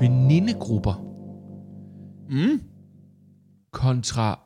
[0.00, 1.06] Venindegrupper.
[2.30, 2.60] Mm.
[3.72, 4.40] kontra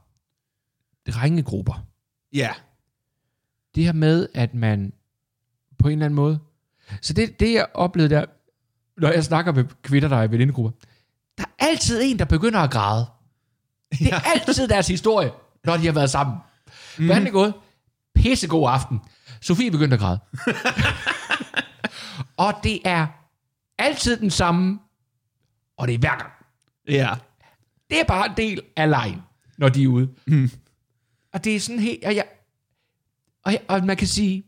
[1.09, 1.87] drengegrupper.
[2.35, 2.51] Ja.
[3.75, 4.93] Det her med, at man
[5.79, 6.39] på en eller anden måde...
[7.01, 8.25] Så det, det jeg oplevede der,
[8.97, 10.71] når jeg snakker med kvinder, der er i venindegrupper,
[11.39, 13.07] der er altid en, der begynder at græde.
[13.99, 15.31] Det er altid deres historie,
[15.65, 16.37] når de har været sammen.
[16.99, 17.05] Mm.
[17.05, 17.55] Hvordan det gået?
[18.15, 19.01] Pissegod aften.
[19.41, 20.19] Sofie begyndte at græde.
[22.47, 23.07] og det er
[23.79, 24.79] altid den samme,
[25.77, 26.33] og det er hver gang.
[26.89, 27.15] Ja.
[27.91, 29.23] Det er bare en del af lejen,
[29.59, 30.09] når de er ude.
[30.27, 30.51] Mm.
[31.33, 32.05] Og det er sådan helt...
[32.05, 32.25] Og, jeg,
[33.45, 34.45] og, og man kan sige,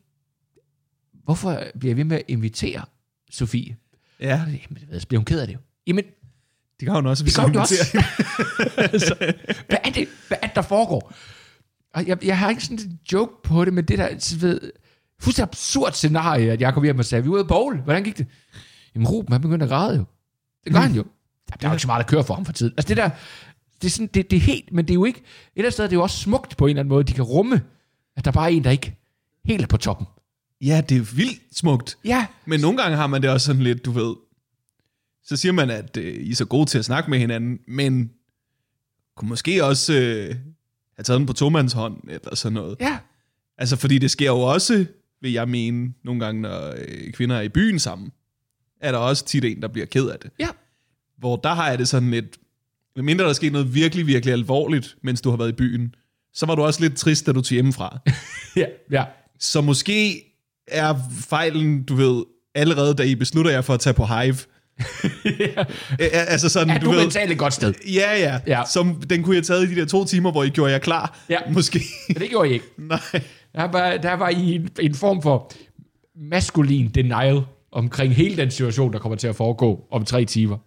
[1.24, 2.84] hvorfor bliver ved med at invitere
[3.30, 3.76] Sofie?
[4.20, 4.26] Ja.
[4.28, 5.58] Jamen, ved jeg, så bliver hun ked af det jo.
[5.86, 6.04] Jamen,
[6.80, 7.98] Det kan hun også, hvis det gør hun også.
[8.92, 9.14] altså,
[9.68, 11.12] hvad, er det, hvad er det, der foregår?
[11.94, 14.72] Og jeg, jeg har ikke sådan en joke på det, men det der, ved,
[15.20, 17.80] fuldstændig absurd scenarie, at jeg kom hjem og sagde, vi er ude at bowl.
[17.80, 18.26] Hvordan gik det?
[18.94, 20.04] Jamen, Ruben, han begyndte at græde jo.
[20.64, 21.04] Det gør han jo.
[21.48, 22.74] Der er jo ikke så meget, der kører for ham for tiden.
[22.76, 23.10] Altså det der,
[23.82, 25.24] det er, sådan, det, det er helt, men det er jo ikke, et
[25.56, 27.24] eller andet sted er det jo også smukt på en eller anden måde, de kan
[27.24, 27.62] rumme,
[28.16, 28.96] at der bare er en, der ikke
[29.44, 30.06] helt er på toppen.
[30.60, 31.98] Ja, det er vildt smukt.
[32.04, 34.14] Ja, Men nogle gange har man det også sådan lidt, du ved,
[35.24, 38.10] så siger man, at øh, I er så gode til at snakke med hinanden, men
[39.16, 40.34] kunne måske også øh,
[40.96, 42.76] have taget den på tomandshånd, eller sådan noget.
[42.80, 42.98] ja,
[43.58, 44.86] Altså, fordi det sker jo også,
[45.20, 48.12] vil jeg mene, nogle gange, når øh, kvinder er i byen sammen,
[48.80, 50.30] er der også tit en, der bliver ked af det.
[50.38, 50.48] ja,
[51.18, 52.38] Hvor der har jeg det sådan lidt,
[52.96, 55.94] mindre der er sket noget virkelig, virkelig alvorligt, mens du har været i byen,
[56.36, 57.98] så var du også lidt trist, da du tog hjemmefra.
[58.56, 59.04] ja, ja.
[59.40, 60.22] Så måske
[60.68, 60.94] er
[61.28, 62.24] fejlen, du ved,
[62.54, 64.36] allerede da I beslutter jer for at tage på Hive.
[65.40, 65.64] ja.
[65.98, 67.74] Altså sådan, Er du du ved, mentalt et godt sted?
[67.94, 68.40] Ja, ja.
[68.46, 68.62] Ja.
[68.72, 70.78] Som, den kunne jeg have taget i de der to timer, hvor I gjorde jer
[70.78, 71.18] klar.
[71.28, 71.38] Ja.
[71.52, 71.80] Måske.
[72.08, 72.66] Men det gjorde I ikke.
[72.78, 73.00] Nej.
[73.54, 75.52] Der var, der var I en, en form for
[76.16, 80.58] maskulin denial omkring hele den situation, der kommer til at foregå om tre timer.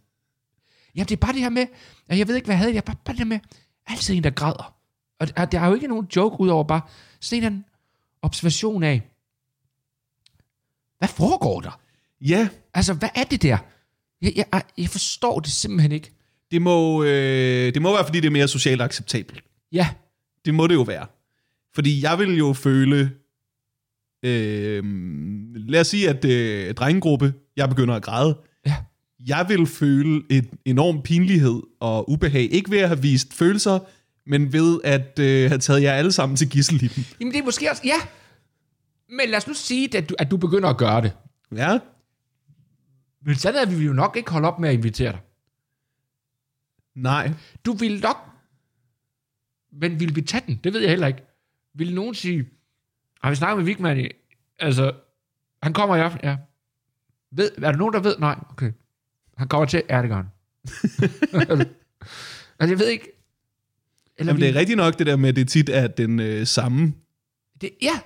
[0.95, 1.65] Jamen, det er bare det her med,
[2.09, 3.39] og jeg ved ikke, hvad jeg havde, jeg bare, bare det med,
[3.87, 4.78] altid en, der græder.
[5.19, 6.81] Og der- er jo ikke nogen joke udover bare
[7.19, 7.65] sådan en
[8.21, 9.01] observation af,
[10.97, 11.79] hvad foregår der?
[12.21, 13.57] Ja, Altså, hvad er det der?
[14.21, 16.11] Jeg, jeg, jeg forstår det simpelthen ikke.
[16.51, 19.43] det må, øh, det må være, fordi det er mere socialt acceptabelt.
[19.71, 19.89] Ja,
[20.45, 21.05] Det må det jo være.
[21.75, 23.11] Fordi jeg vil jo føle...
[24.23, 24.83] Øh,
[25.55, 28.37] lad os sige, at øh, drengegruppe, jeg begynder at græde.
[28.65, 28.75] ja,
[29.27, 32.41] Jeg vil føle et enorm pinlighed og ubehag.
[32.51, 33.79] Ikke ved at have vist følelser,
[34.29, 37.03] men ved at øh, have taget jer alle sammen til gissel i dem.
[37.19, 37.95] Jamen, det er måske også, ja.
[39.09, 41.13] Men lad os nu sige, at du, at du begynder at gøre det.
[41.55, 41.79] Ja,
[43.25, 45.19] Men sådan er vi vil jo nok ikke holde op med at invitere dig.
[46.95, 47.31] nej.
[47.65, 48.17] Du vil nok...
[49.71, 50.55] Men vil vi tage den?
[50.63, 51.23] Det ved jeg heller ikke.
[51.73, 52.49] Vil nogen sige...
[53.23, 53.99] Har vi snakket med Vigman?
[53.99, 54.09] i-
[54.59, 54.91] Altså,
[55.63, 56.37] han kommer i aften, ja.
[57.31, 58.15] Ved, er der nogen, der ved?
[58.19, 58.71] Nej, okay.
[59.37, 60.09] Han kommer til, han.
[62.59, 63.18] altså, jeg ved ikke.
[64.19, 66.19] Eller Jamen, det vi- er rigtigt nok det der med, at det tit er den
[66.19, 66.93] øh, samme.
[67.61, 67.99] det, ja,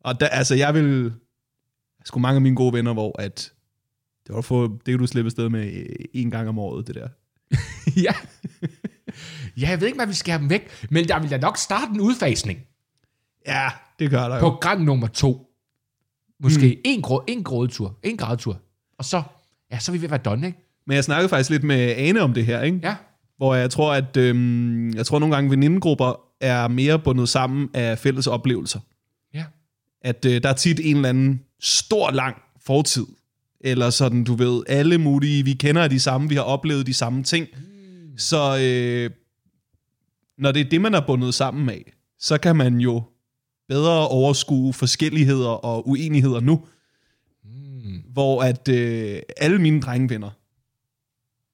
[0.00, 1.12] Og der, altså, jeg vil...
[2.04, 3.52] Sgu mange af mine gode venner, hvor at...
[4.26, 6.94] Det, var få, det kan du slippe afsted med øh, en gang om året, det
[6.94, 7.08] der.
[8.06, 8.12] ja.
[9.56, 11.56] ja, jeg ved ikke, hvad vi skal have dem væk, men der vil da nok
[11.56, 12.58] starte en udfasning
[13.46, 13.68] Ja,
[13.98, 14.40] det gør der jo.
[14.50, 15.46] på gang nummer to.
[16.42, 16.80] Måske mm.
[16.84, 18.60] en, grå, en grådetur, en gradtur.
[18.98, 19.22] Og så,
[19.72, 20.58] ja, så er vi ved at være done, ikke?
[20.86, 22.80] Men jeg snakkede faktisk lidt med Ane om det her, ikke?
[22.82, 22.96] Ja.
[23.40, 27.98] Hvor jeg tror, at øhm, jeg tror nogle gange, venindegrupper er mere bundet sammen af
[27.98, 28.80] fælles oplevelser.
[29.34, 29.44] Ja.
[30.02, 32.36] At øh, der er tit en eller anden stor, lang
[32.66, 33.06] fortid.
[33.60, 37.22] Eller sådan, du ved, alle mulige, vi kender de samme, vi har oplevet de samme
[37.22, 37.46] ting.
[37.56, 38.18] Mm.
[38.18, 39.10] Så øh,
[40.38, 43.02] når det er det, man er bundet sammen af, så kan man jo
[43.68, 46.64] bedre overskue forskelligheder og uenigheder nu.
[47.44, 48.02] Mm.
[48.12, 50.30] Hvor at øh, alle mine drengevenner,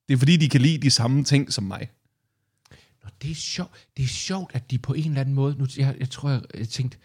[0.08, 1.88] det er fordi, de kan lide de samme ting som mig.
[3.04, 3.70] Nå, det er sjovt.
[3.96, 5.54] Det er sjovt, at de på en eller anden måde...
[5.58, 6.98] Nu, jeg, jeg tror, jeg, jeg tænkte...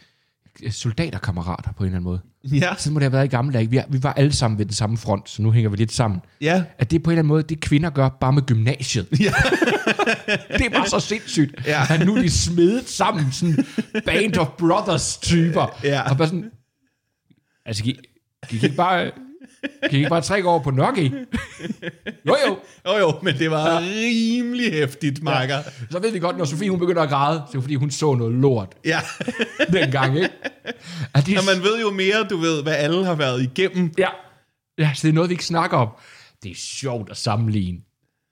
[0.70, 2.20] Soldaterkammerater på en eller anden måde.
[2.44, 3.70] Ja, Sådan må det have været i gamle dage.
[3.70, 5.92] Vi, er, vi var alle sammen ved den samme front, så nu hænger vi lidt
[5.92, 6.20] sammen.
[6.42, 9.08] ja, At det på en eller anden måde, det kvinder gør bare med gymnasiet.
[9.12, 9.16] ja.
[10.58, 11.86] det er bare så sindssygt, Ja.
[11.90, 13.66] at nu er de smedet sammen, sådan
[14.06, 15.80] band of brothers typer.
[15.84, 16.10] Ja.
[16.12, 16.52] Og bare sådan,
[17.66, 17.96] altså, gik,
[18.50, 19.12] gik ikke bare,
[19.90, 21.10] gik ikke bare trække over på Nokia?
[22.28, 22.58] Jo jo,
[22.88, 25.58] Jo jo, men det var rimelig hæftigt, Marker.
[25.92, 27.92] så ved vi godt, når Sofie hun begynder at græde, så er det fordi, hun
[27.92, 29.00] så noget lort Ja.
[29.74, 30.30] dengang, ikke?
[31.14, 33.92] At det, ja, man ved jo mere, du ved, hvad alle har været igennem.
[33.98, 34.08] ja.
[34.78, 35.90] ja, så det er noget, vi ikke snakker om.
[36.44, 37.80] Det er sjovt at sammenligne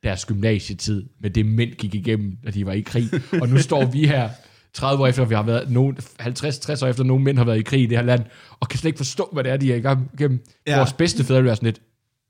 [0.04, 3.10] deres gymnasietid med det, mænd gik igennem, da de var i krig.
[3.42, 4.30] Og nu står vi her
[4.74, 7.61] 30 år efter, vi har været nogen, 50-60 år efter, nogle mænd har været i
[7.63, 8.26] krig i det her land,
[8.59, 10.45] og kan slet ikke forstå, hvad det er, de er i gang igennem.
[10.67, 10.78] Ja.
[10.78, 11.82] Vores bedste fædre bliver sådan lidt,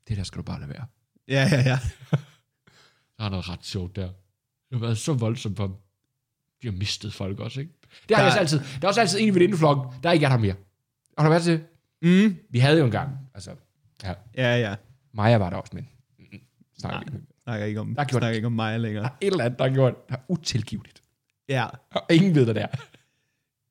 [0.08, 0.84] det der skal du bare lade være.
[1.28, 1.78] Ja, ja, ja.
[3.18, 4.02] Der er noget ret sjovt der.
[4.06, 4.12] Det
[4.72, 5.74] har været så voldsomt for dem.
[6.62, 7.72] De har mistet folk også, ikke?
[8.08, 8.58] Det har Der- jeg også altid.
[8.80, 10.54] Der er også altid en i venindeflokken, der er ikke er der mere.
[11.18, 11.60] Har du været til?
[12.02, 12.36] Mm.
[12.50, 13.50] Vi havde jo engang, altså,
[14.04, 14.74] ja, Ja, ja.
[15.14, 15.88] Maja var der også, men
[16.78, 17.04] snakker Nej.
[17.14, 17.26] ikke.
[17.44, 19.04] Snakker ikke om, Der gjorde snakker ikke om mig længere.
[19.20, 20.99] Et eller andet, der har gjort, der er utilgiveligt.
[21.50, 21.66] Ja.
[21.90, 22.68] Og ingen ved, hvad det er.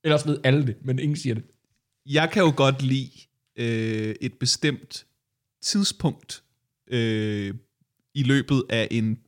[0.03, 1.43] Ellers ved alle det, men ingen siger det.
[2.05, 3.11] Jeg kan jo godt lide
[3.55, 5.05] øh, et bestemt
[5.61, 6.43] tidspunkt
[6.87, 7.53] øh,
[8.13, 9.19] i løbet af en...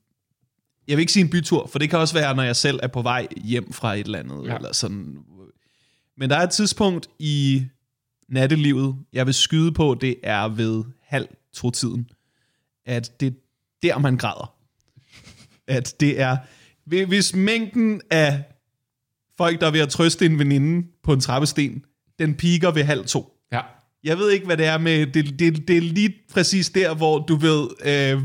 [0.87, 2.87] Jeg vil ikke sige en bytur, for det kan også være, når jeg selv er
[2.87, 4.47] på vej hjem fra et eller andet.
[4.47, 4.55] Ja.
[4.55, 5.17] Eller sådan.
[6.17, 7.65] Men der er et tidspunkt i
[8.27, 12.09] nattelivet, jeg vil skyde på, det er ved halv to-tiden.
[12.85, 13.31] At det er
[13.83, 14.55] der, man græder.
[15.67, 16.37] At det er...
[16.85, 18.43] Hvis mængden af
[19.37, 21.81] folk, der er ved at trøste en veninde på en trappesten,
[22.19, 23.29] den piker ved halv to.
[23.53, 23.59] Ja.
[24.03, 25.05] Jeg ved ikke, hvad det er med...
[25.07, 27.67] Det, det, det er lige præcis der, hvor du ved...
[27.85, 28.21] Øh,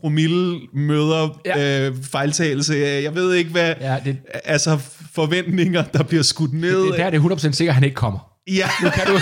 [0.00, 1.86] promille møder ja.
[1.88, 2.74] Øh, fejltagelse.
[2.74, 3.74] Jeg ved ikke, hvad...
[3.80, 4.78] Ja, det, Altså
[5.14, 6.82] forventninger, der bliver skudt ned.
[6.86, 8.18] det, der er det 100% sikkert, at han ikke kommer.
[8.48, 9.12] Ja, Nu kan du,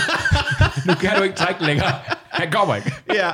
[0.87, 1.91] nu kan du ikke trække længere.
[2.29, 2.91] Han kommer ikke.
[3.13, 3.31] ja.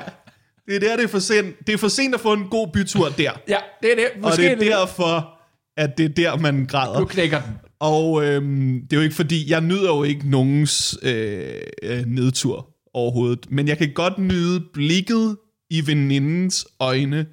[0.68, 1.68] Det er der, det er for sent.
[1.68, 3.32] Det er for sent at få en god bytur der.
[3.48, 4.06] Ja, det er det.
[4.16, 4.68] Og Måske det er det.
[4.68, 5.35] derfor,
[5.78, 7.00] at det er der, man græder.
[7.00, 7.52] Nu knækker den.
[7.80, 11.54] Og øhm, det er jo ikke fordi, jeg nyder jo ikke nogens øh,
[11.84, 13.52] øh, nedtur overhovedet.
[13.52, 15.38] Men jeg kan godt nyde blikket
[15.70, 17.26] i venindens øjne,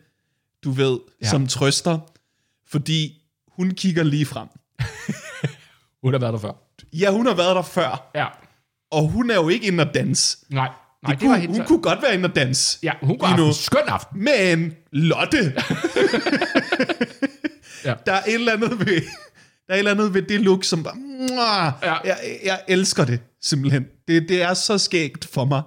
[0.64, 1.28] du ved, ja.
[1.28, 1.99] Som trøster.
[2.68, 3.12] Fordi
[3.57, 4.49] hun kigger lige frem.
[6.03, 6.53] Hun har været der før.
[6.93, 8.11] Ja, hun har været der før.
[8.14, 8.26] Ja.
[8.90, 10.38] Og hun er jo ikke inde og danse.
[10.51, 10.68] Nej.
[11.03, 12.78] Nej, det, det var kunne, hendes- hun kunne godt være inde og danse.
[12.82, 14.24] Ja, hun kunne have en skøn aften.
[14.24, 15.38] Men Lotte,
[17.85, 17.95] Ja.
[18.07, 19.03] der er et eller andet ved,
[19.66, 21.72] der er et eller andet ved det look, som bare!
[21.83, 21.95] Ja.
[22.05, 23.87] jeg, jeg elsker det simpelthen.
[24.09, 25.62] Det, det er så skægt for mig.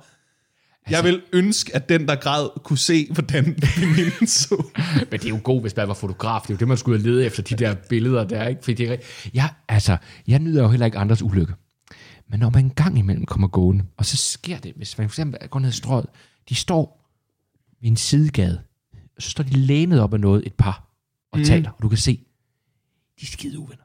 [0.90, 4.66] Jeg vil ønske, at den, der græd, kunne se, hvordan veninden så.
[5.12, 6.42] Men det er jo god, hvis man var fotograf.
[6.42, 8.48] Det er jo det, man skulle lede efter, de der billeder der.
[8.48, 8.64] Ikke?
[8.64, 8.98] Fordi det er,
[9.34, 9.98] ja, altså,
[10.28, 11.54] jeg nyder jo heller ikke andres ulykke.
[12.30, 15.14] Men når man en gang imellem kommer gående, og så sker det, hvis man for
[15.14, 16.06] eksempel går ned ad strøget,
[16.50, 17.12] de står
[17.82, 18.62] ved en sidegade,
[19.16, 20.84] og så står de lænet op ad noget, et par,
[21.36, 21.46] og mm.
[21.46, 22.20] taler, og du kan se,
[23.20, 23.84] de er skide uvenner.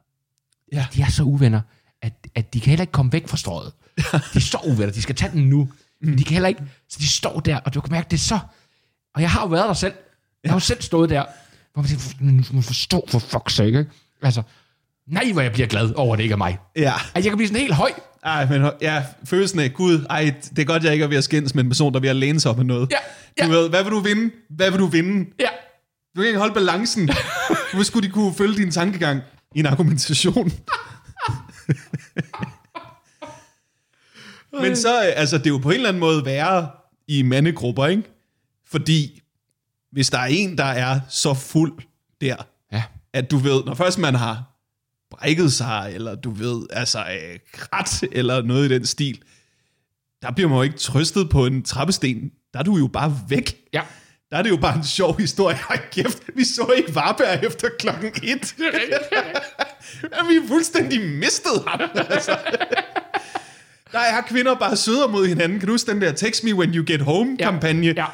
[0.73, 0.87] Ja.
[0.95, 1.61] De er så uvenner,
[2.03, 3.73] at, at de kan heller ikke komme væk fra strøget.
[3.97, 4.03] De
[4.37, 5.69] er så uvenner, de skal tage den nu.
[6.03, 8.21] Men de kan heller ikke, så de står der, og du kan mærke, det er
[8.21, 8.39] så...
[9.15, 9.93] Og jeg har jo været der selv.
[10.45, 11.25] Jeg har jo selv stået der,
[11.73, 13.91] hvor man tænker, "Men nu må du forstå for fuck's sake, ikke?
[14.23, 14.43] Altså,
[15.07, 16.59] nej, hvor jeg bliver glad over, at det ikke er mig.
[16.77, 16.93] Ja.
[16.93, 17.91] Altså, jeg kan blive sådan helt høj.
[18.25, 21.25] Ej, men ja, følelsen af, gud, ej, det er godt, jeg ikke er ved at
[21.25, 22.91] skændes med en person, der er ved at læne sig op med noget.
[22.91, 22.97] Ja,
[23.39, 23.47] ja.
[23.47, 24.31] Du ved, hvad vil du vinde?
[24.51, 25.31] Hvad vil du vinde?
[25.41, 25.49] Ja,
[26.17, 27.11] Du kan ikke holde balancen.
[27.75, 29.23] Hvor skulle de kunne følge din tankegang
[29.55, 30.51] i en argumentation?
[34.63, 36.71] Men så, øh, altså, det er jo på en eller anden måde værre
[37.09, 38.03] i mandegrupper, ikke?
[38.67, 39.23] Fordi
[39.93, 41.83] hvis der er en, der er så fuld
[42.21, 42.37] der,
[42.73, 42.83] ja.
[43.13, 44.45] at du ved, når først man har
[45.11, 49.23] brækket sig, eller du ved, altså øh, krat, eller noget i den stil,
[50.23, 52.31] der bliver man jo ikke trøstet på en trappesten.
[52.53, 53.57] Der er du jo bare væk.
[53.73, 53.83] Ja.
[54.31, 55.59] Der er det jo bare en sjov historie.
[55.71, 58.55] Ej kæft, vi så ikke Varberg efter klokken et.
[60.13, 61.81] ja, vi er fuldstændig mistet ham.
[61.95, 62.39] Altså.
[63.93, 65.59] Der er kvinder bare sødere mod hinanden.
[65.59, 67.95] Kan du huske den der Text Me When You Get Home-kampagne?
[67.97, 68.07] Ja.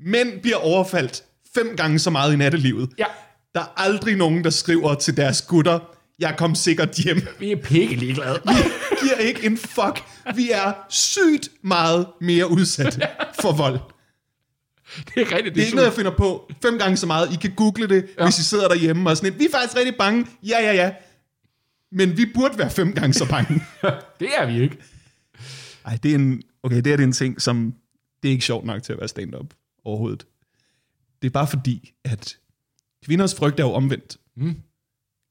[0.00, 1.22] Mænd bliver overfaldt
[1.54, 2.90] fem gange så meget i nattelivet.
[2.98, 3.04] Ja.
[3.54, 5.78] Der er aldrig nogen, der skriver til deres gutter,
[6.18, 7.26] jeg kom sikkert hjem.
[7.38, 8.40] Vi er pikke ligeglade.
[8.46, 8.54] Vi
[9.02, 10.02] giver ikke en fuck.
[10.34, 13.08] Vi er sygt meget mere udsat
[13.40, 13.78] for vold.
[15.14, 15.54] det er rigtigt.
[15.54, 16.50] Det er ikke noget, jeg finder på.
[16.62, 17.32] Fem gange så meget.
[17.32, 18.24] I kan google det, ja.
[18.24, 19.40] hvis I sidder derhjemme og sådan lidt.
[19.40, 20.26] Vi er faktisk rigtig bange.
[20.42, 20.92] Ja, ja, ja.
[21.92, 23.62] Men vi burde være fem gange så bange.
[24.20, 24.76] Det er vi ikke.
[25.84, 27.74] Ej, det er en, okay, det er en ting, som
[28.22, 30.26] det er ikke sjovt nok til at være stand-up overhovedet.
[31.22, 32.36] Det er bare fordi, at
[33.04, 34.16] kvinders frygt er jo omvendt.
[34.36, 34.56] Mm.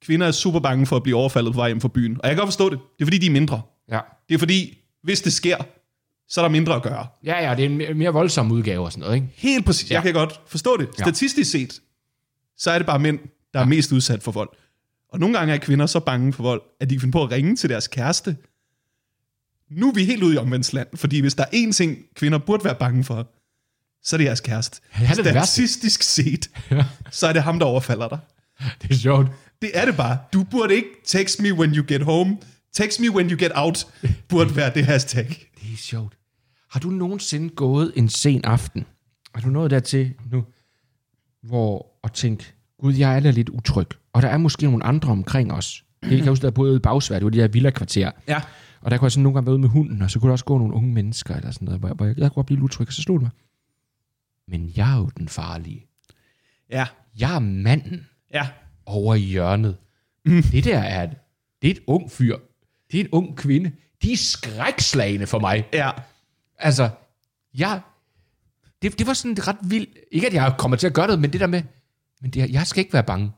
[0.06, 2.18] Kvinder er super bange for at blive overfaldet på vej hjem fra byen.
[2.22, 2.80] Og jeg kan godt forstå det.
[2.98, 3.62] Det er fordi, de er mindre.
[3.92, 4.00] Ja.
[4.30, 5.58] Det er fordi, hvis det sker,
[6.28, 7.08] så er der mindre at gøre.
[7.24, 9.28] Ja, ja, det er en mere, voldsom udgave og sådan noget, ikke?
[9.36, 9.90] Helt præcis.
[9.90, 9.94] Ja.
[9.94, 10.00] Ja.
[10.00, 10.90] Jeg kan godt forstå det.
[11.00, 11.04] Ja.
[11.04, 11.82] Statistisk set,
[12.58, 13.20] så er det bare mænd,
[13.54, 14.50] der er mest udsat for vold.
[15.10, 17.32] Og nogle gange er kvinder så bange for vold, at de kan finde på at
[17.32, 18.38] ringe til deres kæreste.
[19.72, 22.66] Nu er vi helt ude i omvendsland, fordi hvis der er én ting, kvinder burde
[22.66, 23.28] være bange for,
[24.04, 24.82] så er det jeres kæreste.
[25.00, 25.48] Ja, det er det.
[25.48, 26.50] Statistisk set,
[27.12, 28.20] så er det ham, der overfalder dig.
[28.82, 29.28] Det er sjovt.
[29.62, 30.18] Det er det bare.
[30.34, 32.38] Du burde ikke text me when you get home.
[32.74, 33.88] Text me when you get out,
[34.30, 35.48] burde være det hashtag.
[35.64, 36.18] Det er sjovt.
[36.70, 38.86] Har du nogensinde gået en sen aften?
[39.36, 40.44] Er du nået dertil nu,
[41.42, 43.88] hvor at tænke, gud, jeg er da lidt utryg.
[44.14, 45.86] Og der er måske nogle andre omkring os.
[46.02, 48.12] Det kan jeg huske, der boede i Bagsvær, det var de her villa-kvarter.
[48.28, 48.42] Ja.
[48.82, 50.32] Og der kunne jeg sådan nogle gange være ude med hunden, og så kunne der
[50.32, 52.46] også gå nogle unge mennesker, eller sådan noget, hvor jeg, hvor jeg, jeg kunne godt
[52.46, 53.32] blive lidt utryg, og så slog det mig.
[54.48, 55.86] Men jeg er jo den farlige.
[56.70, 56.88] Ja.
[57.20, 58.48] Jeg er manden Ja.
[58.86, 59.78] over i hjørnet.
[60.26, 60.44] Mm.
[60.44, 61.06] Det der er,
[61.62, 62.38] det er et ung fyr.
[62.92, 63.72] Det er en ung kvinde.
[64.04, 65.68] De er skrækslagende for mig.
[65.74, 65.92] Ja.
[66.60, 66.90] Altså,
[67.58, 67.80] jeg...
[68.82, 69.90] Det, det var sådan ret vildt.
[70.12, 71.64] Ikke, at jeg kommer til at gøre det, men det der med...
[72.22, 73.32] Men det, jeg skal ikke være bange.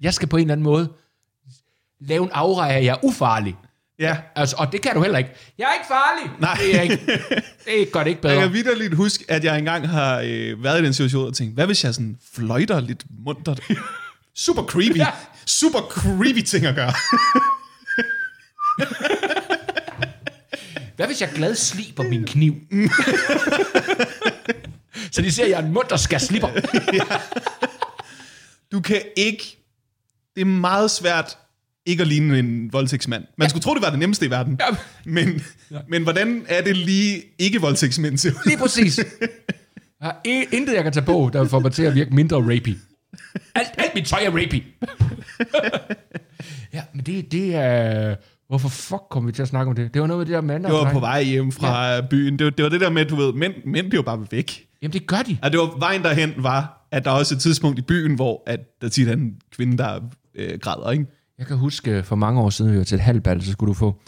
[0.00, 0.92] Jeg skal på en eller anden måde
[2.00, 3.56] lave en aura af, at jeg er ufarlig.
[3.98, 4.16] Ja.
[4.36, 5.30] Altså, og det kan du heller ikke.
[5.58, 6.40] Jeg er ikke farlig.
[6.40, 6.54] Nej.
[6.60, 7.06] Det, er ikke,
[7.66, 8.42] det gør det ikke Jeg bedre.
[8.42, 11.66] kan vidderligt huske, at jeg engang har øh, været i den situation og tænkt, hvad
[11.66, 13.60] hvis jeg sådan fløjter lidt muntert?
[14.34, 14.96] Super creepy.
[14.96, 15.08] Ja.
[15.46, 16.92] Super creepy ting at gøre.
[20.96, 22.54] Hvad hvis jeg glad sliber min kniv?
[25.12, 26.48] Så de ser, at jeg er en munter skal slipper.
[28.72, 29.56] Du kan ikke...
[30.34, 31.38] Det er meget svært
[31.86, 33.24] ikke at ligne en voldtægtsmand.
[33.38, 34.60] Man skulle tro, det var det nemmeste i verden.
[34.60, 34.76] Ja.
[35.04, 35.42] Men,
[35.88, 38.34] men hvordan er det lige ikke voldtægtsmænd til?
[38.46, 39.00] Lige præcis.
[40.02, 42.76] Har i- intet, jeg kan tage på, der får mig til at virke mindre rapey.
[43.54, 44.62] Alt, alt mit tøj er rapey.
[46.72, 48.16] ja, men det, det er...
[48.54, 49.94] Hvorfor fuck kom vi til at snakke om det?
[49.94, 50.66] Det var noget med det der mand.
[50.66, 52.00] Jeg var på vej hjem fra ja.
[52.00, 52.38] byen.
[52.38, 54.66] Det var, det var det der med, du ved, mænd, mænd bliver bare væk.
[54.82, 55.38] Jamen, det gør de.
[55.42, 58.42] Ja, det var vejen derhen var, at der er også et tidspunkt i byen, hvor
[58.46, 60.00] at der tit er en kvinde, der
[60.34, 61.06] øh, græder, ikke?
[61.38, 63.74] Jeg kan huske, for mange år siden, vi var til et halvbal, så skulle du
[63.74, 64.00] få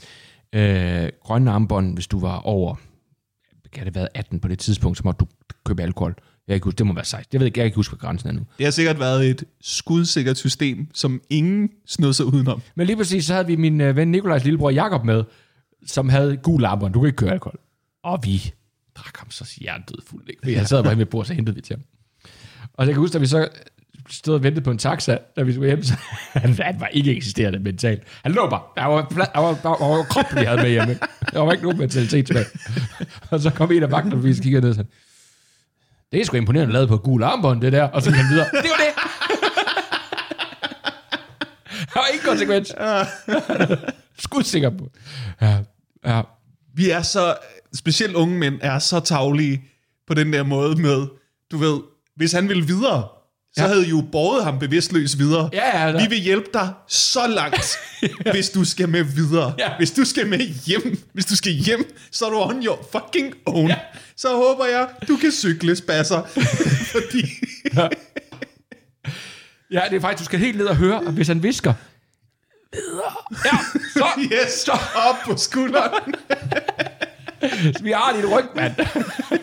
[0.53, 2.75] øh, grønne armbånd, hvis du var over,
[3.73, 5.27] kan det have været 18 på det tidspunkt, så måtte du
[5.65, 6.15] købe alkohol.
[6.49, 7.29] Jeg kan ikke huske, det må være 16.
[7.33, 8.41] Jeg ved ikke, jeg kan ikke huske, hvad grænsen er nu.
[8.59, 12.63] Det har sikkert været et skudsikkert system, som ingen snød sig udenom.
[12.75, 15.25] Men lige præcis, så havde vi min øh, ven Nikolajs lillebror Jakob med,
[15.87, 16.93] som havde gul armbånd.
[16.93, 17.59] Du kan ikke køre alkohol.
[18.05, 18.53] Og vi
[18.97, 20.29] drak ham så hjertedød fuld.
[20.29, 20.59] Ikke?
[20.59, 21.85] Han sad bare ved bordet, så hentede vi til ham.
[22.75, 23.49] Og jeg kan huske, at vi så
[24.11, 25.95] stod og ventede på en taxa, da vi skulle hjem, så
[26.33, 28.03] han, han var ikke eksisterende mentalt.
[28.23, 28.63] Han lå bare.
[28.77, 30.99] Der var, der var, der var, der var krop, vi havde med hjemme.
[31.33, 32.47] Der var ikke nogen mentalitet tilbage.
[33.31, 34.91] og så kom en af vagterne, og vi kiggede ned sådan,
[36.13, 37.83] det er sgu imponerende lavet på et gul armbånd, det der.
[37.83, 38.47] Og så gik han videre.
[38.53, 38.93] Det var det!
[41.95, 42.75] Der var ingen konsekvens.
[44.19, 44.91] Skud sikker på.
[45.41, 45.59] Ja,
[46.07, 46.23] ja.
[46.75, 47.37] Vi er så,
[47.75, 49.65] specielt unge mænd, er så tavlige
[50.07, 51.07] på den der måde med,
[51.51, 51.81] du ved,
[52.17, 53.09] hvis han ville videre,
[53.57, 53.69] så ja.
[53.69, 55.51] havde I jo båret ham bevidstløs videre.
[55.53, 56.03] Ja, ja, da.
[56.03, 57.79] Vi vil hjælpe dig så langt,
[58.33, 59.55] hvis du skal med videre.
[59.59, 59.77] Ja.
[59.77, 63.35] Hvis du skal med hjem, hvis du skal hjem, så er du on your fucking
[63.47, 63.69] own.
[63.69, 63.77] Ja.
[64.17, 66.23] Så håber jeg, du kan cykle spasser.
[66.93, 67.27] Fordi,
[69.71, 71.75] Ja, det er faktisk, du skal helt ned og høre, og hvis han visker,
[72.73, 73.13] videre.
[73.45, 73.59] Ja,
[73.93, 76.15] så, yes, så, op på skulderen.
[77.83, 78.75] vi har dit ryg, mand.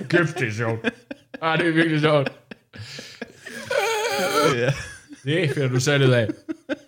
[0.10, 0.80] Kæft, det er sjovt.
[1.44, 2.32] Ja, det er virkelig sjovt.
[4.56, 4.74] Ja.
[5.24, 6.28] Det finder du selv ud af.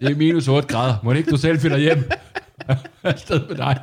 [0.02, 0.96] Det er minus 8 grader.
[1.04, 2.10] Må det ikke du selv finder hjem?
[3.04, 3.80] Afsted med dig.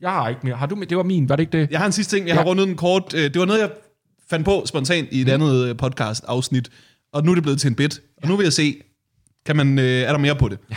[0.00, 0.56] Jeg har ikke mere.
[0.56, 0.86] Har du med?
[0.86, 1.70] Det var min, var det ikke det?
[1.70, 2.46] Jeg har en sidste ting, jeg har Ja.
[2.48, 3.14] rundet den kort.
[3.14, 3.70] Øh, Det var noget, jeg
[4.30, 5.32] fandt på spontant i et Mm.
[5.32, 6.70] andet øh, podcast-afsnit,
[7.12, 8.00] og nu er det blevet til en bit.
[8.22, 8.80] Og nu vil jeg se,
[9.46, 10.58] kan man, øh, er der mere på det?
[10.70, 10.76] Ja.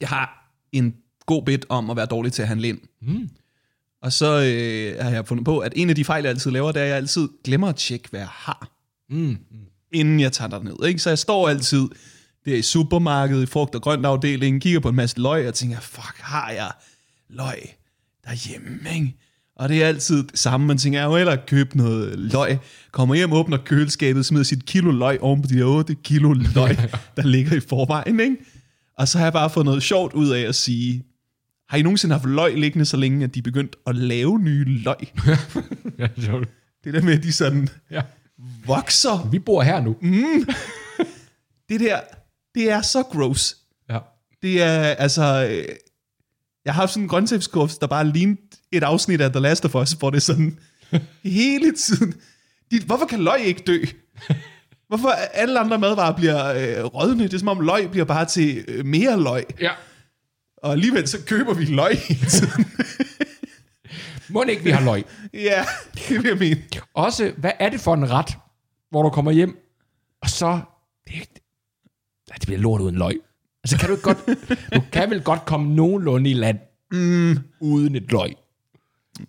[0.00, 0.94] Jeg har en
[1.26, 2.78] god bit om at være dårlig til at handle ind.
[3.02, 3.28] Mm.
[4.02, 6.72] Og så øh, har jeg fundet på, at en af de fejl, jeg altid laver,
[6.72, 8.70] det er, at jeg altid glemmer at tjekke, hvad jeg har,
[9.10, 9.36] Mm.
[9.94, 10.88] Inden jeg tager ned.
[10.88, 11.00] Ikke?
[11.00, 11.88] Så jeg står altid
[12.44, 15.80] der i supermarkedet, i frugt- og grønt afdelingen, kigger på en masse løg, og tænker,
[15.80, 16.70] fuck, har jeg
[17.30, 17.76] løg
[18.24, 19.14] derhjemme, ikke?
[19.56, 20.66] Og det er altid det samme.
[20.66, 22.58] Man tænker, jeg må hellere købe noget løg.
[22.92, 26.76] Kommer hjem, åbner køleskabet, smider sit kilo løg oven på de der 8 kilo løg,
[27.16, 28.20] der ligger i forvejen.
[28.20, 28.36] Ikke?
[28.98, 31.04] Og så har jeg bare fået noget sjovt ud af at sige,
[31.68, 34.64] har I nogensinde haft løg liggende så længe, at de er begyndt at lave nye
[34.64, 34.96] løg?
[35.98, 36.48] Ja, sjovt.
[36.84, 38.00] Det der med, at de sådan Ja.
[38.66, 39.28] Vokser.
[39.30, 39.96] Vi bor her nu.
[41.68, 42.00] Det der,
[42.54, 43.56] det er så gross.
[43.90, 43.98] Ja.
[44.42, 45.48] Det er, altså...
[45.50, 45.64] øh,
[46.64, 48.40] Jeg har haft sådan en grøntsagskurs, der bare lignede
[48.72, 50.58] et afsnit af The Last of Us, hvor det er sådan
[51.24, 52.14] hele tiden...
[52.70, 53.78] De, hvorfor kan løg ikke dø?
[54.88, 56.46] Hvorfor alle andre madvarer bliver
[56.78, 57.24] øh, rådne?
[57.24, 59.44] Det er som om løg bliver bare til øh, mere løg.
[59.60, 59.70] ja.
[60.56, 62.64] Og alligevel så køber vi løg hele tiden.
[64.28, 65.04] Må ikke, vi har løg.
[65.34, 65.64] ja,
[66.08, 66.62] det vil jeg mene.
[66.94, 68.36] Også, hvad er det for en ret,
[68.94, 69.56] hvor du kommer hjem,
[70.22, 70.60] og så...
[71.06, 71.14] Det,
[72.28, 73.20] ja, det bliver lort uden løg.
[73.64, 74.18] Altså, kan du ikke godt...
[74.74, 76.58] Du kan vel godt komme nogenlunde i land
[76.90, 77.38] mm.
[77.60, 78.34] uden et løg.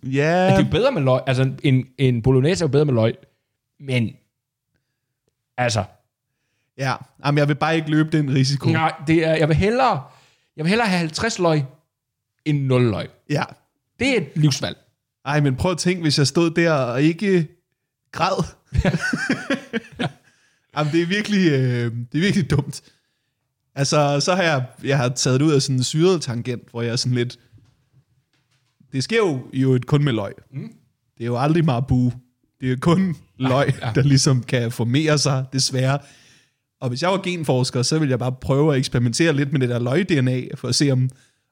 [0.02, 1.20] Ja, Det er bedre med løg.
[1.26, 3.14] Altså, en, en bolognese er jo bedre med løg.
[3.80, 4.10] Men...
[5.56, 5.84] Altså...
[6.78, 6.94] ja.
[7.24, 8.70] Jamen, jeg vil bare ikke løbe den risiko.
[8.70, 9.34] Nej, det er...
[9.34, 10.02] Jeg vil hellere...
[10.56, 11.64] Jeg vil hellere have 50 løg,
[12.44, 13.08] end 0 løg.
[13.30, 13.42] Ja.
[14.00, 14.76] Det er et livsvalg.
[15.24, 17.48] Ej, men prøv at tænke, hvis jeg stod der og ikke
[18.12, 18.55] græd.
[20.76, 22.82] Jamen, det er virkelig, øh, det er virkelig dumt.
[23.74, 26.82] Altså, så har jeg, jeg har taget det ud af sådan en syret tangent, hvor
[26.82, 27.38] jeg er sådan lidt...
[28.92, 30.32] Det sker jo, jo et kun med løg.
[30.52, 30.72] Mm.
[31.18, 32.12] Det er jo aldrig marabu.
[32.60, 33.92] Det er jo kun løg, ja.
[33.94, 35.98] der ligesom kan formere sig, desværre.
[36.80, 39.68] Og hvis jeg var genforsker, så ville jeg bare prøve at eksperimentere lidt med det
[39.68, 41.10] der løg-DNA, for at se, om,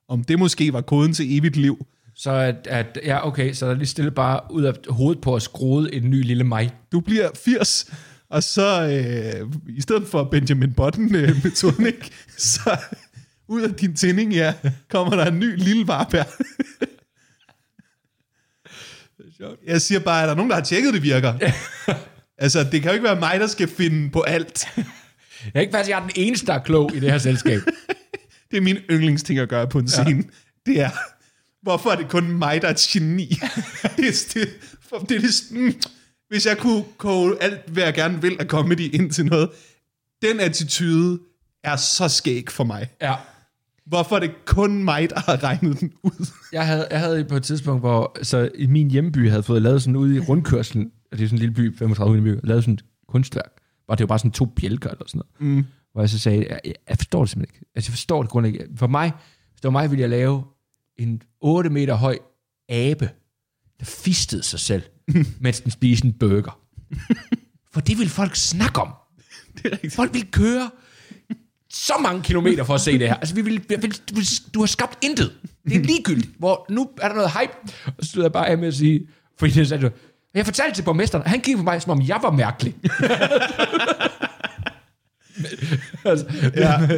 [0.09, 1.87] om det måske var koden til evigt liv.
[2.17, 5.37] Så at, at ja, okay, så er der lige stille bare ud af hovedet på
[5.37, 6.73] at skrue en ny lille mig.
[6.93, 7.91] du bliver 80,
[8.31, 12.77] og så øh, i stedet for Benjamin Button-metoden, ikke, så
[13.49, 14.55] ud af din tænding, ja,
[14.91, 16.25] kommer der en ny lille varbær.
[19.67, 21.35] Jeg siger bare, at der er nogen, der har tjekket, det virker.
[22.45, 24.69] altså, det kan jo ikke være mig, der skal finde på alt.
[24.77, 24.85] Jeg
[25.55, 27.61] er ikke faktisk, jeg er den eneste, der er klog i det her selskab.
[28.51, 30.11] Det er min yndlingsting at gøre på en scene.
[30.11, 30.23] Ja.
[30.73, 30.91] Det er,
[31.65, 33.27] hvorfor er det kun mig, der er et geni?
[33.97, 34.49] det, er, det,
[34.81, 35.75] for, det er sådan,
[36.29, 39.51] hvis jeg kunne koge alt, hvad jeg gerne vil af comedy ind til noget,
[40.23, 41.19] den attitude
[41.65, 42.89] er så skæg for mig.
[43.03, 43.15] Ja.
[43.87, 46.27] Hvorfor er det kun mig, der har regnet den ud?
[46.53, 49.83] Jeg havde, jeg havde på et tidspunkt, hvor så i min hjemby havde fået lavet
[49.83, 52.75] sådan ude i rundkørslen, og det er sådan en lille by, 35 indbyggere, lavet sådan
[52.75, 53.53] et kunstværk.
[53.89, 55.57] Var det jo bare sådan to bjælker eller sådan noget.
[55.57, 55.65] Mm.
[55.93, 57.67] Hvor jeg så sagde, jeg, jeg forstår det simpelthen ikke.
[57.75, 58.77] Altså jeg forstår det grundlæggende.
[58.77, 59.13] For mig,
[59.51, 60.45] hvis det var mig, ville jeg lave
[60.99, 62.19] en 8 meter høj
[62.69, 63.11] abe,
[63.81, 64.83] der fistede sig selv,
[65.41, 66.61] mens den spiste en burger.
[67.73, 68.95] For det vil folk snakke om.
[69.63, 69.93] Det.
[69.93, 70.71] Folk vil køre
[71.71, 73.15] så mange kilometer for at se det her.
[73.15, 74.21] Altså, vi vil, vi vil, du,
[74.55, 75.33] du har skabt intet.
[75.65, 76.31] Det er ligegyldigt.
[76.39, 77.53] Hvor nu er der noget hype.
[77.87, 79.09] Og så stod jeg bare af med at sige,
[79.39, 79.93] fordi jeg sagde,
[80.35, 82.75] jeg fortalte til borgmesteren, og han kiggede på mig, som om jeg var mærkelig.
[86.05, 86.89] altså, ja.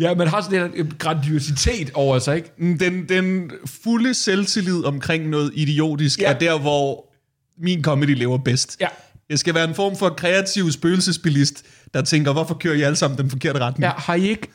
[0.00, 2.50] ja, man har sådan en grandiositet over sig, ikke?
[2.58, 3.50] Mm, Den, den
[3.84, 6.32] fulde selvtillid omkring noget idiotisk Ja.
[6.32, 7.12] er der, hvor
[7.58, 8.76] min comedy lever bedst.
[8.80, 8.88] Ja.
[9.30, 11.64] Jeg skal være en form for kreativ spøgelsesbilist,
[11.94, 13.84] der tænker, hvorfor kører I alle sammen den forkerte retning?
[13.84, 14.48] Ja, har I ikke,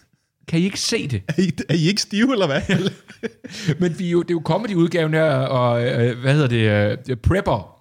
[0.47, 1.21] kan I ikke se det?
[1.27, 2.61] Er, I, er I ikke stive, eller hvad?
[3.79, 7.17] Men vi er jo, det er jo comedy-udgaven her, og øh, hvad hedder det, øh,
[7.17, 7.75] prepper.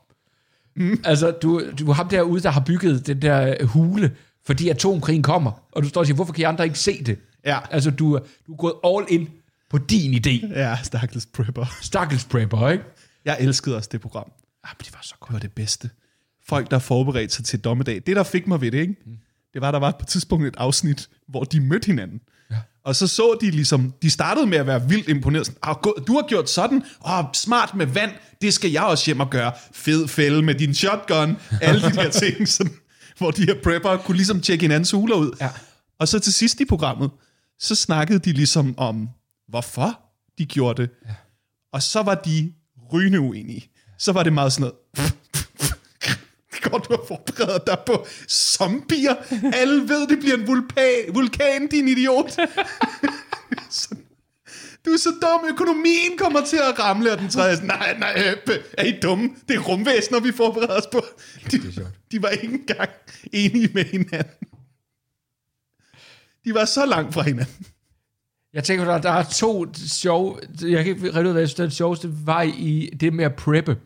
[0.77, 1.01] Mm.
[1.05, 4.11] Altså, du, du ham derude, der har bygget den der hule,
[4.49, 7.19] fordi atomkrigen kommer, og du står og siger, hvorfor kan I andre ikke se det?
[7.45, 7.59] Ja.
[7.71, 9.29] Altså, du, er- du er gået all in
[9.71, 10.59] på din idé.
[10.59, 11.77] ja, stakkels prepper.
[11.83, 12.85] Stakkels prepper, ikke?
[13.25, 14.33] Jeg elskede også det program.
[14.65, 15.29] Ah, men det var så godt.
[15.29, 15.91] Det var det bedste.
[16.49, 18.03] Folk, der forberedte sig til dommedag.
[18.07, 18.95] Det, der fik mig ved det, ikke?
[19.07, 19.13] Mm.
[19.53, 22.21] det var, der var på et tidspunkt et afsnit, hvor de mødte hinanden.
[22.51, 22.57] Ja.
[22.85, 25.47] Og så så de ligesom, de startede med at være vildt imponeret.
[25.47, 28.11] Sådan, "Ah, gå- du har gjort sådan, oh, smart med vand,
[28.43, 29.53] det skal jeg også hjem og gøre.
[29.73, 32.73] Fed fælde med din shotgun, alle de der ting, sådan,
[33.19, 35.37] hvor de her prepper kunne ligesom tjekke hinandens huler ud.
[35.41, 35.51] Ja.
[35.99, 37.11] Og så til sidst i programmet,
[37.59, 39.09] så snakkede de ligesom om,
[39.49, 40.01] hvorfor
[40.39, 40.91] de gjorde det.
[41.07, 41.15] Ja.
[41.73, 42.53] Og så var de
[42.93, 43.71] rygende uenige.
[43.99, 45.13] Så var det meget sådan noget,
[46.71, 49.15] godt, du har forberedt dig på zombier.
[49.55, 52.37] Alle ved, det bliver en vulkan, vulkan din idiot.
[54.89, 57.99] Du er så dum, økonomien kommer til at ramle, og den tredje er sådan, nej,
[57.99, 58.13] nej,
[58.49, 59.31] øh, er I dumme?
[59.49, 61.01] Det er rumvæsener, vi forbereder os på.
[61.51, 61.89] De, Det er sjovt.
[62.13, 62.91] de var ikke engang
[63.33, 64.49] enige med hinanden.
[66.45, 67.67] De var så langt fra hinanden.
[68.53, 70.39] Jeg tænker, der, der er to sjove...
[70.61, 73.35] Jeg kan ikke rigtig ud, hvad jeg synes, den sjoveste var i det med at
[73.37, 73.79] preppe.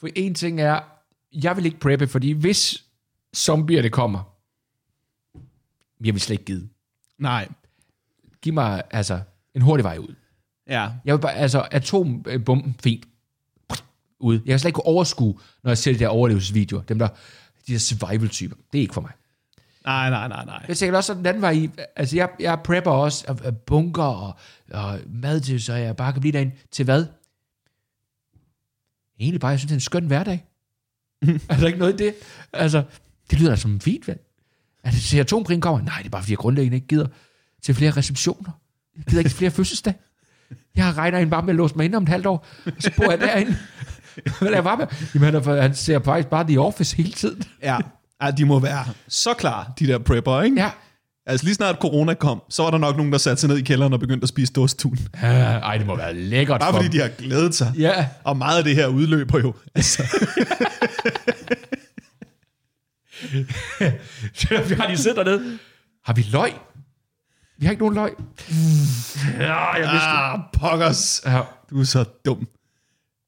[0.00, 0.80] For en ting er,
[1.32, 2.84] jeg vil ikke preppe, fordi hvis
[3.36, 4.34] zombierne kommer,
[6.04, 6.68] jeg vil slet ikke give.
[7.18, 7.48] Nej.
[8.42, 9.20] Giv mig altså
[9.54, 10.14] en hurtig vej ud.
[10.68, 10.90] Ja.
[11.04, 13.04] Jeg vil bare, altså atombomben, fint.
[14.20, 14.34] Ud.
[14.34, 16.82] Jeg kan slet ikke overskue, når jeg ser de der overlevelsesvideoer.
[16.82, 17.08] Dem der,
[17.66, 18.56] de der survival-typer.
[18.72, 19.12] Det er ikke for mig.
[19.84, 20.64] Nej, nej, nej, nej.
[20.68, 23.56] Jeg tænker også, at den anden var i, altså jeg, jeg prepper også af, af
[23.56, 24.34] bunker og,
[24.70, 26.54] og mad til, så jeg bare kan blive derinde.
[26.70, 27.06] Til hvad?
[29.20, 30.44] Egentlig bare, jeg synes, det er en skøn hverdag.
[31.50, 32.14] er der ikke noget i det?
[32.52, 32.82] Altså,
[33.30, 34.18] det lyder da som fint, vel?
[34.84, 35.84] Det til atomkrigen kommer?
[35.84, 37.06] Nej, det er bare, fordi jeg grundlæggende ikke gider
[37.62, 38.50] til flere receptioner.
[38.96, 39.94] Jeg gider ikke flere fødselsdag.
[40.76, 42.72] Jeg har regnet ind bare med at låse mig ind om et halvt år, og
[42.78, 43.56] så bor jeg derinde.
[44.40, 44.86] Hvad laver med?
[45.14, 47.42] Jamen, han, er- han ser faktisk bare The Office hele tiden.
[47.62, 47.78] Ja.
[48.22, 48.30] ja.
[48.30, 50.56] de må være så klar, de der prepper, ikke?
[50.60, 50.70] Ja.
[51.26, 53.62] Altså lige snart corona kom, så var der nok nogen, der satte sig ned i
[53.62, 54.98] kælderen og begyndte at spise dostun.
[55.22, 56.92] Ej, det må være lækkert Bare for fordi dem.
[56.92, 57.72] de har glædet sig.
[57.78, 58.06] Ja.
[58.24, 59.54] Og meget af det her udløber jo.
[59.74, 60.02] Altså,
[64.78, 65.58] har lige siddet dernede.
[66.04, 66.50] Har vi løg?
[67.62, 68.14] Vi har ikke nogen løg.
[69.38, 70.34] Ja, jeg vidste det.
[70.34, 71.22] ah, pokkers.
[71.26, 71.40] Ja.
[71.70, 72.48] Du er så dum.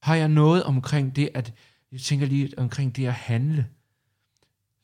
[0.03, 1.53] Har jeg noget omkring det, at...
[1.93, 3.67] Jeg tænker lige omkring det at handle.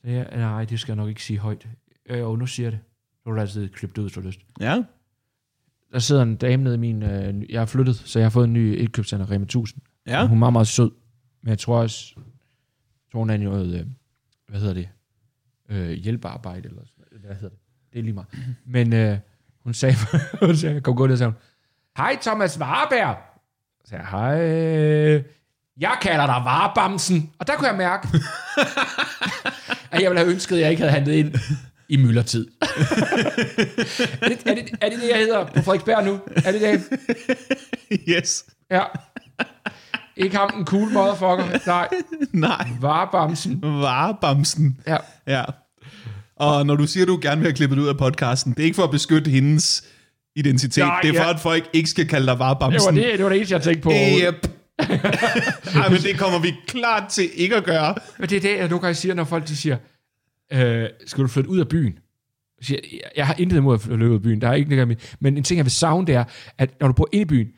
[0.05, 1.69] Ja, nej, det skal jeg nok ikke sige højt.
[2.07, 2.81] Øh, og nu siger jeg det.
[3.23, 4.41] Så vil du altid klippe det ud, hvis du har lyst.
[4.61, 4.83] Ja.
[5.93, 7.03] Der sidder en dame nede i min...
[7.03, 9.83] Øh, jeg har flyttet, så jeg har fået en ny indkøbscenter, Rema 1000.
[10.07, 10.27] Ja.
[10.27, 10.91] Hun er meget, meget sød.
[11.43, 12.13] Men jeg tror også...
[12.17, 12.25] Jeg
[13.13, 13.81] tror, hun er noget...
[13.81, 13.87] Øh,
[14.49, 14.89] hvad hedder det?
[15.69, 17.59] Øh, hjælpearbejde, eller sådan- hvad hedder det?
[17.93, 18.29] Det er lige meget.
[18.65, 19.19] Men øh,
[19.65, 19.97] hun sagde...
[20.47, 21.33] hun sagde jeg kom gå ned og sagde
[21.97, 23.17] Hej Thomas Warberg.
[23.85, 25.25] Så sagde jeg, hej...
[25.81, 27.31] Jeg kalder dig Varbamsen.
[27.39, 28.09] Og der kunne jeg mærke,
[29.93, 31.35] at jeg ville have ønsket, at jeg ikke havde handlet ind
[31.89, 32.49] i myldretid.
[32.61, 32.67] er,
[34.29, 36.21] det, er, det, er det det, jeg hedder på Frederiksberg nu?
[36.45, 36.99] Er det det?
[38.09, 38.45] Yes.
[38.71, 38.83] Ja.
[40.17, 41.67] Ikke ham den cool motherfucker.
[41.67, 41.89] Nej,
[42.49, 42.69] Nej.
[42.81, 43.63] Varbamsen.
[43.63, 44.81] Varebamsen.
[44.87, 44.97] Ja.
[45.27, 45.45] Ja.
[46.41, 48.65] Og når du siger, at du gerne vil have klippet ud af podcasten, det er
[48.65, 49.85] ikke for at beskytte hendes
[50.37, 50.85] identitet.
[50.85, 51.35] Nej, det er for, ja.
[51.35, 52.97] at folk ikke skal kalde dig Det var varebamsen.
[52.97, 53.91] det, det, var det eneste, jeg tænkte på.
[53.93, 54.47] Yep.
[55.77, 57.95] Ej, men det kommer vi klart til ikke at gøre.
[58.19, 59.77] Men det er det, jeg nogle gange siger, når folk de siger,
[60.53, 61.93] øh, skal du flytte ud af byen?
[62.59, 64.41] Jeg, siger, jeg, jeg har intet imod at flytte ud af byen.
[64.41, 66.25] Der er ikke noget, med- men en ting, jeg vil savne, det er,
[66.59, 67.49] at når du bor inde i byen,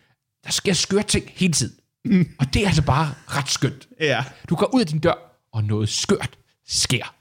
[0.44, 1.74] der sker skøre ting hele tiden.
[2.04, 2.28] Mm.
[2.38, 3.88] Og det er altså bare ret skønt.
[4.00, 4.24] Ja.
[4.48, 6.30] Du går ud af din dør, og noget skørt
[6.68, 7.14] sker.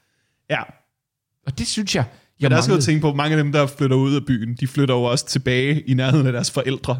[0.49, 0.61] Ja.
[1.45, 2.03] Og det synes jeg,
[2.39, 2.81] jeg Men der du manglede.
[2.85, 5.27] tænke på, at mange af dem, der flytter ud af byen, de flytter jo også
[5.27, 6.99] tilbage i nærheden af deres forældre.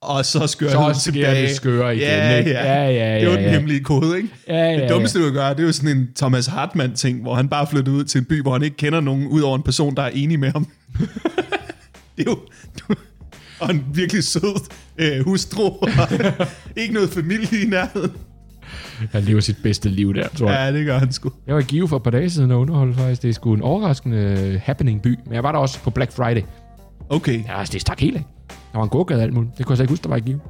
[0.00, 1.42] Og så skører Så sker tilbage.
[1.42, 2.50] det skøre igen, Ja, ikke?
[2.50, 2.64] ja.
[2.82, 3.50] Ja, ja, Det er jo ja, den ja.
[3.50, 4.28] hemmelige kode, ikke?
[4.48, 7.34] Ja, ja, det dummeste, du kan gøre, det er jo sådan en Thomas Hartmann-ting, hvor
[7.34, 9.62] han bare flytter ud til en by, hvor han ikke kender nogen, ud over en
[9.62, 10.68] person, der er enig med ham.
[12.16, 12.38] det er jo...
[13.60, 15.72] Og en virkelig sød øh, hustru,
[16.76, 18.12] ikke noget familie i nærheden.
[19.12, 20.72] Han lever sit bedste liv der, tror jeg.
[20.72, 21.30] Ja, det gør han sgu.
[21.46, 23.22] Jeg var i Give for et par dage siden og underholdt faktisk.
[23.22, 25.18] Det er sgu en overraskende øh, happening by.
[25.24, 26.42] Men jeg var der også på Black Friday.
[27.08, 27.44] Okay.
[27.44, 28.24] Ja, altså, det stak helt af.
[28.72, 29.58] Der var en gågade og alt muligt.
[29.58, 30.40] Det kunne jeg slet ikke huske, der var i Give.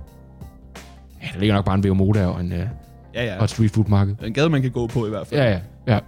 [1.23, 2.67] Ja, der ligger nok bare en VO Moda og, en, øh,
[3.15, 3.39] Ja, ja.
[3.39, 4.15] og et street food marked.
[4.25, 5.41] En gade, man kan gå på i hvert fald.
[5.41, 5.99] Ja, ja, ja.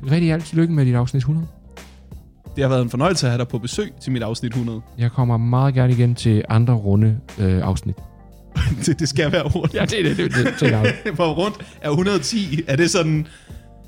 [0.00, 1.46] Det er rigtig alt lykke med dit afsnit 100.
[2.56, 4.80] Det har været en fornøjelse at have dig på besøg til mit afsnit 100.
[4.98, 7.96] Jeg kommer meget gerne igen til andre runde øh, afsnit.
[8.86, 9.74] det, det skal være rundt.
[9.74, 11.12] Ja, det er det, det, det, det er det.
[11.14, 12.60] Hvor rundt er 110?
[12.68, 13.26] Er det sådan...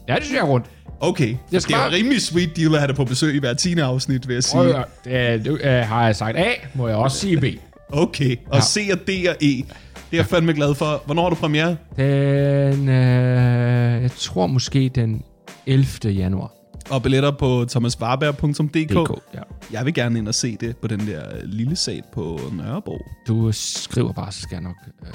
[0.09, 0.67] Ja, det synes jeg er rundt.
[1.01, 3.35] Okay, Jeg det skal er jo bare- rimelig sweet deal at have dig på besøg
[3.35, 3.79] i hver 10.
[3.79, 4.55] afsnit, vil jeg sige.
[4.55, 4.75] Prøv
[5.05, 6.45] det, det, øh, har jeg sagt A,
[6.75, 7.45] må jeg også sige B.
[7.93, 8.61] Okay, og Ja.
[8.61, 9.47] C og D og E.
[9.47, 9.65] Det
[10.13, 11.03] er jeg fandme glad for.
[11.07, 11.77] Hvornår har du premiere?
[11.97, 15.23] Den, øh, jeg tror måske den
[15.67, 15.87] 11.
[16.13, 16.53] januar.
[16.91, 18.75] Og billetter på thomasvarberg.dk.
[18.75, 19.41] DK, ja.
[19.73, 22.99] Jeg vil gerne ind og se det på den der lille sal på Nørrebro.
[23.29, 25.09] Du skriver bare, så skal jeg nok øh,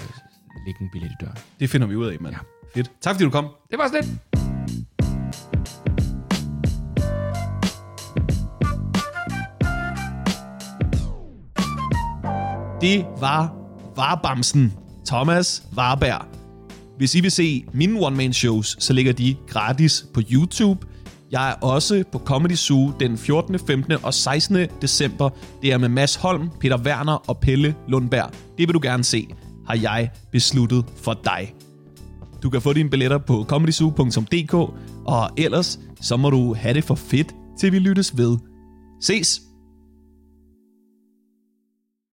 [0.65, 1.37] lægge en billet i døren.
[1.59, 2.35] Det finder vi ud af, mand.
[2.35, 2.41] Ja.
[2.79, 2.91] Fedt.
[3.01, 3.47] Tak fordi du kom.
[3.71, 4.05] Det var lidt.
[12.81, 13.53] Det var
[13.95, 14.73] Varbamsen,
[15.07, 16.25] Thomas Warberg.
[16.97, 20.87] Hvis I vil se mine one-man-shows, så ligger de gratis på YouTube.
[21.31, 23.93] Jeg er også på Comedy Zoo den 14., 15.
[24.03, 24.67] og 16.
[24.81, 25.29] december.
[25.61, 28.31] Det er med Mads Holm, Peter Werner og Pelle Lundberg.
[28.57, 29.27] Det vil du gerne se,
[29.67, 31.53] har jeg besluttet for dig.
[32.43, 34.53] Du kan få dine billetter på comedyzoo.dk,
[35.05, 38.37] og ellers så må du have det for fedt, til vi lyttes ved.
[39.01, 39.46] Ses!